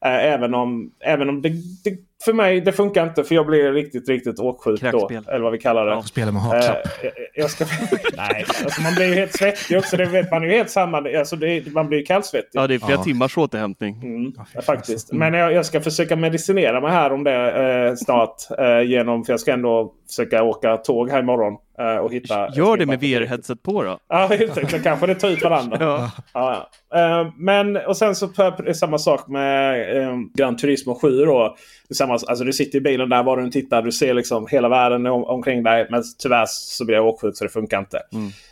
Eh, 0.05 0.26
även 0.34 0.53
om, 0.53 0.91
även 0.99 1.30
om 1.30 1.41
det, 1.41 1.49
det, 1.84 1.91
för 2.26 2.34
mig 2.34 2.61
det 2.61 2.72
funkar 2.72 3.03
inte 3.07 3.24
för 3.24 3.36
jag 3.36 3.45
blir 3.45 3.72
riktigt 3.74 4.09
riktigt 4.09 4.39
åksjuk 4.39 4.82
då. 4.82 4.91
Kräkspel. 5.07 5.34
Eller 5.34 5.43
vad 5.43 5.51
vi 5.51 5.57
kallar 5.57 5.86
det. 5.86 5.91
Ja. 5.91 6.01
Spela 6.03 6.32
med 6.32 6.41
haklapp. 6.41 6.78
Eh, 7.03 7.09
jag- 7.36 7.49
ska... 7.49 7.65
Nej, 8.17 8.45
alltså 8.63 8.82
man 8.82 8.93
blir 8.95 9.05
ju 9.07 9.13
helt 9.13 9.34
svettig 9.36 9.78
också. 9.78 9.97
Det 9.97 10.05
vet 10.05 10.32
man 10.32 10.43
är 10.43 10.47
ju 10.47 10.53
helt 10.53 10.69
samma. 10.69 10.97
Alltså 10.97 11.36
det, 11.36 11.74
man 11.74 11.88
blir 11.88 11.99
ju 11.99 12.05
kallsvettig. 12.05 12.49
Ja, 12.53 12.67
det 12.67 12.76
är 12.76 12.80
flera 12.80 12.91
Ja. 12.91 13.03
timmars 13.03 13.38
återhämtning. 13.38 13.95
Mm, 14.03 14.34
faktiskt. 14.65 15.11
Men 15.13 15.34
jag, 15.34 15.53
jag 15.53 15.65
ska 15.65 15.82
försöka 15.82 16.15
medicinera 16.15 16.82
mig 16.82 16.91
här 16.91 17.13
om 17.13 17.24
det 17.24 17.51
eh, 17.88 17.95
snart. 17.95 18.36
Eh, 18.59 18.82
genom, 18.82 19.24
för 19.26 19.34
jag 19.34 19.39
ska 19.39 19.53
ändå 19.53 19.93
försöka 20.09 20.43
åka 20.43 20.78
tåg 20.78 21.09
här 21.09 21.19
imorgon. 21.19 21.57
Eh, 21.82 21.97
och 21.97 22.13
hitta... 22.13 22.49
Gör 22.53 22.77
det 22.77 22.86
med 22.86 22.99
VR-headset 22.99 23.63
på 23.63 23.84
då. 23.84 23.99
Ja, 24.09 24.36
just 24.36 24.55
det. 24.55 24.67
Så 24.69 24.79
kanske 24.79 25.07
det 25.07 25.15
tar 25.15 25.29
ut 25.29 25.43
varandra. 25.43 25.77
Ja. 25.82 26.11
Ja, 26.34 26.69
ja. 26.89 26.99
Eh, 26.99 27.32
men 27.38 27.77
och 27.77 27.97
sen 27.97 28.15
så 28.15 28.25
är 28.25 28.63
det 28.63 28.73
samma 28.73 28.97
sak 28.97 29.27
med 29.27 29.97
eh, 29.97 30.17
Gran 30.34 30.57
Turismo 30.57 30.95
7 30.95 31.25
då. 31.25 31.55
Samma, 31.93 32.13
alltså 32.13 32.43
du 32.43 32.53
sitter 32.53 32.77
i 32.77 32.82
bilen 32.82 33.09
där 33.09 33.23
var 33.23 33.38
du 33.38 33.43
än 33.43 33.51
tittar. 33.51 33.82
Du 33.82 33.91
ser 33.91 34.13
liksom 34.13 34.47
hela 34.51 34.69
världen 34.69 35.05
om, 35.05 35.23
omkring 35.23 35.63
dig. 35.63 35.88
Men 35.89 36.03
tyvärr 36.19 36.45
så 36.47 36.86
blir 36.86 36.95
jag 36.95 37.07
åksjuk 37.07 37.38
så 37.38 37.43
det 37.43 37.49
funkar 37.49 37.79
inte. 37.79 38.01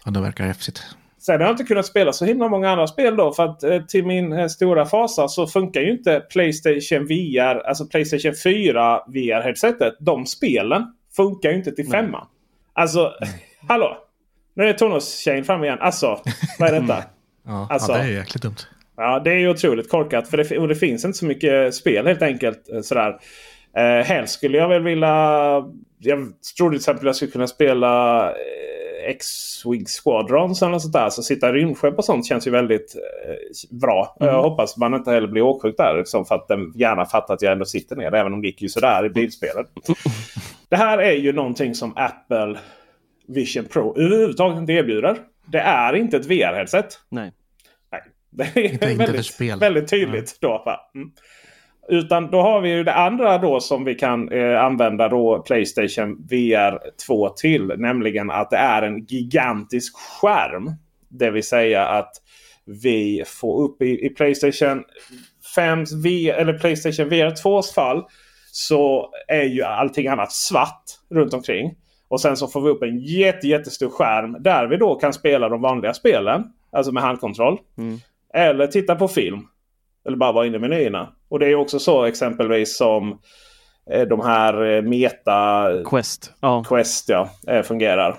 Ja, 0.05 0.11
det 0.11 0.21
verkar 0.21 0.45
häftigt. 0.45 0.81
Sen 1.19 1.39
har 1.39 1.47
jag 1.47 1.53
inte 1.53 1.63
kunnat 1.63 1.85
spela 1.85 2.13
så 2.13 2.25
himla 2.25 2.49
många 2.49 2.69
andra 2.69 2.87
spel 2.87 3.15
då. 3.15 3.31
För 3.33 3.45
att 3.45 3.63
eh, 3.63 3.81
till 3.81 4.05
min 4.05 4.33
eh, 4.33 4.47
stora 4.47 4.85
fasa 4.85 5.27
så 5.27 5.47
funkar 5.47 5.81
ju 5.81 5.91
inte 5.91 6.19
Playstation 6.19 7.05
VR, 7.07 7.67
alltså 7.67 7.85
Playstation 7.85 8.33
4 8.43 9.01
VR-headsetet. 9.07 9.93
De 9.99 10.25
spelen 10.25 10.85
funkar 11.15 11.49
ju 11.49 11.55
inte 11.55 11.71
till 11.71 11.89
femman. 11.89 12.27
Alltså, 12.79 13.13
hallå! 13.67 13.97
Nu 14.53 14.63
är 14.69 14.73
tonårstjejen 14.73 15.43
fram 15.45 15.63
igen. 15.63 15.77
Alltså, 15.81 16.19
vad 16.59 16.69
är 16.73 16.81
detta? 16.81 17.03
Ja, 17.47 17.67
Alltså- 17.69 17.91
ja, 17.91 17.97
det 17.97 18.03
är 18.03 18.07
jäkligt 18.11 18.43
dumt. 18.43 18.55
Ja, 18.97 19.19
det 19.19 19.31
är 19.31 19.35
ju 19.37 19.49
otroligt 19.49 19.89
korkat. 19.89 20.27
För 20.27 20.37
det, 20.37 20.67
det 20.67 20.75
finns 20.75 21.05
inte 21.05 21.17
så 21.17 21.25
mycket 21.25 21.75
spel 21.75 22.07
helt 22.07 22.21
enkelt. 22.21 22.69
eh, 22.73 22.81
Sådär. 22.81 23.19
Eh, 23.77 24.05
helst 24.05 24.33
skulle 24.33 24.57
jag 24.57 24.69
väl 24.69 24.83
vilja... 24.83 25.07
Jag 25.99 26.19
trodde 26.57 26.71
till 26.71 26.79
exempel 26.81 27.01
att 27.01 27.05
jag 27.07 27.15
skulle 27.15 27.31
kunna 27.31 27.47
spela 27.47 28.25
eh, 28.29 29.09
X-Wing 29.09 29.85
Squadrons 29.85 30.61
eller 30.61 30.71
något 30.71 30.81
sånt 30.81 30.93
där. 30.93 31.09
Så 31.09 31.23
sitta 31.23 31.49
i 31.49 31.51
rymdskepp 31.51 31.97
och 31.97 32.05
sånt 32.05 32.27
känns 32.27 32.47
ju 32.47 32.51
väldigt 32.51 32.95
eh, 33.27 33.77
bra. 33.79 34.15
Jag 34.19 34.41
hoppas 34.43 34.77
man 34.77 34.93
inte 34.93 35.11
heller 35.11 35.27
blir 35.27 35.41
åksjuk 35.41 35.77
där. 35.77 35.97
Liksom, 35.97 36.25
för 36.25 36.35
att 36.35 36.47
den 36.47 36.73
gärna 36.75 37.05
fattar 37.05 37.33
att 37.33 37.41
jag 37.41 37.51
ändå 37.51 37.65
sitter 37.65 37.95
ner. 37.95 38.13
Även 38.15 38.33
om 38.33 38.41
det 38.41 38.47
gick 38.47 38.61
ju 38.61 38.69
sådär 38.69 39.05
i 39.05 39.09
bilspelet. 39.09 39.67
Det 40.69 40.75
här 40.77 40.97
är 40.97 41.11
ju 41.13 41.33
någonting 41.33 41.75
som 41.75 41.93
Apple 41.95 42.59
Vision 43.27 43.65
Pro 43.65 43.97
överhuvudtaget 43.99 44.57
inte 44.57 44.73
erbjuder. 44.73 45.17
Det 45.45 45.59
är 45.59 45.93
inte 45.95 46.17
ett 46.17 46.25
VR-headset. 46.25 46.85
Nej. 47.09 47.31
Nej. 47.91 48.01
Det 48.31 48.43
är 48.43 48.57
Inte- 48.57 48.71
inte 48.73 48.87
för 48.87 48.95
väldigt, 48.97 49.25
spel. 49.25 49.59
väldigt 49.59 49.87
tydligt. 49.89 50.37
Då, 50.41 50.63
va? 50.65 50.79
Mm. 50.95 51.11
Utan 51.89 52.31
då 52.31 52.41
har 52.41 52.61
vi 52.61 52.69
ju 52.69 52.83
det 52.83 52.93
andra 52.93 53.37
då 53.37 53.59
som 53.59 53.83
vi 53.85 53.95
kan 53.95 54.31
eh, 54.31 54.63
använda 54.63 55.07
då 55.07 55.39
Playstation 55.41 56.27
VR 56.29 56.79
2 57.07 57.29
till. 57.29 57.67
Nämligen 57.77 58.31
att 58.31 58.49
det 58.49 58.57
är 58.57 58.81
en 58.81 59.05
gigantisk 59.05 59.95
skärm. 59.97 60.71
Det 61.09 61.31
vill 61.31 61.43
säga 61.43 61.85
att 61.85 62.11
vi 62.65 63.23
får 63.27 63.61
upp 63.63 63.81
i, 63.81 64.05
i 64.05 64.09
Playstation 64.09 64.83
5 65.55 65.85
v, 66.03 66.29
eller 66.29 66.53
Playstation 66.57 67.09
VR 67.09 67.29
2s 67.43 67.73
fall. 67.73 68.03
Så 68.51 69.09
är 69.27 69.43
ju 69.43 69.63
allting 69.63 70.07
annat 70.07 70.31
svart 70.31 70.83
runt 71.09 71.33
omkring. 71.33 71.75
Och 72.07 72.21
sen 72.21 72.37
så 72.37 72.47
får 72.47 72.61
vi 72.61 72.69
upp 72.69 72.83
en 72.83 72.99
jätte, 72.99 73.47
jättestor 73.47 73.89
skärm 73.89 74.37
där 74.39 74.67
vi 74.67 74.77
då 74.77 74.95
kan 74.95 75.13
spela 75.13 75.49
de 75.49 75.61
vanliga 75.61 75.93
spelen. 75.93 76.43
Alltså 76.71 76.91
med 76.91 77.03
handkontroll. 77.03 77.57
Eller 78.33 78.67
titta 78.67 78.95
på 78.95 79.07
film. 79.07 79.47
Eller 80.07 80.17
bara 80.17 80.31
vara 80.31 80.45
inne 80.45 80.57
i 80.57 80.59
menyerna. 80.59 81.13
Och 81.29 81.39
det 81.39 81.47
är 81.47 81.55
också 81.55 81.79
så 81.79 82.03
exempelvis 82.03 82.77
som 82.77 83.19
eh, 83.91 84.01
de 84.01 84.19
här 84.21 84.75
eh, 84.75 84.81
Meta 84.81 85.67
Quest. 85.85 86.33
Ja. 86.41 86.63
Quest 86.67 87.09
ja, 87.09 87.29
eh, 87.47 87.61
fungerar. 87.63 88.17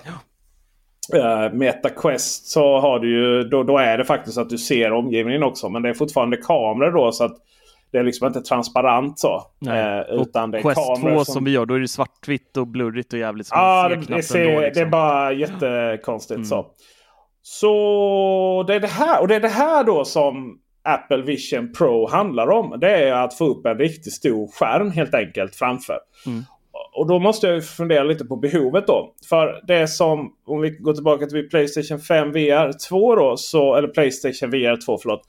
Eh, 1.13 1.53
Meta 1.53 1.89
Quest 1.89 2.45
så 2.45 2.79
har 2.79 2.99
du 2.99 3.09
ju, 3.09 3.43
då, 3.43 3.63
då 3.63 3.77
är 3.77 3.97
det 3.97 4.05
faktiskt 4.05 4.37
att 4.37 4.49
du 4.49 4.57
ser 4.57 4.91
omgivningen 4.91 5.43
också. 5.43 5.69
Men 5.69 5.81
det 5.81 5.89
är 5.89 5.93
fortfarande 5.93 6.37
kameror 6.37 6.91
då 6.91 7.11
så 7.11 7.23
att 7.23 7.37
det 7.91 7.97
är 7.97 8.03
liksom 8.03 8.27
inte 8.27 8.41
transparent 8.41 9.19
så. 9.19 9.43
Nej. 9.59 10.05
Eh, 10.09 10.21
utan 10.21 10.51
det 10.51 10.57
är 10.57 10.61
Quest 10.61 10.87
2 10.87 10.95
kameror 10.95 11.23
som... 11.23 11.43
vi 11.43 11.51
gör, 11.51 11.65
då 11.65 11.73
är 11.73 11.79
det 11.79 11.87
svartvitt 11.87 12.57
och 12.57 12.67
blurrigt 12.67 13.13
och 13.13 13.19
jävligt 13.19 13.47
som 13.47 13.57
Ja, 13.59 13.89
det, 13.89 14.15
det, 14.15 14.23
ser, 14.23 14.39
ändå, 14.39 14.59
det 14.59 14.65
är 14.65 14.69
liksom. 14.69 14.89
bara 14.89 15.33
jättekonstigt 15.33 16.47
så. 16.47 16.65
Så 17.41 18.63
det 18.67 18.75
är 18.75 18.79
det 18.79 18.87
här 18.87 19.21
och 19.21 19.27
det 19.27 19.35
är 19.35 19.39
det 19.39 19.47
här 19.47 19.83
då 19.83 20.05
som 20.05 20.57
Apple 20.83 21.21
Vision 21.21 21.73
Pro 21.73 22.07
handlar 22.09 22.49
om. 22.49 22.79
Det 22.79 22.91
är 22.91 23.13
att 23.13 23.37
få 23.37 23.45
upp 23.45 23.65
en 23.65 23.77
riktigt 23.77 24.13
stor 24.13 24.47
skärm 24.47 24.91
helt 24.91 25.13
enkelt 25.13 25.55
framför. 25.55 25.97
Och 26.93 27.07
då 27.07 27.19
måste 27.19 27.47
jag 27.47 27.65
fundera 27.65 28.03
lite 28.03 28.25
på 28.25 28.35
behovet 28.35 28.87
då. 28.87 29.13
För 29.29 29.61
det 29.67 29.87
som, 29.87 30.33
om 30.45 30.61
vi 30.61 30.69
går 30.69 30.93
tillbaka 30.93 31.25
till 31.25 31.49
Playstation 31.49 31.99
5 31.99 32.31
VR 32.31 32.87
2 32.89 33.15
då, 33.15 33.37
så, 33.37 33.75
eller 33.75 33.87
Playstation 33.87 34.49
VR 34.49 34.85
2 34.85 34.97
förlåt. 34.97 35.21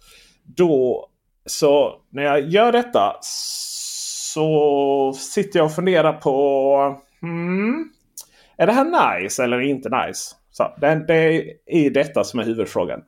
Då, 0.56 1.06
så 1.46 2.00
när 2.10 2.22
jag 2.22 2.40
gör 2.40 2.72
detta 2.72 3.16
så 3.22 5.12
sitter 5.12 5.58
jag 5.58 5.66
och 5.66 5.74
funderar 5.74 6.12
på 6.12 7.00
hmm, 7.20 7.92
är 8.56 8.66
det 8.66 8.72
här 8.72 9.20
nice 9.20 9.44
eller 9.44 9.60
inte 9.60 9.88
nice? 9.88 10.34
Så, 10.50 10.74
det, 10.80 11.04
det 11.06 11.44
är 11.66 11.90
detta 11.90 12.24
som 12.24 12.40
är 12.40 12.44
huvudfrågan. 12.44 13.00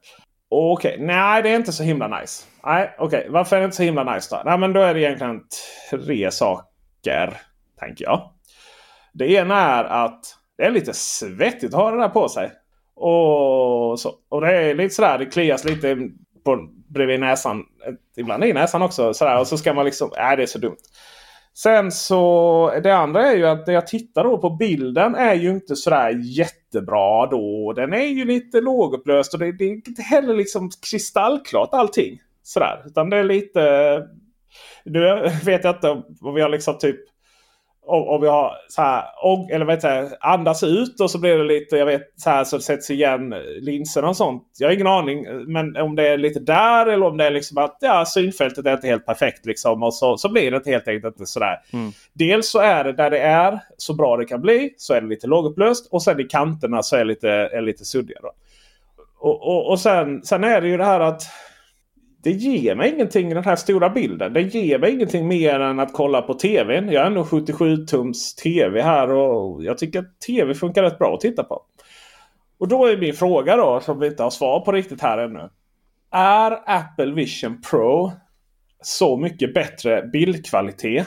Okej, 0.49 0.97
nej 1.01 1.43
det 1.43 1.49
är 1.49 1.57
inte 1.57 1.73
så 1.73 1.83
himla 1.83 2.21
nice. 2.21 2.45
Nej, 2.65 2.95
okej. 2.99 3.27
Varför 3.31 3.57
är 3.57 3.61
det 3.61 3.65
inte 3.65 3.77
så 3.77 3.83
himla 3.83 4.15
nice 4.15 4.37
då? 4.37 4.43
Nej, 4.45 4.59
men 4.59 4.73
då 4.73 4.81
är 4.81 4.95
det 4.95 5.01
egentligen 5.01 5.41
tre 5.91 6.31
saker, 6.31 7.37
tänker 7.81 8.05
jag. 8.05 8.31
Det 9.13 9.33
ena 9.33 9.61
är 9.61 9.85
att 9.85 10.21
det 10.57 10.65
är 10.65 10.71
lite 10.71 10.93
svettigt 10.95 11.75
att 11.75 11.81
ha 11.81 11.91
det 11.91 11.97
där 11.97 12.09
på 12.09 12.29
sig. 12.29 12.51
Och, 12.95 14.01
så, 14.01 14.15
och 14.29 14.41
det 14.41 14.57
är 14.57 14.75
lite 14.75 14.95
sådär, 14.95 15.19
det 15.19 15.27
klias 15.27 15.65
lite 15.65 15.97
på, 16.45 16.69
bredvid 16.95 17.21
näsan. 17.21 17.59
Eh, 17.87 17.95
ibland 18.17 18.45
i 18.45 18.53
näsan 18.53 18.83
också. 18.83 19.15
Sådär, 19.15 19.41
och 19.41 19.47
så 19.47 19.59
ska 19.59 19.75
man 19.75 19.85
liksom, 19.85 20.11
nej 20.17 20.37
det 20.37 20.43
är 20.43 20.47
så 20.47 20.59
dumt. 20.59 20.77
Sen 21.57 21.93
så 21.93 22.73
det 22.83 22.97
andra 22.97 23.27
är 23.27 23.37
ju 23.37 23.47
att 23.47 23.67
när 23.67 23.75
jag 23.75 23.87
tittar 23.87 24.25
då 24.25 24.39
på 24.39 24.51
bilden 24.51 25.15
är 25.15 25.35
ju 25.35 25.51
inte 25.51 25.77
sådär 25.77 26.21
jättebra 26.23 27.27
då. 27.27 27.73
Den 27.73 27.93
är 27.93 28.07
ju 28.07 28.25
lite 28.25 28.61
lågupplöst 28.61 29.35
och 29.35 29.41
det, 29.41 29.53
det 29.53 29.65
är 29.65 29.71
inte 29.71 30.03
heller 30.03 30.35
liksom 30.35 30.71
kristallklart 30.91 31.69
allting. 31.73 32.21
Sådär. 32.43 32.83
Utan 32.87 33.11
det 33.11 33.17
är 33.17 33.25
lite... 33.25 34.03
Nu 34.85 35.31
vet 35.45 35.65
jag 35.65 35.75
inte 35.77 35.91
om 35.91 36.03
om 36.21 36.35
vi 36.35 36.41
har 36.41 36.49
liksom 36.49 36.79
typ... 36.79 37.01
Om, 37.87 38.23
har 38.23 38.53
så 38.69 38.83
här, 38.83 39.05
och, 39.23 39.51
eller 39.51 39.67
heter 39.67 40.03
det, 40.03 40.17
andas 40.21 40.63
ut 40.63 41.01
och 41.01 41.11
så 41.11 41.19
blir 41.19 41.39
det 41.39 41.45
lite, 41.45 41.77
jag 41.77 41.87
vet, 41.87 42.03
så 42.17 42.31
här 42.31 42.45
så 42.45 42.57
det 42.57 42.63
sätts 42.63 42.91
igen 42.91 43.35
linserna 43.61 44.09
och 44.09 44.17
sånt. 44.17 44.43
Jag 44.59 44.69
har 44.69 44.73
ingen 44.73 44.87
aning. 44.87 45.27
Men 45.47 45.77
om 45.77 45.97
det 45.97 46.09
är 46.09 46.19
lite 46.19 46.41
där 46.41 46.87
eller 46.87 47.07
om 47.07 47.17
det 47.17 47.25
är 47.25 47.31
liksom 47.31 47.59
att 47.59 47.77
ja, 47.81 48.05
synfältet 48.07 48.67
är 48.67 48.73
inte 48.73 48.87
helt 48.87 49.07
perfekt. 49.07 49.47
Liksom, 49.47 49.83
och 49.83 49.95
så, 49.95 50.17
så 50.17 50.29
blir 50.29 50.51
det 50.51 50.67
helt 50.67 50.89
enkelt 50.89 51.15
inte 51.15 51.27
sådär. 51.27 51.61
Dels 52.13 52.51
så 52.51 52.59
är 52.59 52.85
det 52.85 52.93
där 52.93 53.11
det 53.11 53.21
är 53.21 53.61
så 53.77 53.95
bra 53.95 54.17
det 54.17 54.25
kan 54.25 54.41
bli. 54.41 54.75
Så 54.77 54.95
är 54.95 55.01
det 55.01 55.07
lite 55.07 55.27
lågupplöst. 55.27 55.89
Och 55.93 56.03
sen 56.03 56.21
i 56.21 56.25
kanterna 56.25 56.83
så 56.83 56.97
är 56.97 57.01
det 57.01 57.05
lite, 57.05 57.31
är 57.31 57.61
lite 57.61 57.85
suddigare. 57.85 58.29
Och, 59.19 59.43
och, 59.43 59.71
och 59.71 59.81
sen, 59.81 60.25
sen 60.25 60.45
är 60.45 60.61
det 60.61 60.69
ju 60.69 60.77
det 60.77 60.85
här 60.85 61.01
att 61.01 61.23
det 62.25 62.31
ger 62.31 62.75
mig 62.75 62.95
ingenting 62.95 63.29
den 63.29 63.45
här 63.45 63.57
stora 63.57 63.91
bilden. 63.91 64.33
Det 64.33 64.41
ger 64.41 64.79
mig 64.79 64.93
ingenting 64.93 65.29
mer 65.29 65.61
än 65.61 65.81
att 65.81 65.93
kolla 65.93 66.23
på 66.23 66.35
tvn. 66.35 66.89
Jag 66.89 67.01
har 67.01 67.07
ändå 67.07 67.23
77-tums 67.23 68.43
tv 68.43 68.83
här 68.83 69.11
och 69.11 69.65
jag 69.65 69.79
tycker 69.79 69.99
att 69.99 70.21
tv 70.21 70.55
funkar 70.55 70.83
rätt 70.83 70.99
bra 70.99 71.15
att 71.15 71.21
titta 71.21 71.45
på. 71.45 71.63
Och 72.59 72.69
då 72.69 72.87
är 72.87 72.97
min 72.97 73.15
fråga 73.15 73.57
då, 73.57 73.81
som 73.81 74.01
vi 74.01 74.07
inte 74.07 74.23
har 74.23 74.31
svar 74.31 74.61
på 74.61 74.73
riktigt 74.73 75.01
här 75.01 75.19
ännu. 75.19 75.49
Är 76.11 76.59
Apple 76.67 77.13
Vision 77.13 77.61
Pro 77.71 78.13
så 78.83 79.17
mycket 79.17 79.55
bättre 79.55 80.03
bildkvalitet 80.13 81.07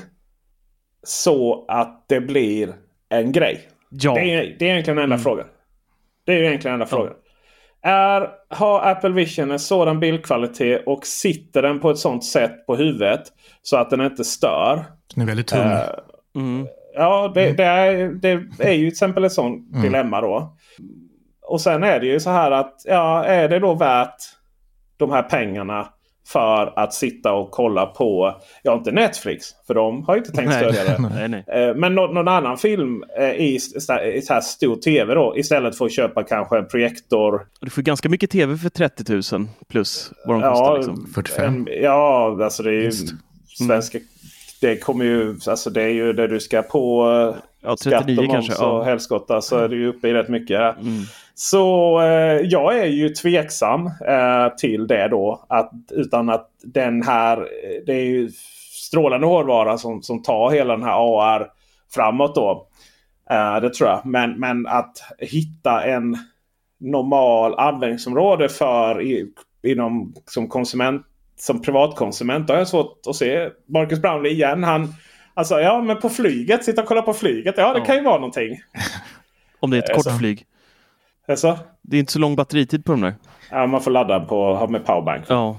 så 1.04 1.66
att 1.68 2.06
det 2.08 2.22
blir 2.22 2.76
en 3.10 3.32
grej? 3.32 3.62
Ja. 3.90 4.14
Det, 4.14 4.34
är, 4.34 4.56
det 4.60 4.66
är 4.66 4.72
egentligen 4.72 4.96
den 4.96 5.04
enda 5.04 5.18
frågan. 5.18 5.48
Det 6.26 6.34
är 6.34 6.44
egentligen 6.44 6.74
enda 6.74 6.86
frågan. 6.86 7.14
Är, 7.82 8.30
har 8.50 8.82
Apple 8.92 9.10
Vision 9.10 9.52
en 9.52 9.60
sådan 9.60 10.00
bildkvalitet 10.00 10.84
och 10.86 11.06
sitter 11.06 11.62
den 11.62 11.80
på 11.80 11.90
ett 11.90 11.98
sånt 11.98 12.26
sätt 12.26 12.66
på 12.66 12.76
huvudet 12.76 13.22
så 13.62 13.78
att 13.78 13.90
den 13.90 14.02
inte 14.02 14.24
stör? 14.24 14.86
Den 15.16 15.24
är 15.24 15.28
väldigt 15.28 15.48
tung. 15.48 15.60
Eh, 15.62 15.80
Mm. 16.36 16.68
Ja, 16.94 17.32
det, 17.36 17.52
det, 17.52 17.64
är, 17.64 18.08
det 18.08 18.30
är 18.60 18.72
ju 18.72 18.78
till 18.80 18.88
exempel 18.88 19.24
ett 19.24 19.32
sånt 19.32 19.70
Mm. 19.72 19.82
dilemma 19.84 20.22
då. 20.22 20.56
Och 21.42 21.62
sen 21.62 21.84
är 21.84 22.00
det 22.00 22.06
ju 22.06 22.20
så 22.20 22.30
här 22.30 22.52
att 22.52 22.82
ja, 22.86 23.24
är 23.26 23.50
det 23.50 23.60
då 23.60 23.74
värt 23.74 24.16
de 24.98 25.12
här 25.12 25.24
pengarna 25.24 25.88
för 26.28 26.74
att 26.80 26.94
sitta 26.94 27.34
och 27.34 27.52
kolla 27.52 27.86
på, 27.86 28.36
ja 28.64 28.74
inte 28.74 28.92
Netflix, 28.92 29.46
för 29.68 29.74
de 29.74 30.04
har 30.04 30.16
ju 30.16 30.20
inte 30.20 30.32
tänkt 30.32 30.54
stödja 30.54 30.84
det. 30.84 30.98
nej, 31.16 31.44
nej. 31.48 31.68
Eh, 31.70 31.76
Men 31.76 31.96
nå- 31.96 32.08
någon 32.08 32.28
annan 32.28 32.58
film 32.58 33.04
eh, 33.20 33.30
i, 33.32 33.56
i 33.56 33.60
så 34.22 34.34
här 34.34 34.42
stor 34.42 34.76
tv 34.76 35.14
då. 35.14 35.34
Istället 35.38 35.78
för 35.78 35.86
att 35.86 35.92
köpa 35.96 36.24
kanske 36.24 36.58
en 36.58 36.68
projektor. 36.68 37.48
Du 37.62 37.70
får 37.70 37.82
ganska 37.82 38.10
mycket 38.10 38.30
tv 38.30 38.58
för 38.58 38.70
30 38.70 39.36
000 39.38 39.48
plus 39.70 40.12
vad 40.26 40.36
de 40.36 40.42
Ja, 40.42 40.52
kostar. 40.54 40.78
Liksom. 40.78 41.08
45. 41.16 41.46
En, 41.56 41.68
ja, 41.84 42.38
alltså 42.44 42.64
det 42.64 42.70
är 42.70 42.74
ju 42.74 42.86
Visst. 42.86 43.14
svenska. 43.68 44.00
Det 44.62 44.78
kommer 44.78 45.06
ju, 45.06 45.36
alltså 45.48 45.70
det 45.70 45.82
är 45.84 45.90
ju 45.90 46.14
det 46.14 46.28
du 46.28 46.40
ska 46.40 46.62
på 46.62 47.10
eh, 47.36 47.44
Ja, 47.62 47.78
skatt 47.78 48.06
39 48.06 48.18
och 48.20 48.26
moms 48.34 48.48
kanske. 48.48 48.66
och 48.66 48.80
Ja. 48.80 48.84
helskotta 48.84 49.42
så 49.42 49.58
är 49.58 49.68
det 49.70 49.76
ju 49.76 49.88
uppe 49.88 50.08
i 50.08 50.14
rätt 50.14 50.30
mycket. 50.30 50.60
Mm. 50.78 51.04
Så 51.40 52.00
eh, 52.02 52.42
jag 52.42 52.78
är 52.80 52.86
ju 52.86 53.10
tveksam 53.10 53.86
eh, 53.86 54.56
till 54.58 54.88
det 54.88 55.08
då. 55.08 55.46
Att, 55.50 55.72
utan 55.92 56.30
att 56.30 56.50
den 56.64 57.02
här, 57.04 57.38
eh, 57.38 57.84
det 57.86 57.94
är 57.94 58.06
ju 58.06 58.30
strålande 58.88 59.28
hårdvara 59.28 59.78
som, 59.78 60.02
som 60.02 60.22
tar 60.24 60.52
hela 60.52 60.74
den 60.78 60.86
här 60.86 60.98
AR 61.20 61.48
framåt 61.94 62.36
då. 62.36 62.68
Eh, 63.30 63.56
det 63.62 63.74
tror 63.74 63.90
jag. 63.90 64.06
Men, 64.06 64.40
men 64.40 64.68
att 64.68 64.98
hitta 65.20 65.84
en 65.84 66.18
normal 66.80 67.56
användningsområde 67.60 68.50
för 68.50 69.02
i, 69.02 69.26
inom 69.64 70.14
som 70.26 70.48
konsument 70.48 71.02
som 71.40 71.62
privatkonsument. 71.62 72.48
Då 72.48 72.54
har 72.54 72.60
jag 72.60 72.68
svårt 72.68 73.02
att 73.08 73.16
se 73.16 73.50
Marcus 73.68 74.02
Brownlee 74.02 74.32
igen. 74.32 74.64
Han, 74.64 74.94
alltså 75.34 75.60
ja 75.60 75.82
men 75.82 76.00
på 76.00 76.10
flyget, 76.10 76.64
sitta 76.64 76.82
och 76.82 76.88
kolla 76.88 77.02
på 77.02 77.14
flyget. 77.14 77.56
Ja 77.58 77.74
det 77.74 77.80
Ja. 77.80 77.86
kan 77.86 77.96
ju 77.96 78.04
vara 78.04 78.18
någonting. 78.18 78.60
Om 79.60 79.72
det 79.72 79.78
är 79.78 79.84
ett 79.84 79.90
Alltså. 79.90 80.10
kort 80.10 80.20
flyg. 80.20 80.46
Alltså, 81.30 81.60
Det 81.82 81.96
är 81.96 82.00
inte 82.00 82.12
så 82.12 82.20
lång 82.20 82.36
batteritid 82.36 82.86
på 82.86 82.92
de 82.92 83.02
där. 83.02 83.16
ja, 83.52 83.68
man 83.68 83.82
får 83.82 83.92
ladda 83.92 84.20
på, 84.20 84.56
ha 84.56 84.68
med 84.68 84.86
powerbank. 84.86 85.26
Ja. 85.28 85.58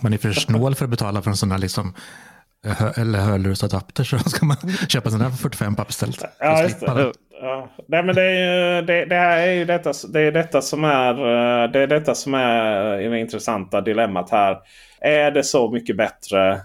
Man 0.00 0.12
är 0.12 0.18
för 0.18 0.32
snål 0.32 0.74
för 0.74 0.84
att 0.84 0.90
betala 0.90 1.22
för 1.22 1.30
en 1.30 1.36
sån 1.36 1.50
här 1.50 1.58
liksom, 1.58 1.94
eh, 2.66 2.72
hö- 2.72 2.92
eller 2.96 3.18
hörlursadapter 3.18 4.04
så 4.04 4.18
ska 4.18 4.46
man 4.46 4.56
köpa 4.88 5.06
en 5.08 5.12
sån 5.12 5.20
här 5.20 5.30
för 5.30 5.36
45 5.36 5.76
papp 5.76 5.90
istället. 5.90 6.24
Ja, 6.38 6.62
just 6.62 6.80
det. 6.80 7.12
Ja. 7.42 7.68
Nej, 7.88 8.02
men 8.02 8.14
det, 8.14 8.22
är, 8.22 8.76
ju- 8.76 8.82
det, 8.86 9.04
det 9.04 9.14
här 9.16 9.38
är 9.38 9.52
ju 9.52 9.64
detta, 9.64 9.92
det 10.12 10.20
är 10.20 10.32
detta 10.32 10.62
som 10.62 10.84
är 10.84 11.10
eh, 11.64 11.70
det 11.70 11.80
är 11.80 11.86
detta 11.86 12.14
som 12.14 12.34
är 12.34 13.10
det 13.10 13.20
intressanta 13.20 13.80
dilemmat 13.80 14.30
här. 14.30 14.58
Är 15.00 15.30
det 15.30 15.42
så 15.44 15.70
mycket 15.70 15.96
bättre 15.96 16.60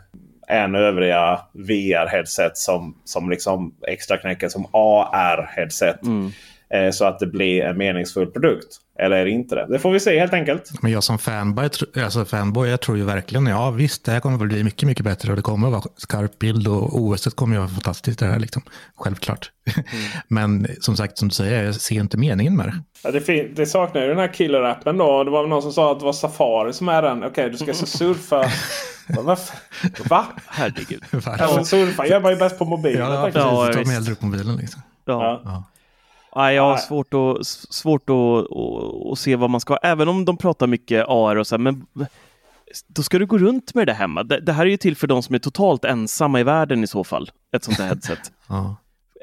än 0.47 0.75
övriga 0.75 1.39
VR-headset 1.53 2.51
som, 2.53 2.95
som 3.05 3.29
liksom 3.29 3.75
extra 3.87 4.17
knäcker 4.17 4.49
som 4.49 4.65
AR-headset? 4.73 6.03
Mm. 6.03 6.31
Eh, 6.73 6.91
så 6.91 7.05
att 7.05 7.19
det 7.19 7.27
blir 7.27 7.63
en 7.63 7.77
meningsfull 7.77 8.27
produkt. 8.27 8.81
Eller 8.99 9.15
är 9.17 9.25
det 9.25 9.31
inte 9.31 9.55
det? 9.55 9.67
Det 9.69 9.79
får 9.79 9.91
vi 9.91 9.99
se 9.99 10.19
helt 10.19 10.33
enkelt. 10.33 10.81
Men 10.81 10.91
jag 10.91 11.03
som 11.03 11.17
fanboy, 11.17 11.69
alltså 12.03 12.25
fanboy 12.25 12.69
jag 12.69 12.81
tror 12.81 12.97
ju 12.97 13.03
verkligen, 13.03 13.47
ja 13.47 13.71
visst, 13.71 14.05
det 14.05 14.11
här 14.11 14.19
kommer 14.19 14.35
att 14.35 14.49
bli 14.49 14.63
mycket, 14.63 14.87
mycket 14.87 15.05
bättre 15.05 15.29
och 15.29 15.35
det 15.35 15.41
kommer 15.41 15.67
att 15.67 15.73
vara 15.73 15.83
skarp 15.97 16.39
bild 16.39 16.67
och 16.67 17.01
OS 17.01 17.25
kommer 17.25 17.55
att 17.55 17.59
vara 17.59 17.69
fantastiskt 17.69 18.19
det 18.19 18.25
här 18.25 18.39
liksom. 18.39 18.61
Självklart. 18.95 19.51
Mm. 19.75 19.85
Men 20.27 20.67
som 20.79 20.97
sagt, 20.97 21.17
som 21.17 21.27
du 21.27 21.33
säger, 21.33 21.63
jag 21.63 21.75
ser 21.75 21.95
inte 21.95 22.17
meningen 22.17 22.55
med 22.55 22.65
det. 22.65 22.81
Ja, 23.03 23.11
det, 23.11 23.43
det 23.55 23.65
saknar 23.65 24.01
ju 24.01 24.07
den 24.07 24.17
här 24.17 24.27
killer-appen 24.27 24.97
då. 24.97 25.23
Det 25.23 25.31
var 25.31 25.41
väl 25.41 25.49
någon 25.49 25.61
som 25.61 25.71
sa 25.71 25.91
att 25.91 25.99
det 25.99 26.05
var 26.05 26.13
Safari 26.13 26.73
som 26.73 26.89
är 26.89 27.01
den. 27.01 27.17
Okej, 27.17 27.29
okay, 27.29 27.49
du 27.49 27.57
ska 27.57 27.73
så 27.73 27.85
surfa. 27.85 28.45
Va? 29.23 29.37
Va? 30.09 30.25
Herregud. 30.47 31.03
Alltså, 31.25 31.63
surfa 31.63 32.07
gör 32.07 32.19
man 32.19 32.31
ju 32.31 32.37
bäst 32.37 32.59
på 32.59 32.65
mobilen. 32.65 33.11
Ja, 33.11 33.23
precis. 33.25 33.41
Ja, 33.41 33.83
med 33.85 33.87
hellre 33.87 34.11
upp 34.11 34.21
mobilen 34.21 34.55
liksom. 34.55 34.81
Ja. 35.05 35.41
ja. 35.43 35.63
Ja, 36.35 36.51
jag 36.51 36.63
har 36.63 36.77
svårt, 36.77 37.13
att, 37.13 37.47
svårt 37.47 38.09
att, 38.09 38.15
att, 38.15 39.11
att, 39.11 39.19
se 39.19 39.35
vad 39.35 39.49
man 39.49 39.61
ska, 39.61 39.77
även 39.83 40.07
om 40.07 40.25
de 40.25 40.37
pratar 40.37 40.67
mycket 40.67 41.05
AR 41.07 41.35
och 41.35 41.47
så 41.47 41.55
här, 41.55 41.59
men 41.59 41.85
då 42.87 43.03
ska 43.03 43.19
du 43.19 43.25
gå 43.25 43.37
runt 43.37 43.73
med 43.73 43.87
det 43.87 43.93
hemma. 43.93 44.23
Det, 44.23 44.39
det, 44.39 44.53
här 44.53 44.65
är 44.65 44.69
ju 44.69 44.77
till 44.77 44.95
för 44.95 45.07
de 45.07 45.23
som 45.23 45.35
är 45.35 45.39
totalt 45.39 45.85
ensamma 45.85 46.39
i 46.39 46.43
världen 46.43 46.83
i 46.83 46.87
så 46.87 47.03
fall, 47.03 47.31
ett 47.55 47.63
sånt 47.63 47.79
här 47.79 47.87
headset. 47.87 48.19
ja. 48.47 48.75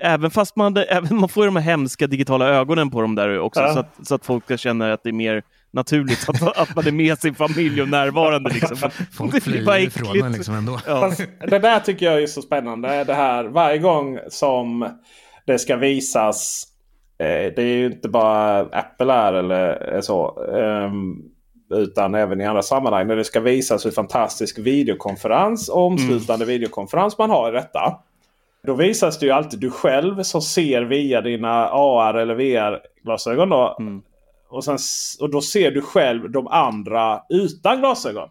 Även 0.02 0.30
fast 0.30 0.56
man, 0.56 0.76
även 0.88 1.16
man 1.16 1.28
får 1.28 1.44
de 1.44 1.56
här 1.56 1.62
hemska 1.62 2.06
digitala 2.06 2.48
ögonen 2.48 2.90
på 2.90 3.00
dem 3.00 3.14
där 3.14 3.38
också, 3.38 3.60
ja. 3.60 3.72
så, 3.72 3.78
att, 3.78 4.06
så 4.06 4.14
att 4.14 4.24
folk 4.24 4.44
ska 4.44 4.56
känna 4.56 4.92
att 4.92 5.02
det 5.02 5.08
är 5.08 5.12
mer 5.12 5.42
naturligt 5.70 6.28
att, 6.28 6.58
att 6.58 6.76
man 6.76 6.86
är 6.86 6.92
med 6.92 7.18
sin 7.18 7.34
familj 7.34 7.82
och 7.82 7.88
närvarande. 7.88 8.50
Liksom. 8.50 8.76
Folk 9.12 9.42
flyr 9.42 9.78
ifrån 9.78 10.22
en 10.22 10.32
liksom 10.32 10.54
ändå. 10.54 10.80
Ja. 10.86 11.12
Det 11.48 11.58
där 11.58 11.80
tycker 11.80 12.06
jag 12.06 12.22
är 12.22 12.26
så 12.26 12.42
spännande. 12.42 13.04
Det 13.04 13.14
här 13.14 13.44
varje 13.44 13.78
gång 13.78 14.18
som 14.30 14.88
det 15.46 15.58
ska 15.58 15.76
visas 15.76 16.71
det 17.56 17.58
är 17.58 17.76
ju 17.76 17.86
inte 17.86 18.08
bara 18.08 18.60
Apple 18.60 19.12
är 19.12 19.32
eller 19.32 20.00
så. 20.00 20.40
Um, 20.40 21.32
utan 21.74 22.14
även 22.14 22.40
i 22.40 22.44
andra 22.44 22.62
sammanhang 22.62 23.06
när 23.06 23.16
det 23.16 23.24
ska 23.24 23.40
visas 23.40 23.86
hur 23.86 23.90
fantastisk 23.90 24.58
videokonferens 24.58 25.68
och 25.68 25.86
omslutande 25.86 26.44
mm. 26.44 26.46
videokonferens 26.46 27.18
man 27.18 27.30
har 27.30 27.48
i 27.48 27.52
detta. 27.52 27.98
Då 28.66 28.74
visas 28.74 29.18
det 29.18 29.26
ju 29.26 29.32
alltid 29.32 29.60
du 29.60 29.70
själv 29.70 30.22
som 30.22 30.42
ser 30.42 30.82
via 30.82 31.20
dina 31.20 31.68
AR 31.68 32.14
eller 32.14 32.34
VR-glasögon. 32.34 33.48
Då. 33.48 33.76
Mm. 33.80 34.02
Och, 34.48 34.64
sen, 34.64 34.78
och 35.20 35.30
då 35.30 35.40
ser 35.40 35.70
du 35.70 35.82
själv 35.82 36.30
de 36.30 36.46
andra 36.46 37.22
utan 37.28 37.78
glasögon. 37.78 38.28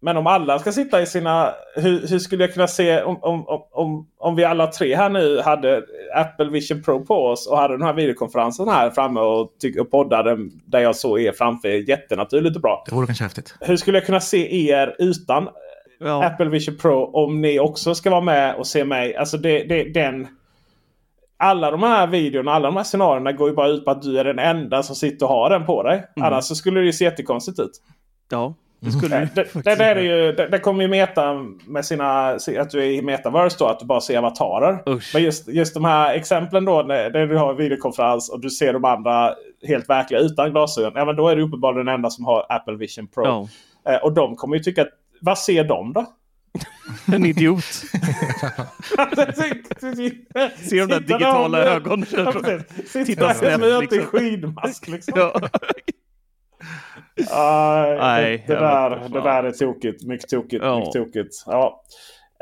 Men 0.00 0.16
om 0.16 0.26
alla 0.26 0.58
ska 0.58 0.72
sitta 0.72 1.02
i 1.02 1.06
sina... 1.06 1.54
Hur, 1.74 2.06
hur 2.08 2.18
skulle 2.18 2.44
jag 2.44 2.54
kunna 2.54 2.66
se 2.66 3.02
om, 3.02 3.18
om, 3.22 3.44
om, 3.72 4.08
om 4.18 4.36
vi 4.36 4.44
alla 4.44 4.66
tre 4.66 4.96
här 4.96 5.08
nu 5.08 5.40
hade 5.40 5.82
Apple 6.14 6.50
Vision 6.50 6.82
Pro 6.82 7.04
på 7.04 7.14
oss 7.14 7.46
och 7.46 7.58
hade 7.58 7.74
den 7.74 7.86
här 7.86 7.92
videokonferensen 7.92 8.68
här 8.68 8.90
framme 8.90 9.20
och, 9.20 9.52
och 9.80 9.90
poddade 9.90 10.36
där 10.66 10.80
jag 10.80 10.96
såg 10.96 11.20
er 11.20 11.32
framför 11.32 11.68
er 11.68 11.88
jättenaturligt 11.88 12.56
och 12.56 12.62
bra. 12.62 12.84
Det 12.86 12.94
vore 12.94 13.06
kanske 13.06 13.24
häftigt. 13.24 13.54
Hur 13.60 13.76
skulle 13.76 13.98
jag 13.98 14.06
kunna 14.06 14.20
se 14.20 14.70
er 14.70 14.96
utan 14.98 15.48
ja. 15.98 16.24
Apple 16.24 16.48
Vision 16.48 16.76
Pro 16.76 17.10
om 17.12 17.40
ni 17.40 17.60
också 17.60 17.94
ska 17.94 18.10
vara 18.10 18.20
med 18.20 18.54
och 18.54 18.66
se 18.66 18.84
mig? 18.84 19.16
Alltså 19.16 19.38
det, 19.38 19.64
det, 19.64 19.84
den... 19.84 20.28
Alla 21.38 21.70
de 21.70 21.82
här 21.82 22.06
videorna, 22.06 22.52
alla 22.52 22.68
de 22.68 22.76
här 22.76 22.84
scenarierna 22.84 23.32
går 23.32 23.48
ju 23.48 23.54
bara 23.54 23.68
ut 23.68 23.84
på 23.84 23.90
att 23.90 24.02
du 24.02 24.18
är 24.18 24.24
den 24.24 24.38
enda 24.38 24.82
som 24.82 24.96
sitter 24.96 25.26
och 25.26 25.32
har 25.32 25.50
den 25.50 25.66
på 25.66 25.82
dig. 25.82 26.06
Mm. 26.16 26.26
Annars 26.26 26.44
så 26.44 26.54
skulle 26.54 26.80
det 26.80 26.86
ju 26.86 26.92
se 26.92 27.04
jättekonstigt 27.04 27.60
ut. 27.60 27.82
Ja. 28.30 28.54
Det, 28.80 28.90
skulle 28.90 29.16
mm. 29.16 29.28
det, 29.34 29.64
det, 29.64 29.84
är 29.84 29.96
ju, 29.96 30.32
det, 30.32 30.48
det 30.48 30.58
kommer 30.58 30.82
ju 30.82 30.88
Meta 30.88 31.34
med 31.66 31.84
sina... 31.84 32.30
Att 32.30 32.70
du 32.70 32.80
är 32.80 32.90
i 32.90 33.02
metaverse 33.02 33.56
då. 33.58 33.66
Att 33.66 33.80
du 33.80 33.86
bara 33.86 34.00
ser 34.00 34.18
avatarer. 34.18 34.88
Usch. 34.88 35.10
Men 35.14 35.22
just, 35.22 35.48
just 35.48 35.74
de 35.74 35.84
här 35.84 36.14
exemplen 36.14 36.64
då. 36.64 36.82
När, 36.82 37.26
du 37.26 37.36
har 37.36 37.54
videokonferens 37.54 38.30
och 38.30 38.40
du 38.40 38.50
ser 38.50 38.72
de 38.72 38.84
andra 38.84 39.34
helt 39.66 39.88
verkliga 39.88 40.20
utan 40.20 40.50
glasögon. 40.50 40.92
Ja, 40.94 41.04
men 41.04 41.16
då 41.16 41.28
är 41.28 41.36
du 41.36 41.42
uppenbarligen 41.42 41.86
den 41.86 41.94
enda 41.94 42.10
som 42.10 42.24
har 42.24 42.46
Apple 42.48 42.76
Vision 42.76 43.06
Pro. 43.06 43.24
Oh. 43.24 43.48
Eh, 43.88 43.96
och 43.96 44.12
de 44.12 44.36
kommer 44.36 44.56
ju 44.56 44.62
tycka 44.62 44.82
att... 44.82 44.88
Vad 45.20 45.38
ser 45.38 45.64
de 45.64 45.92
då? 45.92 46.06
en 47.14 47.26
idiot. 47.26 47.64
ser 47.64 47.88
de 50.78 50.86
där 50.86 51.00
digitala 51.00 51.58
ögonen. 51.58 52.06
Titta 53.06 53.34
snett. 53.34 53.60
Liksom. 53.60 53.98
i 53.98 54.02
skidmask 54.02 54.88
liksom. 54.88 55.12
ja. 55.16 55.40
Uh, 57.20 57.98
Nej, 57.98 58.44
det, 58.46 58.54
där, 58.54 59.08
det 59.08 59.20
där 59.20 59.44
är 59.44 59.50
tokigt. 59.50 60.04
Mycket 60.04 60.30
tokigt. 60.30 60.64
Ja. 60.64 60.78
Mycket 60.78 60.92
tokigt. 60.92 61.44
Ja. 61.46 61.82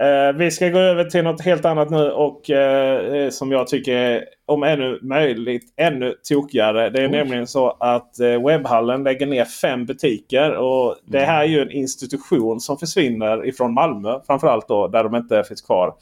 Uh, 0.03 0.39
vi 0.39 0.51
ska 0.51 0.69
gå 0.69 0.79
över 0.79 1.05
till 1.05 1.25
något 1.25 1.41
helt 1.41 1.65
annat 1.65 1.91
nu 1.91 2.11
och 2.11 2.51
uh, 2.51 3.31
som 3.31 3.53
jag 3.53 3.67
tycker 3.67 3.97
är 3.97 4.25
om 4.47 4.63
ännu 4.63 4.99
möjligt 5.03 5.75
ännu 5.77 6.15
tokigare. 6.29 6.91
Det 6.91 7.03
är 7.03 7.07
Oj. 7.07 7.13
nämligen 7.13 7.47
så 7.47 7.71
att 7.71 8.17
uh, 8.21 8.47
Webbhallen 8.47 9.03
lägger 9.03 9.27
ner 9.27 9.45
fem 9.45 9.87
butiker. 9.87 10.51
Och 10.51 10.97
Det 11.05 11.21
här 11.21 11.43
är 11.43 11.49
ju 11.49 11.63
en 11.63 11.71
institution 11.71 12.61
som 12.61 12.79
försvinner 12.79 13.47
ifrån 13.47 13.75
Malmö. 13.75 14.21
Framförallt 14.27 14.69
då 14.69 14.89
där 14.89 15.05
de 15.05 15.15
inte 15.17 15.45
finns 15.45 15.63
kvar 15.63 15.95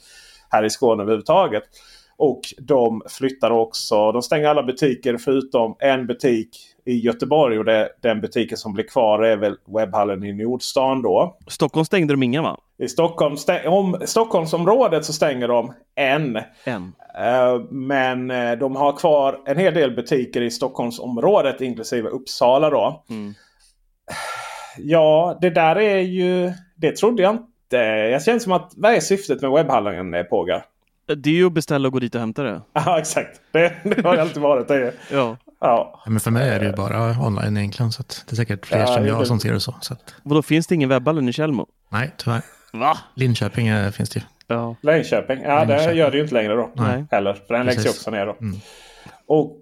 här 0.49 0.63
i 0.63 0.69
Skåne 0.69 1.03
överhuvudtaget. 1.03 1.63
Och 2.17 2.41
de 2.57 3.01
flyttar 3.09 3.51
också. 3.51 4.11
De 4.11 4.21
stänger 4.21 4.47
alla 4.47 4.63
butiker 4.63 5.17
förutom 5.17 5.75
en 5.79 6.07
butik 6.07 6.49
i 6.85 6.99
Göteborg. 6.99 7.59
Och 7.59 7.65
det, 7.65 7.89
den 8.01 8.21
butiken 8.21 8.57
som 8.57 8.73
blir 8.73 8.87
kvar 8.87 9.23
är 9.23 9.37
väl 9.37 9.55
webbhallen 9.65 10.23
i 10.23 10.33
Nordstan 10.33 11.01
då. 11.01 11.37
Stockholm 11.47 11.85
stängde 11.85 12.13
de 12.13 12.23
inga 12.23 12.41
va? 12.41 12.59
I 12.77 12.87
Stockholm 12.87 13.37
om 13.65 13.97
Stockholmsområdet 14.05 15.05
så 15.05 15.13
stänger 15.13 15.47
de 15.47 15.73
en. 15.95 16.39
en. 16.63 16.83
Uh, 16.83 17.65
men 17.71 18.31
uh, 18.31 18.57
de 18.59 18.75
har 18.75 18.97
kvar 18.97 19.39
en 19.45 19.57
hel 19.57 19.73
del 19.73 19.91
butiker 19.95 20.41
i 20.41 20.51
Stockholmsområdet 20.51 21.61
inklusive 21.61 22.09
Uppsala 22.09 22.69
då. 22.69 23.03
Mm. 23.09 23.33
Ja, 24.77 25.37
det 25.41 25.49
där 25.49 25.75
är 25.75 25.99
ju... 25.99 26.51
Det 26.75 26.95
trodde 26.95 27.23
jag 27.23 27.31
inte. 27.31 27.77
Jag 28.11 28.23
känner 28.23 28.39
som 28.39 28.51
att 28.51 28.73
vad 28.75 28.93
är 28.93 28.99
syftet 28.99 29.41
med 29.41 29.51
webbhallen 29.51 30.13
eh, 30.13 30.23
Pågar? 30.23 30.65
Det 31.05 31.29
är 31.29 31.33
ju 31.33 31.45
att 31.45 31.53
beställa 31.53 31.87
och 31.87 31.93
gå 31.93 31.99
dit 31.99 32.15
och 32.15 32.21
hämta 32.21 32.43
det. 32.43 32.61
Ja, 32.73 32.99
exakt. 32.99 33.41
Det, 33.51 33.73
det 33.83 34.03
har 34.03 34.17
alltid 34.17 34.41
varit 34.41 34.67
det. 34.67 34.93
ja. 35.11 35.37
Ja. 35.63 36.03
Men 36.05 36.19
för 36.19 36.31
mig 36.31 36.49
är 36.49 36.59
det 36.59 36.65
ju 36.65 36.71
bara 36.71 37.19
online 37.19 37.57
egentligen. 37.57 37.91
Så 37.91 38.03
det 38.03 38.31
är 38.31 38.35
säkert 38.35 38.65
fler 38.65 38.79
ja, 38.79 38.87
som 38.87 39.07
jag 39.07 39.27
som 39.27 39.39
ser 39.39 39.53
det 39.53 39.59
så. 39.59 39.75
så 39.81 39.93
att... 39.93 40.15
Och 40.23 40.35
då 40.35 40.41
finns 40.41 40.67
det 40.67 40.75
ingen 40.75 40.89
webbhallen 40.89 41.29
i 41.29 41.33
Tjällmo? 41.33 41.67
Nej, 41.89 42.13
tyvärr. 42.17 42.41
Va? 42.73 42.97
Linköping 43.15 43.67
är, 43.67 43.91
finns 43.91 44.09
det 44.09 44.19
ju. 44.19 44.25
Ja. 44.47 44.75
Linköping, 44.81 45.41
ja 45.41 45.59
Linköping. 45.59 45.87
det 45.87 45.93
gör 45.93 46.11
det 46.11 46.17
ju 46.17 46.23
inte 46.23 46.35
längre 46.35 46.55
då. 46.55 46.71
Nej. 46.75 47.05
Heller, 47.11 47.33
för 47.33 47.53
den 47.53 47.65
läggs 47.65 47.85
ju 47.85 47.89
också 47.89 48.11
ner 48.11 48.25
då. 48.25 48.35
Mm. 48.41 48.59
Och 49.27 49.59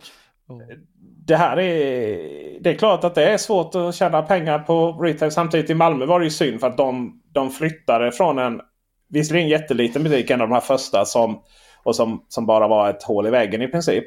det 1.27 1.35
här 1.35 1.59
är... 1.59 2.61
Det 2.61 2.69
är 2.69 2.75
klart 2.75 3.03
att 3.03 3.15
det 3.15 3.25
är 3.25 3.37
svårt 3.37 3.75
att 3.75 3.95
tjäna 3.95 4.21
pengar 4.21 4.59
på 4.59 4.91
retail. 4.91 5.31
Samtidigt 5.31 5.69
i 5.69 5.73
Malmö 5.73 6.05
var 6.05 6.19
det 6.19 6.25
ju 6.25 6.31
synd 6.31 6.59
för 6.59 6.67
att 6.67 6.77
de, 6.77 7.21
de 7.31 7.51
flyttade 7.51 8.11
från 8.11 8.39
en 8.39 8.61
visserligen 9.09 9.49
jätteliten 9.49 10.03
butik, 10.03 10.29
en 10.29 10.41
av 10.41 10.47
de 10.47 10.53
här 10.53 10.61
första 10.61 11.05
som, 11.05 11.41
och 11.83 11.95
som, 11.95 12.25
som 12.27 12.45
bara 12.45 12.67
var 12.67 12.89
ett 12.89 13.03
hål 13.03 13.27
i 13.27 13.29
väggen 13.29 13.61
i 13.61 13.67
princip. 13.67 14.03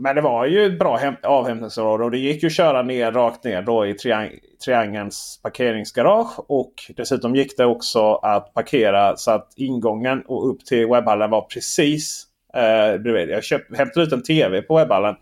Men 0.00 0.16
det 0.16 0.22
var 0.22 0.46
ju 0.46 0.66
ett 0.66 0.78
bra 0.78 1.00
avhämtningsområde 1.22 2.04
och 2.04 2.10
det 2.10 2.18
gick 2.18 2.42
ju 2.42 2.46
att 2.46 2.52
köra 2.52 2.82
ner 2.82 3.12
rakt 3.12 3.44
ner 3.44 3.62
då 3.62 3.86
i 3.86 3.94
triang 3.94 4.30
Triangelns 4.64 5.40
parkeringsgarage. 5.42 6.38
Och 6.50 6.72
dessutom 6.96 7.36
gick 7.36 7.56
det 7.56 7.64
också 7.64 8.14
att 8.14 8.54
parkera 8.54 9.16
så 9.16 9.30
att 9.30 9.52
ingången 9.56 10.22
och 10.26 10.50
upp 10.50 10.64
till 10.64 10.86
webbhallen 10.86 11.30
var 11.30 11.40
precis 11.40 12.26
eh, 12.54 13.00
bredvid. 13.00 13.28
Jag 13.28 13.44
köpt, 13.44 13.76
hämtade 13.76 14.06
ut 14.06 14.12
en 14.12 14.22
TV 14.22 14.62
på 14.62 14.76
webbhallen 14.76 15.14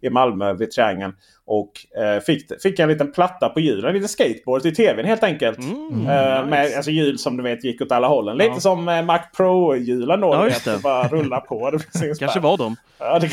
i 0.00 0.10
Malmö 0.10 0.52
vid 0.52 0.70
Triangeln. 0.70 1.12
Och 1.48 2.00
eh, 2.02 2.20
fick, 2.20 2.62
fick 2.62 2.78
en 2.78 2.88
liten 2.88 3.12
platta 3.12 3.48
på 3.48 3.60
hjulen. 3.60 3.94
Lite 3.94 4.08
skateboard 4.08 4.66
i 4.66 4.74
tvn 4.74 5.06
helt 5.06 5.22
enkelt. 5.22 5.58
Mm, 5.58 5.80
eh, 5.80 5.96
nice. 5.96 6.46
Med 6.46 6.76
alltså, 6.76 6.90
hjul 6.90 7.18
som 7.18 7.36
du 7.36 7.42
vet 7.42 7.64
gick 7.64 7.80
åt 7.80 7.92
alla 7.92 8.08
hållen. 8.08 8.38
Lite 8.38 8.50
ja. 8.50 8.60
som 8.60 8.88
eh, 8.88 9.02
Mac 9.02 9.20
Pro-hjulen 9.36 10.20
då. 10.20 10.34
Ja, 10.34 10.42
vet, 10.42 10.64
det. 10.64 10.78
Bara 10.82 11.08
rulla 11.08 11.40
på. 11.40 11.70
Det 11.70 12.18
kanske 12.18 12.40
var 12.40 12.56
de. 12.56 12.76
Ja, 12.98 13.18
det, 13.18 13.28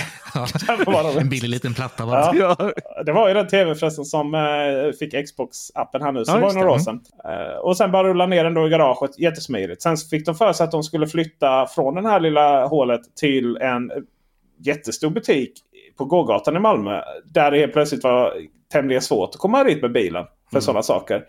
kanske 0.65 0.91
var 0.91 1.13
de. 1.13 1.19
en 1.19 1.29
billig 1.29 1.49
liten 1.49 1.73
platta 1.73 2.05
bara. 2.05 2.35
Ja. 2.35 2.71
Det 3.05 3.11
var 3.11 3.27
ju 3.27 3.33
den 3.33 3.47
tv 3.47 3.75
förresten 3.75 4.05
som 4.05 4.35
eh, 4.35 4.97
fick 4.99 5.13
Xbox-appen 5.13 6.01
här 6.01 6.11
nu. 6.11 6.25
Så 6.25 6.31
ja, 6.31 6.39
var 6.39 6.53
några 6.53 6.71
år 6.71 6.79
sedan. 6.79 7.01
Eh, 7.25 7.57
och 7.57 7.77
sen 7.77 7.91
bara 7.91 8.07
rulla 8.07 8.25
ner 8.25 8.43
den 8.43 8.53
då 8.53 8.67
i 8.67 8.69
garaget. 8.69 9.19
Jättesmidigt. 9.19 9.81
Sen 9.81 9.97
fick 9.97 10.25
de 10.25 10.35
för 10.35 10.53
sig 10.53 10.63
att 10.63 10.71
de 10.71 10.83
skulle 10.83 11.07
flytta 11.07 11.67
från 11.67 11.95
det 11.95 12.09
här 12.09 12.19
lilla 12.19 12.65
hålet 12.65 13.01
till 13.15 13.57
en 13.57 13.91
jättestor 14.65 15.09
butik 15.09 15.53
på 15.97 16.05
gågatan 16.05 16.55
i 16.55 16.59
Malmö. 16.59 17.01
Där 17.25 17.51
det 17.51 17.57
helt 17.57 17.73
plötsligt 17.73 18.03
var 18.03 18.33
tämligen 18.71 19.01
svårt 19.01 19.29
att 19.29 19.41
komma 19.41 19.63
dit 19.63 19.81
med 19.81 19.91
bilen. 19.91 20.25
För 20.49 20.55
mm. 20.55 20.61
sådana 20.61 20.83
saker. 20.83 21.23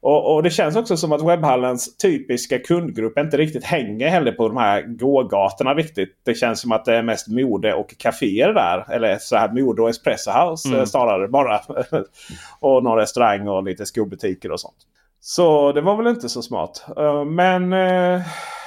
Och, 0.00 0.34
och, 0.34 0.42
det 0.42 0.50
känns 0.50 0.76
också 0.76 0.96
som 0.96 1.12
att 1.12 1.22
webbhallens 1.22 1.96
typiska 1.96 2.58
kundgrupp 2.58 3.18
inte 3.18 3.36
riktigt 3.36 3.64
hänger 3.64 4.08
heller 4.08 4.32
på 4.32 4.48
de 4.48 4.56
här 4.56 4.82
gågatorna 4.82 5.74
riktigt. 5.74 6.20
Det 6.24 6.34
känns 6.34 6.60
som 6.60 6.72
att 6.72 6.84
det 6.84 6.94
är 6.94 7.02
mest 7.02 7.28
mode 7.28 7.74
och 7.74 7.94
kaféer 7.98 8.52
där. 8.52 8.92
Eller 8.92 9.18
så 9.20 9.36
här 9.36 9.52
mode 9.52 9.82
och 9.82 9.90
espresso 9.90 10.30
house 10.30 10.68
mm. 10.68 10.86
snarare 10.86 11.28
bara. 11.28 11.60
och 12.60 12.84
någon 12.84 12.98
restaurang 12.98 13.48
och 13.48 13.64
lite 13.64 13.86
skobutiker 13.86 14.50
och 14.52 14.60
sånt. 14.60 14.76
Så 15.20 15.72
det 15.72 15.80
var 15.80 15.96
väl 15.96 16.06
inte 16.06 16.28
så 16.28 16.42
smart. 16.42 16.84
Eh, 16.96 17.24
men 17.24 17.72
eh, 17.72 18.20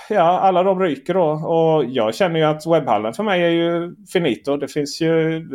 ja, 0.09 0.39
alla 0.39 0.63
de 0.63 0.79
ryker 0.79 1.13
då. 1.13 1.25
Och 1.25 1.85
jag 1.85 2.15
känner 2.15 2.39
ju 2.39 2.45
att 2.45 2.67
webbhallen 2.67 3.13
för 3.13 3.23
mig 3.23 3.43
är 3.43 3.49
ju 3.49 3.95
finito. 4.13 4.57
Det 4.57 4.67
finns 4.67 5.01
ju 5.01 5.45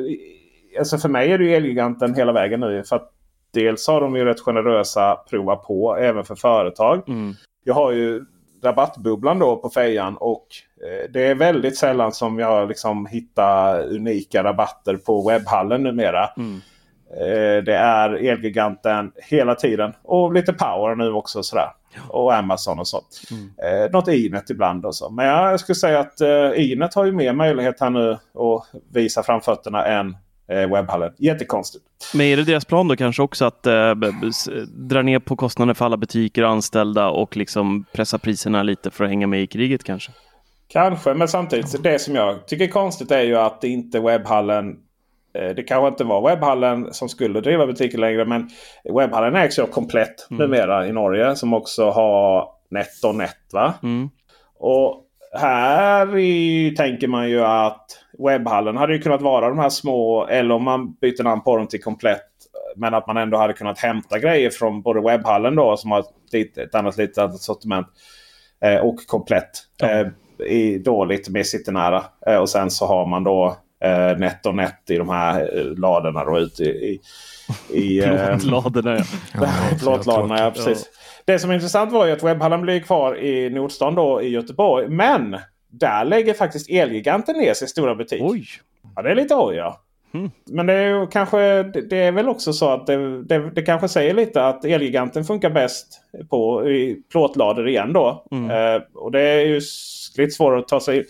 alltså 0.78 0.98
för 0.98 1.08
mig 1.08 1.32
är 1.32 1.38
det 1.38 1.44
ju 1.44 1.54
Elgiganten 1.54 2.14
hela 2.14 2.32
vägen 2.32 2.60
nu. 2.60 2.84
För 2.84 2.96
att 2.96 3.12
dels 3.52 3.88
har 3.88 4.00
de 4.00 4.16
ju 4.16 4.24
rätt 4.24 4.40
generösa 4.40 5.16
prova 5.30 5.56
på 5.56 5.96
även 5.96 6.24
för 6.24 6.34
företag. 6.34 7.08
Mm. 7.08 7.34
Jag 7.64 7.74
har 7.74 7.92
ju 7.92 8.24
rabattbubblan 8.62 9.38
då 9.38 9.56
på 9.56 9.70
fejan 9.70 10.16
och 10.16 10.46
eh, 10.86 11.10
det 11.12 11.26
är 11.26 11.34
väldigt 11.34 11.76
sällan 11.76 12.12
som 12.12 12.38
jag 12.38 12.68
liksom 12.68 13.06
hittar 13.06 13.86
unika 13.94 14.44
rabatter 14.44 14.96
på 14.96 15.28
webbhallen 15.28 15.82
numera. 15.82 16.26
Mm. 16.36 16.60
Eh, 17.20 17.64
det 17.64 17.76
är 17.76 18.10
Elgiganten 18.10 19.12
hela 19.28 19.54
tiden. 19.54 19.92
Och 20.02 20.32
lite 20.32 20.52
Power 20.52 20.94
nu 20.94 21.12
också. 21.12 21.42
Sådär. 21.42 21.68
Och 22.08 22.34
Amazon 22.34 22.78
och 22.78 22.88
sånt. 22.88 23.22
Mm. 23.30 23.84
Eh, 23.84 23.90
något 23.90 24.08
Inet 24.08 24.50
ibland 24.50 24.86
och 24.86 24.94
så. 24.94 25.10
Men 25.10 25.26
jag 25.26 25.60
skulle 25.60 25.76
säga 25.76 26.00
att 26.00 26.20
eh, 26.20 26.50
Inet 26.56 26.94
har 26.94 27.04
ju 27.04 27.12
mer 27.12 27.32
möjlighet 27.32 27.80
här 27.80 27.90
nu 27.90 28.12
att 28.12 28.82
visa 28.92 29.22
framfötterna 29.22 29.86
än 29.86 30.16
eh, 30.48 30.70
webbhallen. 30.70 31.12
Jättekonstigt. 31.18 31.84
Men 32.14 32.26
är 32.26 32.36
det 32.36 32.44
deras 32.44 32.64
plan 32.64 32.88
då 32.88 32.96
kanske 32.96 33.22
också 33.22 33.44
att 33.44 33.66
eh, 33.66 33.94
dra 34.66 35.02
ner 35.02 35.18
på 35.18 35.36
kostnader 35.36 35.74
för 35.74 35.84
alla 35.84 35.96
butiker 35.96 36.42
och 36.42 36.50
anställda 36.50 37.08
och 37.08 37.36
liksom 37.36 37.84
pressa 37.92 38.18
priserna 38.18 38.62
lite 38.62 38.90
för 38.90 39.04
att 39.04 39.10
hänga 39.10 39.26
med 39.26 39.42
i 39.42 39.46
kriget 39.46 39.84
kanske? 39.84 40.12
Kanske, 40.68 41.14
men 41.14 41.28
samtidigt 41.28 41.82
det 41.82 41.98
som 41.98 42.14
jag 42.14 42.46
tycker 42.46 42.64
är 42.64 42.68
konstigt 42.68 43.10
är 43.10 43.22
ju 43.22 43.36
att 43.36 43.60
det 43.60 43.68
inte 43.68 44.00
webbhallen 44.00 44.76
det 45.32 45.62
kanske 45.62 45.88
inte 45.88 46.04
var 46.04 46.28
webbhallen 46.30 46.92
som 46.94 47.08
skulle 47.08 47.40
driva 47.40 47.66
butiker 47.66 47.98
längre. 47.98 48.24
Men 48.24 48.50
webbhallen 48.94 49.36
ägs 49.36 49.58
ju 49.58 49.62
av 49.62 49.66
Komplett 49.66 50.30
Mm. 50.30 50.42
numera 50.50 50.86
i 50.86 50.92
Norge. 50.92 51.36
Som 51.36 51.54
också 51.54 51.90
har 51.90 52.48
NetOnNet. 52.70 53.36
Va? 53.52 53.74
Mm. 53.82 54.10
Och 54.58 55.04
här 55.40 56.18
i, 56.18 56.74
tänker 56.76 57.08
man 57.08 57.30
ju 57.30 57.44
att 57.44 57.86
webbhallen 58.18 58.76
hade 58.76 58.92
ju 58.94 59.02
kunnat 59.02 59.22
vara 59.22 59.48
de 59.48 59.58
här 59.58 59.68
små. 59.68 60.26
Eller 60.26 60.54
om 60.54 60.64
man 60.64 60.92
byter 60.92 61.22
namn 61.22 61.42
på 61.42 61.56
dem 61.56 61.66
till 61.66 61.82
Komplett. 61.82 62.22
Men 62.76 62.94
att 62.94 63.06
man 63.06 63.16
ändå 63.16 63.38
hade 63.38 63.52
kunnat 63.52 63.78
hämta 63.78 64.18
grejer 64.18 64.50
från 64.50 64.82
både 64.82 65.00
webbhallen 65.00 65.54
då 65.54 65.76
som 65.76 65.90
har 65.90 66.00
ett, 66.00 66.58
ett 66.58 66.74
annat 66.74 66.96
litet 66.96 67.34
sortiment. 67.34 67.86
Eh, 68.64 68.76
och 68.76 68.96
Komplett. 69.06 69.50
Eh, 69.82 70.06
i, 70.46 70.78
då 70.78 71.04
lite 71.04 71.32
mer 71.32 71.42
citynära. 71.42 72.04
Eh, 72.26 72.36
och 72.36 72.48
sen 72.48 72.70
så 72.70 72.86
har 72.86 73.06
man 73.06 73.24
då 73.24 73.56
eh, 73.82 74.18
NetOnNet 74.18 74.90
i 74.90 74.96
de 74.96 75.08
här 75.08 75.58
eh, 75.58 75.64
ladorna 75.64 76.24
då 76.24 76.38
ute 76.38 76.64
i... 76.64 77.00
i, 77.70 77.78
i 77.78 78.00
eh, 78.04 78.38
Plåtladorna 78.38 79.04
ja. 79.34 79.48
Plåtladorna, 79.80 80.38
ja 80.38 80.50
precis. 80.50 80.88
Det 81.24 81.38
som 81.38 81.50
är 81.50 81.54
intressant 81.54 81.92
var 81.92 82.06
ju 82.06 82.12
att 82.12 82.22
webbhallen 82.22 82.62
blir 82.62 82.80
kvar 82.80 83.16
i 83.18 83.50
Nordstan 83.50 83.94
då 83.94 84.22
i 84.22 84.28
Göteborg. 84.28 84.88
Men 84.88 85.36
där 85.70 86.04
lägger 86.04 86.34
faktiskt 86.34 86.70
Elgiganten 86.70 87.36
ner 87.36 87.54
sin 87.54 87.68
stora 87.68 87.94
butik. 87.94 88.22
Oj! 88.24 88.46
Ja, 88.96 89.02
det 89.02 89.10
är 89.10 89.14
lite 89.14 89.34
oj 89.34 89.56
ja. 89.56 89.80
Mm. 90.14 90.30
Men 90.44 90.66
det 90.66 90.72
är, 90.72 91.00
ju 91.00 91.06
kanske, 91.06 91.62
det 91.62 91.96
är 91.96 92.12
väl 92.12 92.28
också 92.28 92.52
så 92.52 92.70
att 92.70 92.86
det, 92.86 93.22
det, 93.22 93.50
det 93.50 93.62
kanske 93.62 93.88
säger 93.88 94.14
lite 94.14 94.46
att 94.46 94.64
Elgiganten 94.64 95.24
funkar 95.24 95.50
bäst 95.50 96.00
på 96.30 96.68
i 96.68 97.02
plåtlador 97.10 97.68
igen 97.68 97.92
då. 97.92 98.24
Mm. 98.30 98.50
Eh, 98.50 98.82
och 98.94 99.12
det 99.12 99.20
är 99.20 99.40
ju 99.40 99.60
lite 100.18 100.30
svårare 100.30 100.58
att 100.58 100.68
ta 100.68 100.80
sig 100.80 101.04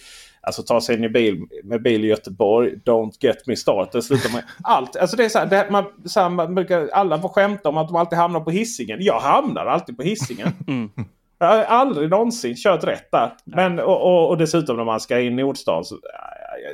Alltså 0.47 0.63
ta 0.63 0.81
sig 0.81 0.97
in 0.97 1.05
i 1.05 1.09
bil 1.09 1.47
med 1.65 1.83
bil 1.83 2.05
i 2.05 2.09
Göteborg. 2.09 2.75
Don't 2.85 3.13
get 3.21 3.47
me 3.47 3.57
started. 3.57 4.05
Sluta 4.05 4.29
med 4.33 4.45
allt. 4.65 4.97
Alltså 4.97 5.17
det 5.17 5.25
är 5.25 5.29
så 5.29 5.39
här, 5.39 5.47
det, 5.47 5.67
man, 5.71 5.85
så 6.05 6.21
här, 6.21 6.29
man 6.29 6.55
brukar, 6.55 6.89
alla 6.93 7.21
får 7.21 7.29
skämta 7.29 7.69
om 7.69 7.77
att 7.77 7.89
de 7.89 7.97
alltid 7.97 8.19
hamnar 8.19 8.41
på 8.41 8.51
hissingen. 8.51 8.99
Jag 9.03 9.21
hamnar 9.21 9.67
alltid 9.67 9.97
på 9.97 10.03
hissingen. 10.03 10.49
Mm. 10.69 10.91
Jag 11.39 11.49
har 11.49 11.65
aldrig 11.65 12.11
någonsin 12.11 12.55
kört 12.57 12.85
rätt 12.85 13.11
där. 13.13 13.33
Men, 13.45 13.79
och, 13.79 14.03
och, 14.03 14.29
och 14.29 14.39
dessutom 14.39 14.77
när 14.77 14.85
man 14.85 15.01
ska 15.01 15.21
in 15.21 15.39
i 15.39 15.43
Nordstan. 15.43 15.85
Så, 15.85 15.97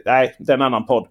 nej, 0.04 0.36
det 0.38 0.52
är 0.52 0.56
en 0.56 0.62
annan 0.62 0.86
podd. 0.86 1.08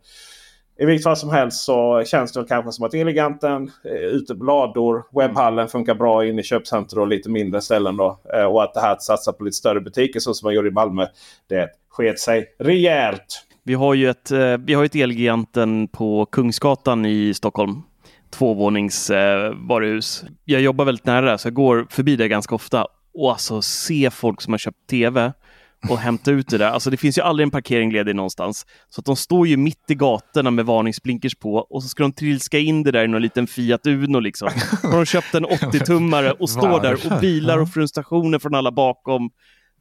I 0.80 0.86
vilket 0.86 1.04
fall 1.04 1.18
som 1.18 1.30
helst 1.30 1.64
så 1.64 2.04
känns 2.06 2.32
det 2.32 2.46
kanske 2.48 2.72
som 2.72 2.86
att 2.86 2.94
Eleganten 2.94 3.72
eh, 3.84 3.92
ute 3.92 4.36
på 4.36 4.44
lador. 4.44 5.04
Webbhallen 5.12 5.68
funkar 5.68 5.96
bra 5.96 6.26
in 6.26 6.40
i 6.40 6.44
köpcenter 6.44 7.00
och 7.00 7.08
lite 7.08 7.30
mindre 7.30 7.62
ställen. 7.62 7.98
Då. 7.98 8.20
Eh, 8.34 8.44
och 8.44 8.64
att 8.64 8.74
det 8.74 8.80
här 8.80 8.92
att 8.92 9.04
satsa 9.04 9.34
på 9.34 9.44
lite 9.44 9.58
större 9.58 9.82
butiker 9.82 10.20
så 10.20 10.34
som 10.34 10.48
man 10.48 10.54
gjorde 10.54 10.68
i 10.68 10.72
Malmö. 10.72 11.06
Det 11.50 11.70
sket 11.90 12.20
sig 12.20 12.46
rejält. 12.60 13.48
Vi 13.64 13.74
har 13.74 13.94
ju 13.94 14.10
ett, 14.10 14.32
eh, 14.32 14.58
vi 14.58 14.74
har 14.74 14.86
ett 14.86 14.96
Elgiganten 14.96 15.88
på 15.88 16.26
Kungsgatan 16.26 17.06
i 17.06 17.34
Stockholm. 17.34 17.82
Tvåvånings 18.30 19.10
eh, 19.10 19.54
varuhus. 19.56 20.24
Jag 20.46 20.62
jobbar 20.62 20.86
väldigt 20.86 21.06
nära 21.06 21.32
det 21.32 21.38
så 21.38 21.48
jag 21.48 21.54
går 21.54 21.88
förbi 21.90 22.16
det 22.16 22.28
ganska 22.28 22.56
ofta. 22.56 22.86
Och 23.14 23.32
alltså 23.32 23.62
se 23.62 24.10
folk 24.10 24.42
som 24.42 24.54
har 24.54 24.58
köpt 24.58 24.88
tv 24.90 25.34
och 25.90 25.98
hämta 25.98 26.32
ut 26.32 26.48
det 26.50 26.58
där. 26.58 26.70
Alltså 26.70 26.90
det 26.90 26.98
finns 26.98 27.18
ju 27.18 27.22
aldrig 27.22 27.44
en 27.44 27.52
parkering 27.52 27.92
ledig 27.92 28.16
någonstans. 28.16 28.66
Så 28.90 29.02
att 29.02 29.06
de 29.06 29.16
står 29.16 29.48
ju 29.48 29.58
mitt 29.58 29.84
i 29.92 29.96
gatorna 29.96 30.52
med 30.52 30.66
varningsblinkers 30.66 31.36
på 31.36 31.54
och 31.56 31.84
så 31.84 31.90
ska 31.90 32.04
de 32.04 32.12
trilska 32.14 32.60
in 32.60 32.84
det 32.84 32.92
där 32.92 33.04
i 33.04 33.08
någon 33.08 33.22
liten 33.22 33.48
Fiat 33.48 33.88
Uno 33.88 34.20
liksom. 34.20 34.50
Har 34.84 34.96
de 34.98 35.06
köpt 35.06 35.36
en 35.36 35.46
80-tummare 35.46 36.32
och 36.32 36.50
står 36.50 36.82
där 36.82 36.94
och 36.94 37.20
bilar 37.22 37.58
och 37.58 37.70
frustrationer 37.70 38.40
från 38.40 38.56
alla 38.56 38.72
bakom. 38.72 39.30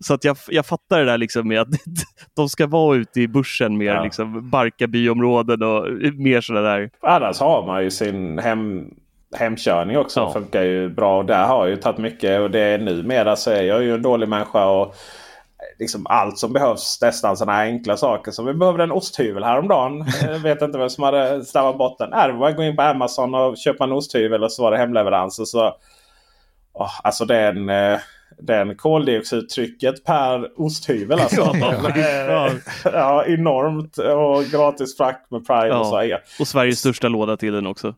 Så 0.01 0.15
att 0.15 0.25
jag, 0.25 0.37
jag 0.49 0.67
fattar 0.67 0.99
det 0.99 1.05
där 1.05 1.19
liksom 1.19 1.49
med 1.49 1.61
att 1.61 1.69
de 2.37 2.49
ska 2.49 2.67
vara 2.67 2.97
ute 2.97 3.21
i 3.21 3.29
bussen 3.29 3.77
mer, 3.79 3.95
Ja. 3.95 4.05
liksom 4.05 4.51
Barkarbyområden 4.51 5.63
och 5.63 5.87
mer 6.15 6.41
sådana 6.41 6.69
där. 6.69 6.91
Annars 7.01 7.41
har 7.41 7.67
man 7.67 7.85
ju 7.85 7.91
sin 7.91 8.39
hem, 8.39 8.85
hemkörning 9.37 9.99
också. 9.99 10.21
Ja. 10.21 10.33
Funkar 10.33 10.63
ju 10.63 10.89
bra. 10.89 11.19
Och 11.19 11.25
där 11.27 11.47
har 11.47 11.67
jag 11.67 11.71
ju 11.71 11.77
tagit 11.77 11.99
mycket. 11.99 12.41
Och 12.41 12.51
det 12.51 12.61
är 12.61 12.79
numera 12.79 13.37
så 13.37 13.51
är 13.51 13.63
jag 13.63 13.83
ju 13.83 13.95
en 13.95 14.03
dålig 14.03 14.29
människa. 14.29 14.67
Och 14.67 14.95
liksom 15.79 16.07
allt 16.07 16.39
som 16.39 16.53
behövs. 16.53 16.99
Nästan 17.03 17.37
sådana 17.37 17.59
enkla 17.61 17.97
saker. 17.97 18.33
Som 18.33 18.47
vi 18.47 18.55
behövde 18.55 18.83
en 18.83 18.93
osthyvel 18.93 19.45
häromdagen. 19.45 20.05
Jag 20.23 20.39
vet 20.43 20.63
inte 20.63 20.79
vem 20.79 20.91
som 20.91 21.05
hade 21.05 21.45
stammat 21.45 21.79
bort 21.79 21.99
den. 21.99 22.11
Nej, 22.11 22.29
det 22.29 22.39
var 22.39 22.49
att 22.49 22.57
gå 22.57 22.63
in 22.63 22.77
på 22.77 22.83
Amazon 22.83 23.35
och 23.35 23.57
köpa 23.57 23.85
en 23.85 23.93
osthyvel. 23.93 24.45
Och 24.45 24.53
så 24.53 24.63
var 24.63 24.71
det 24.71 24.79
hemleverans. 24.79 25.39
Och 25.39 25.49
så, 25.49 25.75
Åh, 26.75 27.01
alltså 27.05 27.25
den, 27.25 27.69
eh, 27.69 27.99
den 28.39 28.77
koldioxidtrycket 28.77 30.05
per 30.05 30.61
osthyvel. 30.61 31.21
Alltså. 31.21 31.43
Ja. 32.93 33.25
enormt. 33.27 33.99
Och 33.99 34.45
gratis 34.45 34.97
frakt 34.97 35.31
med 35.31 35.47
Prime. 35.47 35.69
Ja. 35.69 35.81
Och 35.81 35.87
så, 35.87 36.03
ja. 36.03 36.19
Och 36.41 36.49
Sveriges 36.49 36.79
största 36.79 37.09
låda 37.09 37.37
till 37.37 37.53
den 37.53 37.67
också. 37.67 37.95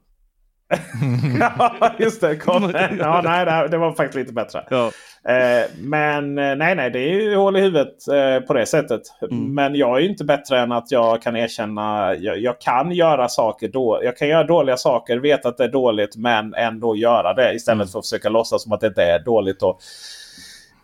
ja, 1.40 1.94
just 1.98 2.20
det. 2.20 2.36
Kom. 2.36 2.72
Ja, 2.98 3.20
nej, 3.24 3.68
det 3.68 3.78
var 3.78 3.92
faktiskt 3.92 4.16
lite 4.18 4.32
bättre. 4.32 4.64
Ja. 4.70 4.90
Eh, 5.28 5.70
men 5.78 6.38
eh, 6.38 6.56
nej, 6.56 6.74
nej, 6.74 6.90
det 6.90 6.98
är 6.98 7.08
ju 7.08 7.36
hål 7.36 7.56
i 7.56 7.60
huvudet 7.60 8.08
eh, 8.08 8.46
på 8.46 8.54
det 8.54 8.66
sättet. 8.66 9.02
Mm. 9.30 9.54
Men 9.54 9.74
jag 9.74 9.96
är 9.96 10.00
ju 10.00 10.08
inte 10.08 10.24
bättre 10.24 10.60
än 10.60 10.72
att 10.72 10.90
jag 10.90 11.22
kan 11.22 11.36
erkänna. 11.36 12.14
Jag, 12.14 12.38
jag 12.38 12.60
kan 12.60 12.92
göra 12.92 13.28
saker 13.28 13.68
då. 13.68 14.00
Jag 14.02 14.16
kan 14.16 14.28
göra 14.28 14.44
dåliga 14.44 14.76
saker, 14.76 15.16
veta 15.16 15.48
att 15.48 15.56
det 15.56 15.64
är 15.64 15.68
dåligt, 15.68 16.16
men 16.16 16.54
ändå 16.54 16.96
göra 16.96 17.34
det 17.34 17.54
istället 17.54 17.78
Mm. 17.78 17.88
för 17.88 17.98
att 17.98 18.04
försöka 18.04 18.28
låtsas 18.28 18.62
som 18.62 18.72
att 18.72 18.80
det 18.80 18.86
inte 18.86 19.02
är 19.02 19.18
dåligt. 19.18 19.60
Då. 19.60 19.78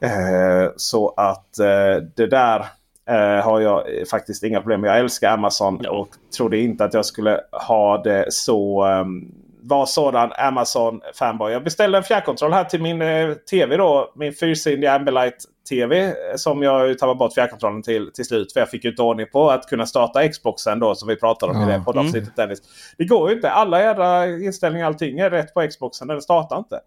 Eh, 0.00 0.70
så 0.76 1.14
att 1.16 1.58
eh, 1.58 2.02
det 2.16 2.26
där 2.26 2.64
eh, 3.08 3.44
har 3.44 3.60
jag 3.60 3.82
faktiskt 4.10 4.42
inga 4.42 4.60
problem 4.60 4.80
med. 4.80 4.88
Jag 4.88 4.98
älskar 4.98 5.32
Amazon 5.32 5.86
och 5.86 6.08
trodde 6.36 6.58
inte 6.58 6.84
att 6.84 6.94
jag 6.94 7.04
skulle 7.04 7.40
ha 7.66 8.02
det 8.02 8.32
så. 8.32 8.84
Um, 8.84 9.43
var 9.66 9.86
sådan 9.86 10.32
Amazon 10.32 11.00
fanboy. 11.14 11.52
Jag 11.52 11.64
beställde 11.64 11.98
en 11.98 12.04
fjärrkontroll 12.04 12.52
här 12.52 12.64
till 12.64 12.82
min 12.82 13.02
eh, 13.02 13.32
TV 13.34 13.76
då. 13.76 14.12
Min 14.16 14.32
fyrsidiga 14.34 14.92
Ambilight 14.94 15.36
TV. 15.68 16.04
eh, 16.04 16.12
Som 16.36 16.62
jag 16.62 16.98
tappade 16.98 17.14
bort 17.18 17.34
fjärrkontrollen 17.34 17.82
till 17.82 18.10
till 18.14 18.24
slut. 18.24 18.52
För 18.52 18.60
jag 18.60 18.70
fick 18.70 18.84
ju 18.84 18.90
inte 18.90 19.02
ordning 19.02 19.26
på 19.32 19.50
att 19.50 19.66
kunna 19.68 19.86
starta 19.86 20.28
Xboxen 20.28 20.78
då 20.78 20.94
som 20.94 21.08
vi 21.08 21.16
pratade 21.16 21.52
om 21.52 21.58
i 21.58 21.72
Ja. 21.72 21.78
det 21.78 21.84
poddavsnittet. 21.84 22.36
Dennis. 22.36 22.62
Det 22.98 23.04
går 23.04 23.30
ju 23.30 23.36
inte. 23.36 23.50
Alla 23.50 23.80
jädra 23.82 24.26
inställningar 24.26 24.86
allting 24.86 25.18
är 25.18 25.30
rätt 25.30 25.54
på 25.54 25.68
Xboxen. 25.68 26.08
Den 26.08 26.22
startar 26.22 26.58
inte. 26.58 26.80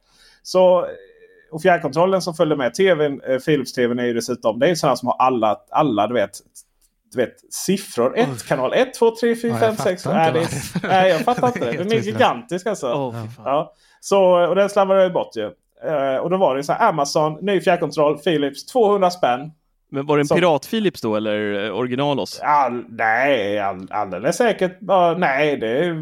Så 0.44 0.88
och 1.52 1.62
fjärrkontrollen 1.62 2.22
som 2.22 2.34
följer 2.34 2.56
med 2.58 2.74
tvn, 2.74 3.22
eh, 3.22 3.38
Philips-tvn 3.40 4.00
är 4.00 4.06
ju 4.06 4.14
dessutom. 4.14 4.60
Det 4.60 4.66
är 4.66 4.70
ju 4.70 4.76
sådana 4.76 4.96
som 4.96 5.08
har 5.08 5.16
alla, 5.20 5.58
alla 5.72 6.08
du 6.08 6.14
vet, 6.14 6.32
du 7.12 7.18
vet 7.18 7.54
siffror. 7.54 8.18
Ett, 8.18 8.48
kanal 8.48 8.74
1, 8.74 8.94
2, 8.94 9.12
3, 9.22 9.36
4, 9.36 9.52
Ja, 9.52 9.58
5, 9.60 9.68
jag 9.78 9.78
6. 9.78 10.04
fattar 10.04 10.18
Nej, 10.18 10.32
det 10.34 10.40
är, 10.40 10.90
nej, 10.90 11.10
jag 11.12 11.22
fattar 11.22 11.48
inte 11.56 11.72
det. 11.72 11.78
Den 11.78 11.92
är 11.92 11.96
gigantisk 11.96 12.68
alltså. 12.68 13.12
Fan. 13.12 13.30
Ja. 13.46 13.74
Så, 14.02 14.48
och 14.48 14.56
den 14.56 14.70
slarvade 14.70 15.00
jag 15.00 15.08
ju 15.08 15.14
bort 15.14 15.36
ju. 15.36 15.52
Eh, 15.90 16.18
och 16.18 16.30
då 16.30 16.38
var 16.38 16.56
det 16.56 16.64
så 16.64 16.74
här 16.74 16.90
Amazon, 16.90 17.38
ny 17.42 17.62
fjärrkontroll, 17.62 18.18
Philips, 18.18 18.66
200 18.66 19.10
spänn. 19.12 19.52
Men 19.92 20.06
var 20.06 20.18
det 20.18 20.22
en 20.22 20.28
Som- 20.28 20.38
pirat-Philips 20.38 21.02
då 21.02 21.16
eller 21.16 21.66
eh, 21.66 21.72
originalos? 21.78 22.40
All, 22.44 22.84
nej, 22.90 23.60
all, 23.60 23.88
alldeles 23.92 24.36
säkert. 24.38 24.78
Ja, 24.82 25.16
nej, 25.18 25.58
det 25.58 25.68
är 25.86 25.96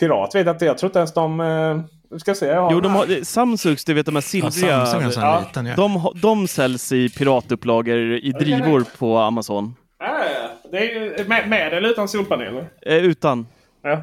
pirat 0.00 0.34
vet 0.34 0.46
jag 0.46 0.54
inte. 0.54 0.64
Jag 0.64 0.78
tror 0.78 0.88
inte 0.88 0.98
ens 0.98 1.12
de... 1.14 1.40
Uh, 1.40 1.80
ska 2.18 2.34
se. 2.34 2.46
Jag 2.46 2.60
har, 2.62 2.72
Jo, 2.72 2.80
de 2.80 2.92
har, 2.94 3.24
Samsungs, 3.24 3.84
du 3.84 3.94
vet 3.94 4.06
de 4.06 4.14
här 4.14 4.22
Ja, 4.22 4.50
silvriga. 4.50 4.86
Samsung 4.86 5.22
Ja. 5.22 5.40
liten. 5.40 5.66
Ja. 5.66 5.76
de, 5.76 5.96
har- 5.96 6.14
de 6.22 6.48
säljs 6.48 6.92
i 6.92 7.08
piratupplagor 7.08 7.96
i 7.98 8.32
drivor 8.40 8.84
på 8.98 9.18
Amazon. 9.18 9.74
Ja, 9.98 10.06
ja, 10.06 10.24
ja. 10.39 10.39
Det 10.72 10.78
är 10.94 11.24
med, 11.24 11.48
med 11.48 11.72
eller 11.72 11.88
utan 11.88 12.08
solpaneler. 12.08 12.64
Eh, 12.86 12.96
utan. 12.96 13.46
Ja. 13.82 14.02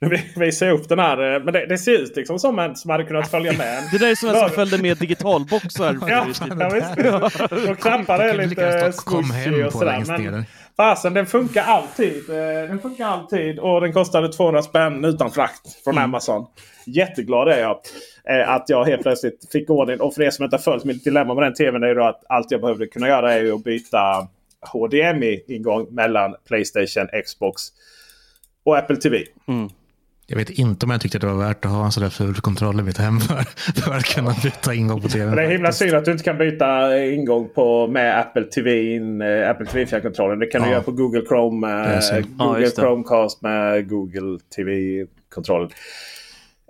Vi 0.00 0.22
visar 0.36 0.70
upp 0.70 0.88
den 0.88 0.98
här. 0.98 1.34
eh, 1.34 1.42
Men 1.44 1.52
det, 1.54 1.66
det 1.66 1.78
ser 1.78 1.92
ut 1.92 2.16
liksom 2.16 2.38
som 2.38 2.58
en 2.58 2.76
som 2.76 2.90
hade 2.90 3.04
kunnat 3.04 3.30
följa 3.30 3.52
med. 3.52 3.82
Det 3.92 3.98
där 3.98 4.10
är 4.10 4.14
som 4.14 4.28
en 4.28 4.34
som 4.36 4.50
följde 4.50 4.78
med 4.82 4.96
digitalboxar. 4.98 5.98
Ja, 6.08 6.08
ja, 6.10 6.24
visst. 6.24 6.42
Och 7.70 7.78
knappar 7.78 8.18
är 8.18 8.46
lite 8.46 8.64
hem 9.32 9.66
och 9.66 9.72
sådär. 9.72 10.04
Men 10.06 10.44
fasen, 10.76 11.14
den 11.14 11.26
funkar 11.26 11.62
alltid. 11.64 12.30
Eh, 12.30 12.36
Den 12.68 12.78
funkar 12.78 13.06
alltid 13.06 13.58
och 13.58 13.80
den 13.80 13.92
kostade 13.92 14.32
200 14.32 14.62
spänn 14.62 15.04
utan 15.04 15.30
frakt 15.30 15.84
från 15.84 15.98
Amazon. 15.98 16.46
Jätteglad 16.86 17.48
är 17.48 17.58
jag 17.60 17.78
eh, 18.30 18.50
att 18.50 18.64
jag 18.68 18.84
helt 18.84 19.02
plötsligt 19.02 19.48
fick 19.52 19.70
ordning. 19.70 20.00
Och 20.00 20.14
för 20.14 20.22
er 20.22 20.30
som 20.30 20.44
inte 20.44 20.56
har 20.56 20.62
följt 20.62 20.84
mitt 20.84 21.04
dilemma 21.04 21.34
med 21.34 21.42
den 21.44 21.54
tvn 21.54 21.82
är 21.82 21.88
ju 21.88 21.94
då 21.94 22.04
att 22.04 22.22
allt 22.28 22.50
jag 22.50 22.60
behövde 22.60 22.86
kunna 22.86 23.08
göra 23.08 23.34
är 23.34 23.52
att 23.52 23.64
byta 23.64 24.26
HDMI-ingång 24.66 25.86
mellan 25.94 26.34
Playstation, 26.48 27.08
Xbox 27.24 27.62
och 28.64 28.78
Apple 28.78 28.96
TV. 28.96 29.24
Jag 30.30 30.36
vet 30.36 30.50
inte 30.50 30.86
om 30.86 30.90
jag 30.90 31.00
tyckte 31.00 31.18
det 31.18 31.26
var 31.26 31.34
värt 31.46 31.64
att 31.64 31.70
ha 31.70 31.84
en 31.84 31.92
sån 31.92 32.02
där 32.02 32.10
ful 32.10 32.34
kontroll 32.34 32.80
i 32.80 32.82
mitt 32.82 32.98
hem 32.98 33.20
för, 33.20 33.34
för 33.80 33.92
att 33.96 34.04
kunna 34.04 34.34
byta 34.42 34.74
ingång 34.74 35.00
på 35.02 35.08
tvn. 35.08 35.36
Det 35.36 35.42
är 35.42 35.50
himla 35.50 35.72
synd 35.72 35.94
att 35.94 36.04
du 36.04 36.12
inte 36.12 36.24
kan 36.24 36.38
byta 36.38 36.98
ingång 37.04 37.48
på, 37.54 37.86
med 37.86 38.20
Apple 38.20 38.44
TV, 38.44 38.94
in, 38.94 39.20
eh, 39.22 39.50
Apple 39.50 39.66
TV 39.66 39.86
fjärrkontrollen. 39.86 40.38
Det 40.38 40.46
kan 40.46 40.62
du 40.62 40.68
Ja. 40.68 40.72
göra 40.72 40.82
på 40.82 40.92
Google 40.92 41.22
Chrome. 41.28 41.68
Eh. 41.68 42.00
Ja, 42.10 42.22
Google 42.46 42.60
det. 42.60 42.70
Chromecast 42.76 43.42
med 43.42 43.88
Google 43.88 44.38
TV-kontrollen. 44.56 45.70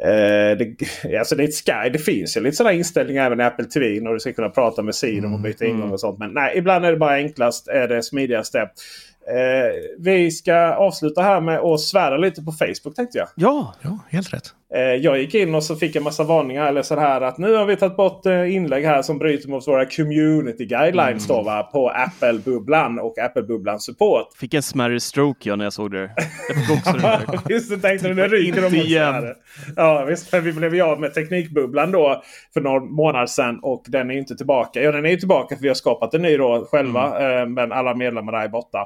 Eh, 0.02 0.58
det, 0.58 0.76
alltså 1.18 1.34
det, 1.36 1.46
Sky. 1.46 1.90
det 1.92 1.98
finns 1.98 2.36
ju 2.36 2.40
lite 2.40 2.56
sådana 2.56 2.72
inställningar 2.72 3.26
även 3.26 3.40
i 3.40 3.44
Apple 3.44 3.64
TV. 3.64 4.00
När 4.00 4.12
du 4.12 4.20
ska 4.20 4.32
kunna 4.32 4.48
prata 4.48 4.82
med 4.82 4.94
sidor 4.94 5.32
och 5.32 5.40
byta 5.40 5.64
ingång 5.64 5.90
och 5.90 6.00
sånt. 6.00 6.18
Men 6.18 6.32
nej, 6.32 6.58
ibland 6.58 6.84
är 6.84 6.90
det 6.90 6.96
bara 6.96 7.14
enklast. 7.14 7.68
Är 7.68 7.88
det 7.88 8.02
smidigaste. 8.02 8.58
Eh, 8.58 9.74
vi 9.98 10.30
ska 10.30 10.54
avsluta 10.74 11.22
här 11.22 11.40
med 11.40 11.58
att 11.58 11.80
svära 11.80 12.16
lite 12.16 12.42
på 12.42 12.52
Facebook 12.52 12.96
tänkte 12.96 13.18
jag. 13.18 13.28
Ja, 13.34 13.74
Ja, 13.82 13.98
helt 14.08 14.34
rätt. 14.34 14.54
Eh, 14.74 14.80
Jag 14.80 15.18
gick 15.18 15.34
in 15.34 15.54
och 15.54 15.62
så 15.64 15.76
fick 15.76 15.96
jag 15.96 16.02
massa 16.04 16.24
varningar. 16.24 16.66
Eller 16.66 16.82
så 16.82 16.94
här 17.00 17.20
att 17.20 17.38
nu 17.38 17.54
har 17.54 17.64
vi 17.66 17.76
tagit 17.76 17.96
bort 17.96 18.26
eh, 18.26 18.54
inlägg 18.54 18.84
här 18.84 19.02
som 19.02 19.18
bryter 19.18 19.48
mot 19.48 19.68
våra 19.68 19.86
community 19.86 20.64
guidelines 20.66 21.26
då, 21.26 21.42
va, 21.42 21.62
på 21.62 21.88
Apple-bubblan 21.90 22.98
och 22.98 23.18
Apple-bubblan 23.18 23.80
support. 23.80 24.26
fick 24.40 24.54
en 24.54 24.62
smärre 24.62 25.00
stroke 25.00 25.48
jag 25.48 25.58
när 25.58 25.64
jag 25.64 25.72
såg 25.72 25.90
det. 25.90 26.10
Jag 26.48 26.56
fick 26.66 26.78
också 26.78 26.92
det. 27.46 27.52
Just 27.54 27.70
det, 27.70 27.78
tänkte 27.78 28.08
du. 28.08 28.14
Nu 28.14 28.22
ryker 28.28 28.62
de 28.62 28.76
igen. 28.76 29.34
Ja, 29.76 30.04
visst. 30.04 30.30
För 30.30 30.40
vi 30.40 30.52
blev 30.52 30.74
ju 30.74 30.82
av 30.82 31.00
med 31.00 31.14
Teknikbubblan 31.14 31.92
då 31.92 32.22
för 32.54 32.60
några 32.60 32.80
månader 32.80 33.26
sedan. 33.26 33.58
Och 33.62 33.84
den 33.88 34.10
är 34.10 34.14
ju 34.14 34.20
inte 34.20 34.36
tillbaka. 34.36 34.82
Ja, 34.82 34.92
den 34.92 35.06
är 35.06 35.10
ju 35.10 35.16
tillbaka 35.16 35.56
för 35.56 35.62
vi 35.62 35.68
har 35.68 35.74
skapat 35.74 36.14
en 36.14 36.22
ny 36.22 36.36
då 36.36 36.68
själva. 36.70 37.40
eh, 37.40 37.46
Men 37.46 37.72
alla 37.72 37.94
medlemmar 37.94 38.32
där 38.32 38.40
är 38.44 38.48
borta. 38.48 38.78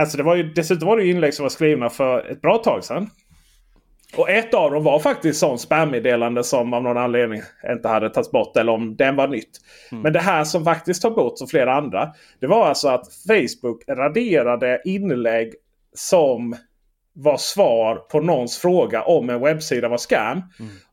Alltså 0.00 0.16
det 0.16 0.22
var 0.22 0.36
ju, 0.36 0.42
dessutom 0.52 0.88
var 0.88 0.96
det 0.96 1.06
inlägg 1.06 1.34
som 1.34 1.42
var 1.42 1.50
skrivna 1.50 1.88
för 1.90 2.30
ett 2.30 2.40
bra 2.40 2.58
tag 2.58 2.84
sedan. 2.84 3.10
Och 4.16 4.30
ett 4.30 4.54
av 4.54 4.70
dem 4.70 4.84
var 4.84 4.98
faktiskt 4.98 5.40
sån 5.40 5.58
spam-meddelande 5.58 6.44
som 6.44 6.74
av 6.74 6.82
någon 6.82 6.96
anledning 6.96 7.42
inte 7.70 7.88
hade 7.88 8.10
tagits 8.10 8.30
bort. 8.30 8.56
Eller 8.56 8.72
om 8.72 8.96
den 8.96 9.16
var 9.16 9.28
nytt. 9.28 9.60
Men 9.90 10.12
det 10.12 10.20
här 10.20 10.44
som 10.44 10.64
faktiskt 10.64 11.02
tar 11.02 11.10
bort 11.10 11.38
som 11.38 11.48
flera 11.48 11.74
andra. 11.74 12.12
Det 12.40 12.46
var 12.46 12.66
alltså 12.66 12.88
att 12.88 13.06
Facebook 13.26 13.84
raderade 13.88 14.82
inlägg 14.84 15.54
som 15.94 16.56
var 17.14 17.36
svar 17.36 17.96
på 17.96 18.20
någons 18.20 18.58
fråga 18.58 19.02
om 19.02 19.30
en 19.30 19.40
webbsida 19.40 19.88
var 19.88 19.98
scam. 19.98 20.42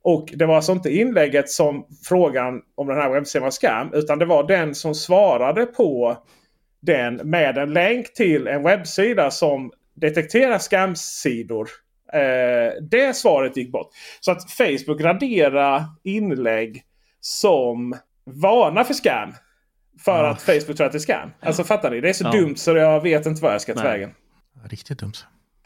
Och 0.01 0.29
det 0.35 0.45
var 0.45 0.55
alltså 0.55 0.71
inte 0.71 0.89
inlägget 0.89 1.49
som 1.49 1.85
frågan 2.03 2.61
om 2.75 2.87
den 2.87 2.97
här 2.97 3.09
webbsidan 3.09 3.43
var 3.43 3.51
scam. 3.51 3.93
Utan 3.93 4.19
det 4.19 4.25
var 4.25 4.47
den 4.47 4.75
som 4.75 4.95
svarade 4.95 5.65
på 5.65 6.17
den 6.81 7.15
med 7.15 7.57
en 7.57 7.73
länk 7.73 8.13
till 8.13 8.47
en 8.47 8.63
webbsida 8.63 9.31
som 9.31 9.71
detekterar 9.93 10.59
scamsidor. 10.59 11.69
Eh, 12.13 12.73
det 12.81 13.15
svaret 13.15 13.57
gick 13.57 13.71
bort. 13.71 13.89
Så 14.19 14.31
att 14.31 14.51
Facebook 14.51 15.01
raderar 15.01 15.83
inlägg 16.03 16.83
som 17.19 17.95
varnar 18.25 18.83
för 18.83 18.93
scam. 18.93 19.29
För 20.05 20.23
Ja. 20.23 20.29
att 20.29 20.41
Facebook 20.41 20.77
tror 20.77 20.85
att 20.85 20.91
det 20.91 20.97
är 20.97 20.99
scam. 20.99 21.29
Alltså 21.39 21.63
fattar 21.63 21.91
ni? 21.91 22.01
Det 22.01 22.09
är 22.09 22.13
så 22.13 22.23
Ja. 22.23 22.31
dumt 22.31 22.55
så 22.55 22.75
jag 22.77 23.01
vet 23.03 23.25
inte 23.25 23.41
vad 23.41 23.53
jag 23.53 23.61
ska 23.61 23.73
ta 23.73 23.83
vägen. 23.83 24.11
Riktigt 24.69 24.99
dumt. 24.99 25.13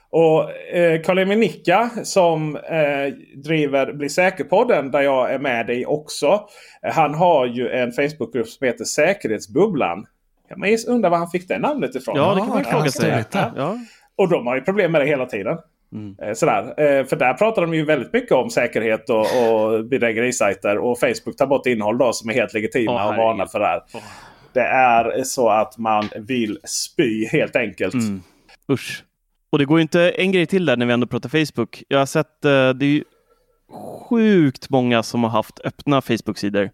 Och 0.10 0.52
eh, 0.76 1.02
Karl-Emil 1.02 1.38
Nicka 1.40 1.90
som 2.04 2.56
eh, 2.56 3.14
driver 3.44 3.94
Bli 3.94 4.10
säker-podden 4.10 4.92
där 4.92 5.02
jag 5.02 5.34
är 5.34 5.40
med 5.40 5.70
i 5.70 5.86
också. 5.86 6.48
Eh, 6.86 6.94
han 6.94 7.14
har 7.14 7.46
ju 7.46 7.70
en 7.70 7.92
Facebookgrupp 7.92 8.48
som 8.48 8.68
heter 8.68 8.86
Säkerhetsbubblan. 8.86 10.06
Kan 10.50 10.60
man 10.60 10.70
undra 10.88 11.10
var 11.10 11.18
han 11.18 11.30
fick 11.30 11.48
det 11.48 11.60
namnet 11.60 11.96
ifrån? 11.96 12.16
Ja, 12.18 12.34
det 12.34 12.40
kan 12.40 12.50
man 12.50 12.64
Ja, 12.66 12.72
fråga 12.72 12.92
sig. 12.92 13.24
Ja. 13.56 13.78
Och 14.16 14.30
de 14.30 14.48
har 14.48 14.56
ju 14.56 14.62
problem 14.62 14.92
med 14.92 15.02
det 15.02 15.06
hela 15.08 15.26
tiden. 15.26 15.58
Mm. 15.94 16.16
Eh, 16.22 16.34
Sådär. 16.34 16.62
Eh, 16.62 17.06
För 17.06 17.16
där 17.16 17.34
pratar 17.34 17.62
de 17.62 17.74
ju 17.74 17.86
väldigt 17.86 18.14
mycket 18.14 18.32
om 18.32 18.50
säkerhet 18.50 19.10
och, 19.10 19.20
och 19.20 19.86
bedrägerisajter. 19.86 20.78
Och 20.78 21.00
Facebook 21.00 21.38
tar 21.38 21.48
bort 21.48 21.66
innehåll 21.68 21.98
då 21.98 22.14
som 22.14 22.30
är 22.30 22.34
helt 22.34 22.54
legitima 22.54 22.94
Åh, 22.94 23.10
och 23.10 23.16
varnar 23.16 23.46
för 23.46 23.60
det 23.60 23.66
här. 23.66 23.82
Åh. 23.94 24.02
Det 24.54 24.62
är 24.62 25.24
så 25.24 25.50
att 25.50 25.78
man 25.78 26.10
vill 26.16 26.58
spy 26.64 27.26
helt 27.26 27.56
enkelt. 27.56 27.94
Mm. 27.94 28.24
Usch. 28.72 29.04
Och 29.50 29.60
det 29.60 29.66
går 29.66 29.78
ju 29.78 29.82
inte 29.82 30.10
en 30.10 30.32
grej 30.32 30.46
till 30.46 30.66
där 30.66 30.78
när 30.78 30.86
vi 30.86 30.94
ändå 30.94 31.08
pratar 31.08 31.30
Facebook. 31.30 31.84
Jag 31.88 32.00
har 32.00 32.06
sett, 32.06 32.46
eh, 32.46 32.70
det 32.70 32.86
är 32.86 32.90
ju 32.90 33.04
sjukt 34.10 34.70
många 34.70 35.04
som 35.04 35.24
har 35.24 35.32
haft 35.32 35.60
öppna 35.64 36.02
Facebook-sidor 36.02 36.70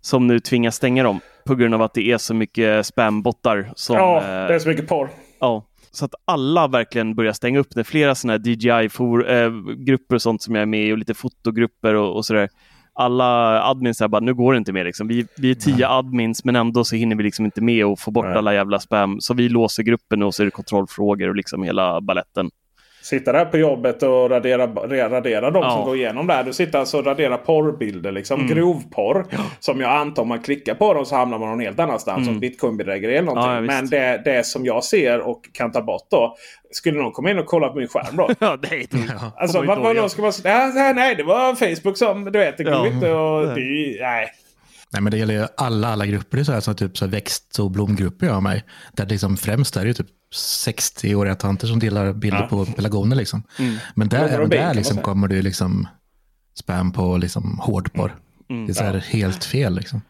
som 0.00 0.26
nu 0.26 0.40
tvingas 0.40 0.76
stänga 0.76 1.02
dem 1.02 1.20
på 1.46 1.54
grund 1.54 1.74
av 1.74 1.82
att 1.82 1.94
det 1.94 2.10
är 2.10 2.18
så 2.18 2.34
mycket 2.34 2.86
spambottar. 2.86 3.70
Som, 3.76 3.96
Ja, 3.96 4.20
det 4.20 4.54
är 4.54 4.58
så 4.58 4.68
mycket 4.68 4.88
porr. 4.88 5.08
Ja, 5.40 5.62
så 5.96 6.04
att 6.04 6.14
alla 6.24 6.68
verkligen 6.68 7.14
börjar 7.14 7.32
stänga 7.32 7.58
upp 7.58 7.70
det. 7.70 7.84
Flera 7.84 8.14
sådana 8.14 8.38
här 8.38 8.46
DJI-grupper 8.46 10.14
och 10.14 10.22
sånt 10.22 10.42
som 10.42 10.54
jag 10.54 10.62
är 10.62 10.66
med 10.66 10.88
i 10.88 10.92
och 10.92 10.98
lite 10.98 11.14
fotogrupper 11.14 11.94
och, 11.94 12.16
och 12.16 12.26
sådär. 12.26 12.48
Alla 12.92 13.62
admins 13.62 14.00
är 14.00 14.08
bara, 14.08 14.20
nu 14.20 14.34
går 14.34 14.52
det 14.52 14.58
inte 14.58 14.72
mer. 14.72 14.84
Liksom. 14.84 15.08
Vi, 15.08 15.26
vi 15.36 15.50
är 15.50 15.54
tio 15.54 15.88
admins 15.88 16.44
men 16.44 16.56
ändå 16.56 16.84
så 16.84 16.96
hinner 16.96 17.16
vi 17.16 17.22
liksom 17.22 17.44
inte 17.44 17.60
med 17.60 17.86
och 17.86 18.00
få 18.00 18.10
bort 18.10 18.24
Nej. 18.24 18.36
alla 18.36 18.54
jävla 18.54 18.80
spam. 18.80 19.20
Så 19.20 19.34
vi 19.34 19.48
låser 19.48 19.82
gruppen 19.82 20.22
och 20.22 20.34
så 20.34 20.42
är 20.42 20.44
det 20.44 20.50
kontrollfrågor 20.50 21.28
och 21.28 21.36
liksom 21.36 21.62
hela 21.62 22.00
balletten. 22.00 22.50
Sitta 23.04 23.32
där 23.32 23.44
på 23.44 23.58
jobbet 23.58 24.02
och 24.02 24.30
radera, 24.30 24.66
radera 25.08 25.50
de 25.50 25.62
Ja. 25.62 25.70
som 25.70 25.84
går 25.84 25.96
igenom 25.96 26.26
där. 26.26 26.44
Du 26.44 26.52
sitter 26.52 26.78
alltså 26.78 26.98
och 26.98 27.06
raderar 27.06 27.36
porrbilder. 27.36 28.12
Liksom. 28.12 28.40
Mm. 28.40 28.54
Grovporr. 28.56 29.26
Som 29.60 29.80
jag 29.80 29.90
antar 29.90 30.22
om 30.22 30.28
man 30.28 30.38
klickar 30.42 30.74
på 30.74 30.94
dem 30.94 31.04
så 31.06 31.16
hamnar 31.16 31.38
man 31.38 31.48
någon 31.48 31.60
helt 31.60 31.78
annanstans. 31.80 32.16
Mm. 32.18 32.24
Som 32.34 32.40
bitcoinbedrägeri 32.40 33.16
eller 33.16 33.26
någonting. 33.26 33.50
Ja, 33.50 33.54
ja. 33.54 33.60
Men 33.60 33.86
det, 33.86 34.22
det 34.24 34.46
som 34.46 34.64
jag 34.66 34.84
ser 34.84 35.20
och 35.20 35.40
kan 35.52 35.72
ta 35.72 35.82
bort 35.82 36.06
då. 36.10 36.36
Skulle 36.70 36.98
någon 37.02 37.12
komma 37.12 37.30
in 37.30 37.38
och 37.38 37.46
kolla 37.46 37.68
på 37.68 37.78
min 37.78 37.88
skärm 37.88 38.16
då? 38.16 38.28
Ja, 38.38 38.58
nej, 38.70 38.86
det 38.90 38.98
Alltså 39.36 39.58
kommer 39.58 39.76
vad, 39.76 39.96
vad 39.96 40.10
ska 40.10 40.22
man? 40.22 40.32
Nej, 40.74 40.94
nej, 40.94 41.14
det 41.14 41.22
var 41.22 41.54
Facebook 41.54 41.98
som 41.98 42.24
du 42.24 42.38
vet. 42.38 42.56
Det 42.56 42.64
går 42.64 42.72
Ja. 42.72 42.86
inte 42.86 43.10
och, 43.12 43.46
Nej. 43.46 43.54
det, 43.54 44.00
nej. 44.04 44.28
Nej, 44.94 45.02
men 45.02 45.10
det 45.10 45.18
gäller 45.18 45.34
ju 45.34 45.46
alla, 45.56 45.88
alla 45.88 46.06
grupper. 46.06 46.36
Det 46.36 46.42
är 46.42 46.44
så 46.44 46.52
här, 46.52 46.60
som 46.60 46.74
typ 46.74 46.98
så 46.98 47.06
växt 47.06 47.58
och 47.58 47.70
blomgrupper 47.70 48.26
jag 48.26 48.34
har 48.34 48.40
mig. 48.40 48.64
Där 48.92 49.06
liksom 49.06 49.36
främst 49.36 49.76
är 49.76 49.84
det 49.84 49.94
typ 49.94 50.06
60-åriga 50.34 51.34
tanter 51.34 51.66
som 51.66 51.78
delar 51.78 52.12
bilder 52.12 52.40
Ja. 52.40 52.46
på 52.46 52.64
pelargoner. 52.66 53.16
Liksom. 53.16 53.42
Mm. 53.58 53.76
Men 53.94 54.08
där, 54.08 54.28
även 54.28 54.48
där 54.50 54.66
man 54.66 54.76
liksom 54.76 54.96
kommer 54.98 55.28
det 55.28 55.42
liksom 55.42 55.88
spam 56.58 56.92
på 56.92 57.16
liksom 57.16 57.58
hårdporr. 57.62 58.14
Mm. 58.50 58.66
Det 58.66 58.72
är 58.72 58.74
så 58.74 58.84
här 58.84 58.94
helt 58.98 59.44
fel. 59.44 59.74
Liksom. 59.76 60.00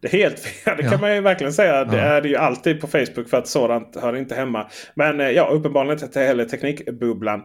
Det 0.00 0.08
är 0.14 0.18
helt 0.18 0.38
fel. 0.38 0.76
Det 0.76 0.82
Ja. 0.82 0.90
kan 0.90 1.00
man 1.00 1.14
ju 1.14 1.20
verkligen 1.20 1.52
säga. 1.52 1.84
Det 1.84 1.96
Ja. 1.96 2.02
är 2.02 2.20
det 2.22 2.28
ju 2.28 2.36
alltid 2.36 2.80
på 2.80 2.86
Facebook 2.86 3.28
för 3.30 3.36
att 3.36 3.48
sådant 3.48 3.96
hör 4.00 4.16
inte 4.16 4.34
hemma. 4.34 4.70
Men 4.94 5.20
eh, 5.20 5.26
ja, 5.30 5.48
uppenbarligen 5.48 6.04
inte 6.04 6.20
heller 6.20 6.44
Teknikbubblan. 6.44 7.42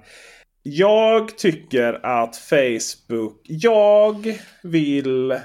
Jag 0.64 1.38
tycker 1.38 2.06
att 2.06 2.36
Facebook... 2.36 3.41
Jag 3.43 4.38
vill 4.64 5.36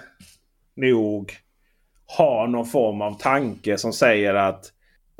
nog 0.80 1.32
ha 2.18 2.46
någon 2.46 2.66
form 2.66 3.02
av 3.02 3.18
tanke 3.18 3.78
som 3.78 3.92
säger 3.92 4.34
att 4.34 4.72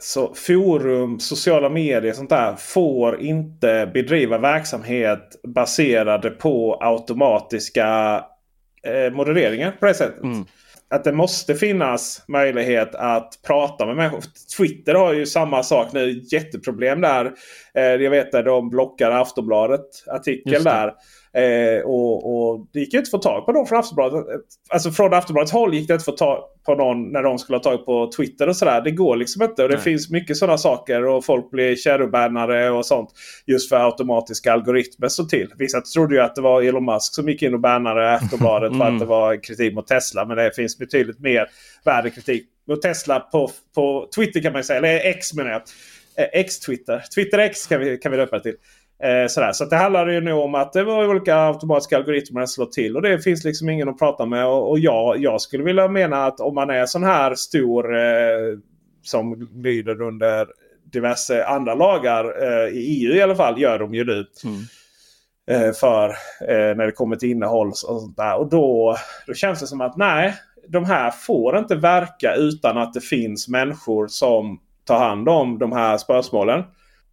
så 0.02 0.34
forum, 0.34 1.20
sociala 1.20 1.68
medier 1.68 2.12
sånt 2.12 2.30
där 2.30 2.54
får 2.56 3.20
inte 3.20 3.90
bedriva 3.94 4.38
verksamhet 4.38 5.40
baserade 5.42 6.30
på 6.30 6.78
automatiska 6.80 8.20
eh, 8.82 9.12
modereringar 9.12 9.76
på 9.80 9.86
det 9.86 9.94
sättet. 9.94 10.22
Mm. 10.22 10.44
Att 10.88 11.04
det 11.04 11.12
måste 11.12 11.54
finnas 11.54 12.24
möjlighet 12.28 12.94
att 12.94 13.34
prata 13.46 13.86
med 13.86 13.96
människor. 13.96 14.22
Twitter 14.56 14.94
har 14.94 15.12
ju 15.12 15.26
samma 15.26 15.62
sak 15.62 15.92
nu. 15.92 16.22
Jätteproblem 16.32 17.00
där. 17.00 17.32
Eh, 17.74 17.82
jag 17.82 18.10
vet 18.10 18.34
att 18.34 18.44
de 18.44 18.70
blockar 18.70 19.10
Aftonbladet 19.10 19.86
artikel 20.06 20.64
där. 20.64 20.94
Eh, 21.36 21.82
och, 21.84 22.32
och 22.32 22.66
det 22.72 22.80
gick 22.80 22.92
ju 22.92 22.98
inte 22.98 23.08
att 23.08 23.10
få 23.10 23.18
tag 23.18 23.46
på 23.46 23.52
någon 23.52 23.66
från 23.66 23.78
Aftonbladet. 23.78 24.26
Alltså 24.68 24.90
från 24.90 25.14
Aftonbladets 25.14 25.52
håll 25.52 25.74
gick 25.74 25.88
det 25.88 25.94
inte 25.94 26.00
att 26.00 26.04
få 26.04 26.12
tag 26.12 26.44
på 26.66 26.74
någon 26.74 27.12
när 27.12 27.22
de 27.22 27.38
skulle 27.38 27.56
ha 27.56 27.62
tagit 27.62 27.86
på 27.86 28.10
Twitter 28.16 28.48
och 28.48 28.56
sådär. 28.56 28.80
Det 28.80 28.90
går 28.90 29.16
liksom 29.16 29.42
inte. 29.42 29.62
Och 29.62 29.68
det 29.68 29.74
Nej. 29.74 29.84
finns 29.84 30.10
mycket 30.10 30.36
sådana 30.36 30.58
saker 30.58 31.06
och 31.06 31.24
folk 31.24 31.50
blir 31.50 31.76
shadowbannare 31.76 32.70
och 32.70 32.86
sånt. 32.86 33.10
Just 33.46 33.68
för 33.68 33.86
automatiska 33.86 34.52
algoritmer 34.52 35.08
så 35.08 35.24
till. 35.24 35.52
Vissa 35.58 35.80
trodde 35.80 36.14
ju 36.14 36.20
att 36.20 36.34
det 36.34 36.40
var 36.42 36.62
Elon 36.62 36.84
Musk 36.84 37.14
som 37.14 37.28
gick 37.28 37.42
in 37.42 37.54
och 37.54 37.60
bannade 37.60 38.12
Aftonbladet 38.14 38.72
för 38.72 38.80
Mm. 38.80 38.94
att 38.94 39.00
det 39.00 39.06
var 39.06 39.42
kritik 39.42 39.74
mot 39.74 39.86
Tesla. 39.86 40.24
Men 40.24 40.36
det 40.36 40.56
finns 40.56 40.78
betydligt 40.78 41.18
mer 41.20 41.46
värde 41.84 42.10
kritik 42.10 42.46
mot 42.68 42.82
Tesla 42.82 43.20
på, 43.20 43.50
på 43.74 44.08
Twitter 44.16 44.40
kan 44.40 44.52
man 44.52 44.64
säga. 44.64 44.78
Eller 44.78 45.10
X 45.10 45.34
menar 45.34 45.50
jag. 45.50 45.62
Eh, 46.16 46.28
X-Twitter. 46.32 47.02
Twitter 47.14 47.38
X 47.38 47.66
kan 47.66 47.80
vi, 47.80 47.98
kan 47.98 48.12
vi 48.12 48.18
döpa 48.18 48.36
det 48.36 48.42
till. 48.42 48.54
Eh, 49.02 49.26
sådär. 49.28 49.52
Så 49.52 49.64
det 49.64 49.76
handlar 49.76 50.08
ju 50.08 50.20
nu 50.20 50.32
om 50.32 50.54
att 50.54 50.72
det 50.72 50.84
var 50.84 51.08
olika 51.08 51.36
automatiska 51.36 51.96
algoritmer 51.96 52.40
att 52.40 52.50
slå 52.50 52.66
till. 52.66 52.96
Och 52.96 53.02
det 53.02 53.18
finns 53.18 53.44
liksom 53.44 53.68
ingen 53.68 53.88
att 53.88 53.98
prata 53.98 54.26
med. 54.26 54.46
Och, 54.46 54.70
och 54.70 54.78
jag, 54.78 55.18
jag 55.18 55.40
skulle 55.40 55.64
vilja 55.64 55.88
mena 55.88 56.26
att 56.26 56.40
om 56.40 56.54
man 56.54 56.70
är 56.70 56.86
sån 56.86 57.04
här 57.04 57.34
stor 57.34 57.96
eh, 57.96 58.58
som 59.02 59.48
lyder 59.54 60.02
under 60.02 60.46
diverse 60.92 61.44
andra 61.44 61.74
lagar. 61.74 62.24
Eh, 62.42 62.68
I 62.68 63.06
EU 63.06 63.14
i 63.14 63.22
alla 63.22 63.34
fall 63.34 63.60
gör 63.60 63.78
de 63.78 63.94
ju 63.94 64.04
det. 64.04 64.24
Mm. 64.44 64.60
Eh, 65.50 65.72
för 65.72 66.08
eh, 66.48 66.76
när 66.76 66.86
det 66.86 66.92
kommer 66.92 67.16
till 67.16 67.30
innehåll 67.30 67.68
och 67.68 67.76
sånt 67.76 68.16
där. 68.16 68.38
Och 68.38 68.48
då, 68.50 68.96
då 69.26 69.34
känns 69.34 69.60
det 69.60 69.66
som 69.66 69.80
att 69.80 69.96
nej, 69.96 70.34
de 70.68 70.84
här 70.84 71.10
får 71.10 71.58
inte 71.58 71.74
verka 71.74 72.34
utan 72.34 72.78
att 72.78 72.94
det 72.94 73.00
finns 73.00 73.48
människor 73.48 74.06
som 74.08 74.60
tar 74.84 74.98
hand 74.98 75.28
om 75.28 75.58
de 75.58 75.72
här 75.72 75.98
spörsmålen. 75.98 76.64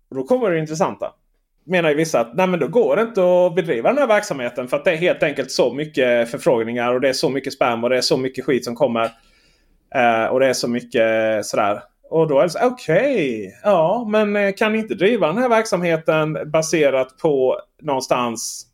Och 0.09 0.15
då 0.15 0.23
kommer 0.23 0.51
det 0.51 0.59
intressanta. 0.59 1.11
Menar 1.67 1.89
ju 1.89 1.95
vissa 1.95 2.19
att 2.19 2.35
nej 2.35 2.47
men 2.47 2.59
då 2.59 2.67
går 2.67 2.95
det 2.95 3.01
inte 3.01 3.21
att 3.21 3.55
bedriva 3.55 3.89
den 3.89 3.97
här 3.97 4.07
verksamheten 4.07 4.67
för 4.67 4.77
att 4.77 4.85
det 4.85 4.91
är 4.91 4.95
helt 4.95 5.23
enkelt 5.23 5.51
så 5.51 5.73
mycket 5.73 6.31
förfrågningar 6.31 6.93
och 6.93 7.01
det 7.01 7.09
är 7.09 7.13
så 7.13 7.29
mycket 7.29 7.53
spam 7.53 7.83
och 7.83 7.89
det 7.89 7.97
är 7.97 8.01
så 8.01 8.17
mycket 8.17 8.45
skit 8.45 8.65
som 8.65 8.75
kommer. 8.75 9.11
Eh, 9.95 10.25
och 10.25 10.39
det 10.39 10.47
är 10.47 10.53
så 10.53 10.67
mycket 10.67 11.45
sådär. 11.45 11.81
Och 12.09 12.27
då 12.27 12.39
är 12.39 12.43
det 12.43 12.49
så 12.49 12.67
okej, 12.67 12.97
okay, 12.97 13.51
ja 13.63 14.07
men 14.09 14.35
eh, 14.35 14.53
kan 14.53 14.71
ni 14.71 14.77
inte 14.79 14.95
driva 14.95 15.27
den 15.27 15.37
här 15.37 15.49
verksamheten 15.49 16.51
baserat 16.51 17.17
på 17.21 17.59
någonstans 17.81 18.67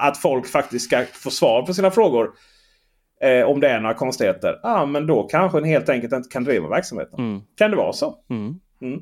att 0.00 0.18
folk 0.18 0.46
faktiskt 0.46 0.84
ska 0.84 1.04
få 1.12 1.30
svar 1.30 1.62
på 1.62 1.74
sina 1.74 1.90
frågor. 1.90 2.30
Eh, 3.20 3.46
om 3.46 3.60
det 3.60 3.68
är 3.68 3.80
några 3.80 3.94
konstigheter. 3.94 4.60
Ja 4.62 4.86
men 4.86 5.06
då 5.06 5.22
kanske 5.22 5.60
ni 5.60 5.68
helt 5.68 5.88
enkelt 5.88 6.12
inte 6.12 6.28
kan 6.28 6.44
driva 6.44 6.68
verksamheten. 6.68 7.18
Mm. 7.18 7.42
Kan 7.56 7.70
det 7.70 7.76
vara 7.76 7.92
så? 7.92 8.18
Mm. 8.30 8.54
Mm. 8.82 9.00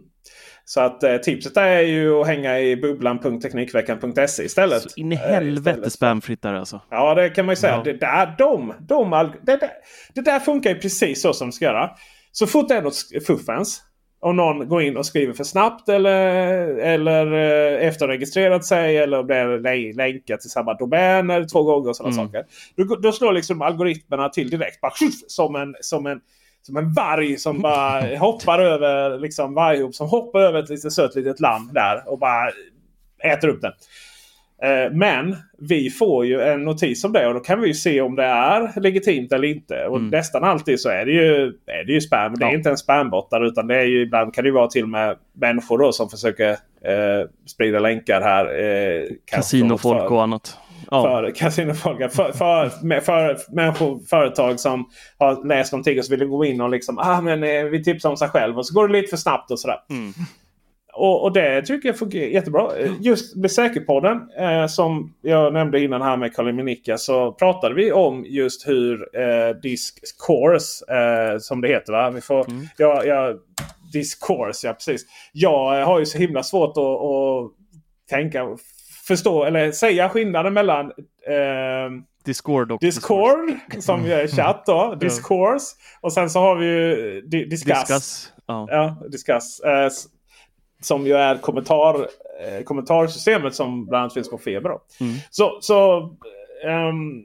Så 0.65 0.81
att 0.81 1.03
eh, 1.03 1.17
tipset 1.17 1.57
är 1.57 1.81
ju 1.81 2.21
att 2.21 2.27
hänga 2.27 2.61
i 2.61 2.77
bubblan.teknikveckan.se 2.77 4.43
istället. 4.43 4.83
Så 4.83 4.89
in 4.97 5.13
i 5.13 5.15
helvete 5.15 5.91
spamfritt 5.91 6.43
där 6.43 6.55
alltså. 6.55 6.81
Ja 6.91 7.15
det 7.15 7.31
kan 7.31 7.47
man 7.47 7.53
ju 7.53 7.57
säga. 7.57 7.73
Ja. 7.73 7.83
Det, 7.85 7.93
där, 7.93 8.35
de, 8.39 8.75
de, 8.81 9.31
det, 9.43 9.57
där, 9.57 9.71
det 10.15 10.21
där 10.21 10.41
funkar 10.41 10.71
ju 10.71 10.79
precis 10.79 11.23
så 11.23 11.33
som 11.33 11.49
det 11.49 11.53
ska 11.53 11.65
göra. 11.65 11.91
Så 12.33 12.47
fort 12.47 12.69
det 12.69 12.75
är 12.75 12.83
något 12.83 13.27
fuffens. 13.27 13.83
Om 14.21 14.37
någon 14.37 14.69
går 14.69 14.83
in 14.83 14.97
och 14.97 15.07
skriver 15.07 15.33
för 15.33 15.45
snabbt 15.45 15.89
eller, 15.89 16.19
eller 16.79 17.33
eh, 17.33 17.89
efterregistrerat 17.89 18.65
sig 18.65 18.97
eller 18.97 19.23
blir 19.23 19.95
länkat 19.97 20.41
till 20.41 20.51
samma 20.51 20.75
domäner 20.75 21.45
två 21.45 21.63
gånger 21.63 21.89
och 21.89 21.97
sådana 21.97 22.15
mm. 22.15 22.27
saker. 22.27 22.45
Då, 22.77 22.97
då 22.97 23.13
slår 23.13 23.33
liksom 23.33 23.63
algoritmerna 23.63 24.29
till 24.29 24.51
direkt. 24.51 24.81
Bara, 24.81 24.93
som, 25.27 25.57
en, 25.57 25.75
som, 25.81 26.07
en, 26.07 26.21
som 26.63 26.77
en 26.77 26.93
varg 26.93 27.37
som 27.37 27.61
bara 27.61 28.17
hoppar 28.17 28.59
över 28.59 29.19
liksom 29.19 29.55
varghop 29.55 29.95
som 29.95 30.09
hoppar 30.09 30.41
över 30.41 30.63
ett 30.63 30.71
litet 30.71 30.93
sött 30.93 31.15
litet 31.15 31.41
lamm 31.41 31.71
där 31.73 32.09
och 32.09 32.19
bara 32.19 32.51
äter 33.25 33.49
upp 33.49 33.61
den. 33.61 33.73
Eh, 34.63 34.93
men 34.93 35.37
vi 35.59 35.91
får 35.91 36.27
ju 36.27 36.41
en 36.41 36.65
notis 36.65 37.05
om 37.05 37.13
det 37.13 37.27
och 37.27 37.35
då 37.35 37.41
kan 37.41 37.61
vi 37.61 37.75
se 37.75 38.01
om 38.01 38.17
det 38.17 38.25
är 38.25 38.81
legitimt 38.81 39.33
eller 39.33 39.49
inte. 39.49 39.87
Och 39.87 39.97
mm. 39.97 40.11
nästan 40.11 40.45
alltid 40.45 40.81
så 40.81 40.89
är 40.89 41.07
det 41.07 41.13
ju, 41.13 41.47
är 41.67 41.85
det 41.85 41.93
ju 41.93 42.01
spam. 42.01 42.35
Det 42.35 42.45
är 42.45 42.55
inte 42.55 42.71
en 42.71 42.77
spambottar 42.77 43.47
utan 43.47 43.67
det 43.67 43.77
är 43.77 43.85
ju, 43.85 44.03
ibland 44.03 44.35
kan 44.35 44.45
det 44.45 44.51
vara 44.51 44.67
till 44.67 44.83
och 44.83 44.89
med 44.89 45.17
människor 45.33 45.79
då 45.79 45.93
som 45.93 46.09
försöker 46.09 46.51
eh, 46.51 47.29
sprida 47.47 47.79
länkar 47.79 48.21
här. 48.21 48.45
Eh, 48.65 49.05
Kasinofolk 49.25 50.11
och 50.11 50.23
annat. 50.23 50.59
Ja. 50.93 51.03
För 51.03 51.31
kasinofolk. 51.35 52.13
För, 52.13 52.33
för, 52.33 52.69
för, 53.01 53.55
människor, 53.55 54.01
företag 54.11 54.61
som 54.61 54.91
har 55.19 55.49
läst 55.49 55.73
någonting 55.73 55.99
och 55.99 56.05
så 56.05 56.17
vill 56.17 56.29
gå 56.29 56.45
in 56.45 56.61
och 56.61 56.71
liksom 56.71 56.99
ah, 56.99 57.21
men, 57.21 57.45
eh, 57.45 57.65
vi 57.65 57.85
tipsar 57.85 58.11
om 58.11 58.17
sig 58.17 58.29
själv. 58.29 58.59
Och 58.59 58.67
så 58.67 58.75
går 58.75 58.89
det 58.89 59.01
lite 59.01 59.11
för 59.11 59.17
snabbt 59.17 59.51
och 59.51 59.61
sådär. 59.61 59.79
Mm. 59.91 60.13
Och, 60.95 61.23
och, 61.23 61.33
det 61.33 61.63
tycker 61.63 61.89
jag 61.89 61.99
fungerar 61.99 62.27
jättebra. 62.27 62.71
Just 63.01 63.37
med 63.37 63.51
Säkerpodden 63.51 64.31
eh, 64.39 64.67
som 64.67 65.15
jag 65.23 65.53
nämnde 65.53 65.81
innan 65.81 66.03
här 66.03 66.17
med 66.17 66.35
Karin 66.37 66.57
Minika 66.57 66.99
så 66.99 67.33
pratade 67.33 67.75
vi 67.75 67.93
om 67.93 68.25
just 68.29 68.69
hur 68.69 69.19
eh, 69.21 69.57
Discourse 69.63 70.95
eh, 70.95 71.39
som 71.39 71.61
det 71.61 71.69
heter 71.69 71.93
va? 71.93 72.11
Vi 72.11 72.21
får, 72.21 72.51
mm. 72.51 72.67
ja, 72.77 73.05
ja, 73.05 73.35
Discourse, 73.93 74.67
ja 74.67 74.73
precis. 74.73 75.07
Jag 75.33 75.87
har 75.87 75.99
ju 75.99 76.07
så 76.07 76.19
himla 76.19 76.43
svårt 76.43 76.71
att, 76.71 76.79
att 76.79 77.53
tänka, 78.11 78.57
förstå 79.07 79.45
eller 79.45 79.73
säga 79.73 80.09
skillnaden 80.09 80.55
mellan 80.55 80.87
eh, 81.27 81.91
Discord 82.25 82.73
och 82.73 82.81
Discord 82.81 83.51
som 83.79 84.05
är 84.05 84.27
chatt 84.27 84.63
då. 84.67 84.95
Discourse. 85.01 85.67
Och 86.01 86.13
sen 86.13 86.31
så 86.31 86.41
har 86.41 86.57
vi 86.57 86.67
ju 86.67 87.21
Discuss. 87.21 87.81
Discuss. 87.81 88.33
Ja. 88.47 88.67
ja 88.71 88.97
discuss. 89.09 89.61
Eh, 89.61 89.89
som 90.81 91.07
ju 91.07 91.15
är 91.15 91.39
kommentar, 91.39 91.95
eh, 91.95 92.63
kommentarsystemet 92.65 93.55
som 93.55 93.87
bland 93.87 94.03
annat 94.03 94.15
finns 94.15 94.31
på 94.31 94.39
Feber. 94.39 94.71
Mm. 95.01 95.15
Så, 95.31 95.59
så 95.61 95.99
um, 96.65 97.25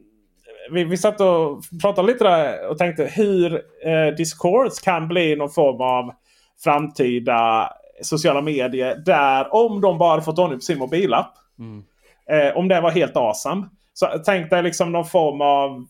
vi, 0.71 0.83
vi 0.83 0.97
satt 0.97 1.21
och 1.21 1.63
pratade 1.81 2.07
lite 2.07 2.23
där 2.23 2.67
och 2.67 2.77
tänkte 2.77 3.03
hur 3.03 3.53
eh, 3.85 4.15
Discords 4.17 4.79
kan 4.79 5.07
bli 5.07 5.35
någon 5.35 5.49
form 5.49 5.81
av 5.81 6.13
framtida 6.63 7.69
sociala 8.01 8.41
medier. 8.41 8.95
Där 9.05 9.53
om 9.53 9.81
de 9.81 9.97
bara 9.97 10.21
fått 10.21 10.39
ordning 10.39 10.59
på 10.59 10.63
sin 10.63 10.79
mobilapp. 10.79 11.33
Mm. 11.59 11.83
Eh, 12.29 12.57
om 12.57 12.67
det 12.67 12.81
var 12.81 12.91
helt 12.91 13.17
awesome. 13.17 13.69
Så 13.93 14.07
tänk 14.25 14.49
dig 14.49 14.63
liksom 14.63 14.91
någon 14.91 15.05
form 15.05 15.41
av 15.41 15.87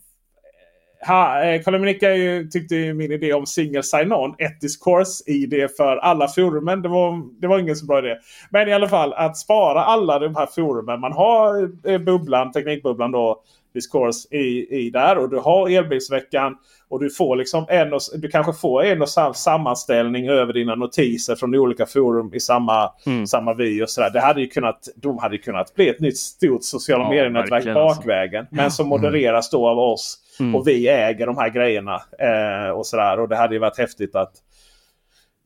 eh, 1.01 1.61
Karl-Monica 1.63 2.07
tyckte 2.51 2.75
ju 2.75 2.93
min 2.93 3.11
idé 3.11 3.33
om 3.33 3.45
single 3.45 3.83
sign-on, 3.83 4.35
ett 4.37 4.61
discourse-id 4.61 5.67
för 5.77 5.97
alla 5.97 6.27
forumen. 6.27 6.81
Det 6.81 6.89
var, 6.89 7.41
det 7.41 7.47
var 7.47 7.59
ingen 7.59 7.75
så 7.75 7.85
bra 7.85 7.99
idé. 7.99 8.15
Men 8.49 8.69
i 8.69 8.73
alla 8.73 8.87
fall 8.87 9.13
att 9.13 9.37
spara 9.37 9.83
alla 9.83 10.19
de 10.19 10.35
här 10.35 10.45
forumen. 10.55 10.99
Man 10.99 11.13
har 11.13 11.69
eh, 11.91 11.97
bubblan, 11.97 12.51
Teknikbubblan 12.51 13.11
då, 13.11 13.41
discourse 13.73 14.35
i, 14.37 14.67
i 14.79 14.89
där. 14.89 15.17
Och 15.17 15.29
du 15.29 15.37
har 15.37 15.69
elbilsveckan. 15.69 16.57
Och 16.89 16.99
du 16.99 17.09
får 17.09 17.35
liksom 17.35 17.65
en 17.69 17.93
och, 17.93 18.01
du 18.15 18.27
kanske 18.27 18.53
får 18.53 18.83
en 18.83 19.01
och 19.01 19.09
samma 19.09 19.33
sammanställning 19.33 20.29
över 20.29 20.53
dina 20.53 20.75
notiser 20.75 21.35
från 21.35 21.55
olika 21.55 21.85
forum 21.85 22.33
i 22.33 22.39
samma, 22.39 22.91
mm. 23.05 23.27
samma. 23.27 23.51
Och 23.51 23.89
sådär. 23.89 24.09
Det 24.13 24.19
hade 24.19 24.41
ju 24.41 24.47
kunnat, 24.47 24.87
de 24.95 25.17
hade 25.17 25.37
kunnat 25.37 25.75
bli 25.75 25.89
ett 25.89 25.99
nytt 25.99 26.17
stort 26.17 26.63
sociala 26.63 27.03
ja, 27.03 27.09
medier-nätverk 27.09 27.67
alltså. 27.67 27.73
bakvägen. 27.73 28.39
Alltså. 28.39 28.55
Men 28.55 28.71
som 28.71 28.87
modereras 28.87 29.49
då 29.49 29.67
av 29.67 29.79
oss. 29.79 30.19
Mm. 30.39 30.55
Och 30.55 30.67
vi 30.67 30.87
äger 30.87 31.25
de 31.25 31.37
här 31.37 31.49
grejerna. 31.49 32.01
Eh, 32.19 32.69
och 32.69 32.85
sådär. 32.85 33.19
Och 33.19 33.29
det 33.29 33.35
hade 33.35 33.53
ju 33.53 33.59
varit 33.59 33.77
häftigt 33.77 34.15
att 34.15 34.31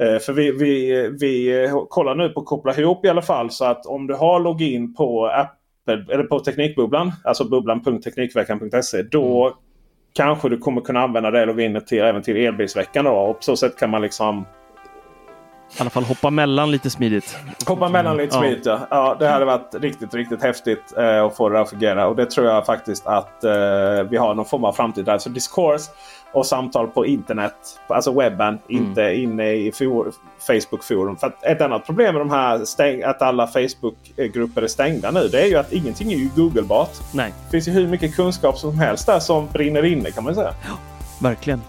eh, 0.04 0.20
för 0.20 0.34
vi, 0.34 0.52
vi, 0.52 1.08
vi 1.20 1.68
kollar 1.90 2.16
nu 2.16 2.30
på 2.30 2.40
att 2.40 2.46
koppla 2.46 2.76
ihop 2.76 3.06
i 3.06 3.10
alla 3.10 3.22
fall 3.22 3.52
så 3.52 3.66
att 3.66 3.86
om 3.86 4.08
du 4.08 4.14
har 4.14 4.40
login 4.40 4.94
på 4.94 5.26
Apple, 5.26 6.14
eller 6.14 6.24
på 6.24 6.40
Teknikbubblan, 6.40 7.12
alltså 7.24 7.44
bubblan.teknikveckan.se. 7.44 9.02
Då 9.02 9.46
mm. 9.46 9.58
kanske 10.14 10.50
du 10.50 10.58
kommer 10.58 10.82
kunna 10.82 11.02
använda 11.02 11.32
det 11.32 11.46
loginet 11.46 11.88
till, 11.88 12.02
även 12.02 12.22
till 12.22 12.38
elbilsveckan. 12.38 13.06
Då. 13.06 13.12
Och 13.12 13.36
på 13.36 13.44
så 13.44 13.56
sätt 13.56 13.78
kan 13.80 13.90
man 13.90 14.02
liksom 14.02 14.46
i 15.78 15.82
alla 15.82 15.90
fall 15.90 16.04
hoppa 16.04 16.30
mellan 16.30 16.72
lite 16.72 16.90
smidigt. 16.90 17.38
Hoppa 17.68 17.90
mellan 17.90 18.18
lite 18.18 18.38
smidigt 18.38 18.66
ja. 18.66 18.80
ja. 18.90 19.16
Det 19.20 19.28
hade 19.28 19.46
varit 19.46 19.76
riktigt, 19.76 20.14
riktigt 20.14 20.44
häftigt 20.44 20.94
eh, 20.98 21.24
att 21.24 21.36
få 21.36 21.50
det 21.50 21.62
att 21.62 21.70
fungera. 21.70 22.08
Och 22.08 22.16
det 22.16 22.26
tror 22.26 22.48
jag 22.48 22.66
faktiskt 22.66 23.08
att 23.08 23.44
eh, 23.44 23.52
vi 24.10 24.18
har 24.18 24.34
någon 24.36 24.46
form 24.46 24.66
av 24.66 24.74
framtid 24.74 25.06
där. 25.06 25.18
Så 25.18 25.30
discourse 25.30 25.92
och 26.34 26.46
samtal 26.46 26.88
på 26.88 27.06
internet, 27.06 27.54
alltså 27.88 28.12
webben, 28.12 28.48
mm. 28.48 28.84
inte 28.84 29.14
inne 29.14 29.52
i 29.52 29.72
for, 29.72 30.12
Facebook-forum. 30.48 31.18
För 31.18 31.34
ett 31.42 31.62
annat 31.62 31.86
problem 31.86 32.14
med 32.16 32.22
de 32.22 32.30
här 32.30 32.66
stäng, 32.66 33.04
att 33.04 33.22
alla 33.22 33.48
Facebook-grupper 33.48 34.62
är 34.62 34.68
stängda 34.68 35.12
nu. 35.12 35.28
Det 35.28 35.42
är 35.42 35.48
ju 35.48 35.56
att 35.56 35.72
ingenting 35.72 36.14
är 36.14 36.18
ju 36.18 36.30
Googlebart. 36.36 36.92
Nej. 37.14 37.34
Det 37.46 37.52
finns 37.52 37.68
ju 37.68 37.72
hur 37.72 37.88
mycket 37.88 38.16
kunskap 38.16 38.58
som 38.58 38.80
helst 38.80 39.06
där 39.06 39.20
som 39.20 39.48
brinner 39.48 39.86
inne 39.86 40.12
kan 40.12 40.24
man 40.24 40.36
säga. 40.36 40.54
Ja, 40.68 40.78
verkligen. 41.20 41.62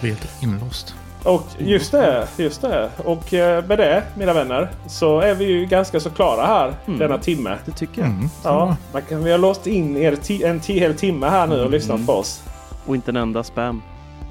Helt 0.00 0.42
inlåst. 0.42 0.94
Och 1.24 1.46
just 1.58 1.92
det, 1.92 2.28
just 2.36 2.62
det. 2.62 2.90
Och 3.04 3.34
eh, 3.34 3.64
med 3.66 3.78
det 3.78 4.02
mina 4.14 4.32
vänner 4.32 4.68
så 4.86 5.20
är 5.20 5.34
vi 5.34 5.44
ju 5.44 5.66
ganska 5.66 6.00
så 6.00 6.10
klara 6.10 6.46
här 6.46 6.74
mm. 6.86 6.98
denna 6.98 7.18
timme. 7.18 7.56
Det 7.64 7.72
tycker 7.72 8.00
jag. 8.00 8.10
Mm. 8.10 8.28
Ja, 8.44 8.76
man 8.92 9.02
kan, 9.02 9.24
vi 9.24 9.30
har 9.30 9.38
låst 9.38 9.66
in 9.66 9.96
er 9.96 10.18
en 10.44 10.60
hel 10.60 10.94
timme 10.94 11.26
här 11.26 11.46
nu 11.46 11.54
och 11.54 11.60
mm. 11.60 11.72
lyssnat 11.72 12.06
på 12.06 12.12
oss. 12.12 12.42
Och 12.86 12.94
inte 12.94 13.10
en 13.10 13.16
enda 13.16 13.44
spam 13.44 13.82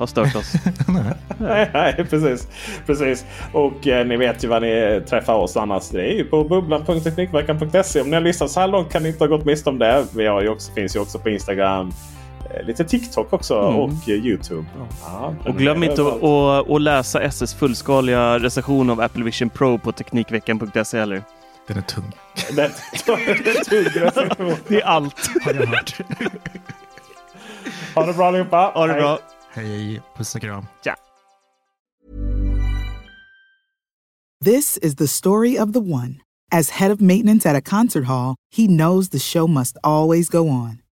har 0.02 0.08
stört 0.08 0.36
oss. 0.36 0.54
nej, 1.38 1.70
nej, 1.74 2.06
precis. 2.10 2.48
precis. 2.86 3.26
Och 3.54 3.88
eh, 3.88 4.06
ni 4.06 4.18
vet 4.18 4.44
ju 4.44 4.48
var 4.48 4.60
ni 4.60 5.02
träffar 5.10 5.34
oss 5.34 5.58
annars. 5.58 5.90
Det 5.90 6.02
är 6.02 6.14
ju 6.14 6.24
på 6.24 6.44
bubblan.teknikveckan.se. 6.44 8.02
Om 8.02 8.10
ni 8.10 8.14
har 8.14 8.22
lyssnat 8.22 8.52
så 8.52 8.60
här 8.60 8.68
långt 8.68 8.92
kan 8.92 9.04
ni 9.04 9.10
inte 9.10 9.24
ha 9.24 9.28
gått 9.28 9.46
miste 9.46 9.70
om 9.70 9.80
det. 9.80 10.06
Vi 10.16 10.28
har 10.28 10.42
ju 10.42 10.50
också, 10.50 10.74
finns 10.74 10.96
ju 10.96 11.00
också 11.00 11.20
på 11.20 11.30
Instagram. 11.30 11.94
Eh, 12.54 12.66
lite 12.66 12.86
TikTok 12.86 13.34
också 13.34 13.56
mm. 13.56 13.76
och 13.76 14.10
eh, 14.10 14.16
Youtube. 14.16 14.66
Ja, 15.04 15.36
och 15.46 15.58
glöm 15.58 15.84
inte 15.84 16.02
att, 16.02 16.70
att 16.70 16.82
läsa 16.82 17.22
SS 17.22 17.54
fullskaliga 17.54 18.40
recension 18.40 18.90
av 18.90 19.02
Apple 19.02 19.24
Vision 19.24 19.50
Pro 19.50 19.78
på 19.78 19.92
Teknikveckan.se 19.92 21.00
heller. 21.00 21.24
Den 21.68 21.78
är 21.78 21.82
tung. 21.82 22.12
Den, 22.56 22.72
är 22.72 23.64
tung 23.64 24.04
recension. 24.04 24.56
Det 24.68 24.82
är 24.82 24.86
allt. 24.86 25.30
Har 25.42 25.54
jag 25.54 25.66
hört. 25.66 26.00
ha 27.96 28.06
det 28.06 28.14
bra 28.14 28.28
allihopa. 28.28 28.72
Ha 28.76 28.88
det 28.88 28.94
bra. 28.94 29.20
Hej. 29.54 30.02
Puss 30.18 30.36
och 30.36 30.42
kram. 30.42 30.66
Ja. 30.84 30.96
This 34.46 34.78
is 34.78 34.96
the 34.96 35.08
story 35.08 35.60
of 35.60 35.74
the 35.74 35.80
one. 35.80 36.16
As 36.52 36.70
head 36.70 36.92
of 36.92 37.00
maintenance 37.00 37.46
at 37.46 37.56
a 37.56 37.62
concert 37.62 38.06
hall, 38.06 38.36
he 38.50 38.68
knows 38.68 39.10
the 39.10 39.20
show 39.20 39.48
must 39.48 39.78
always 39.84 40.30
go 40.30 40.50
on. 40.50 40.82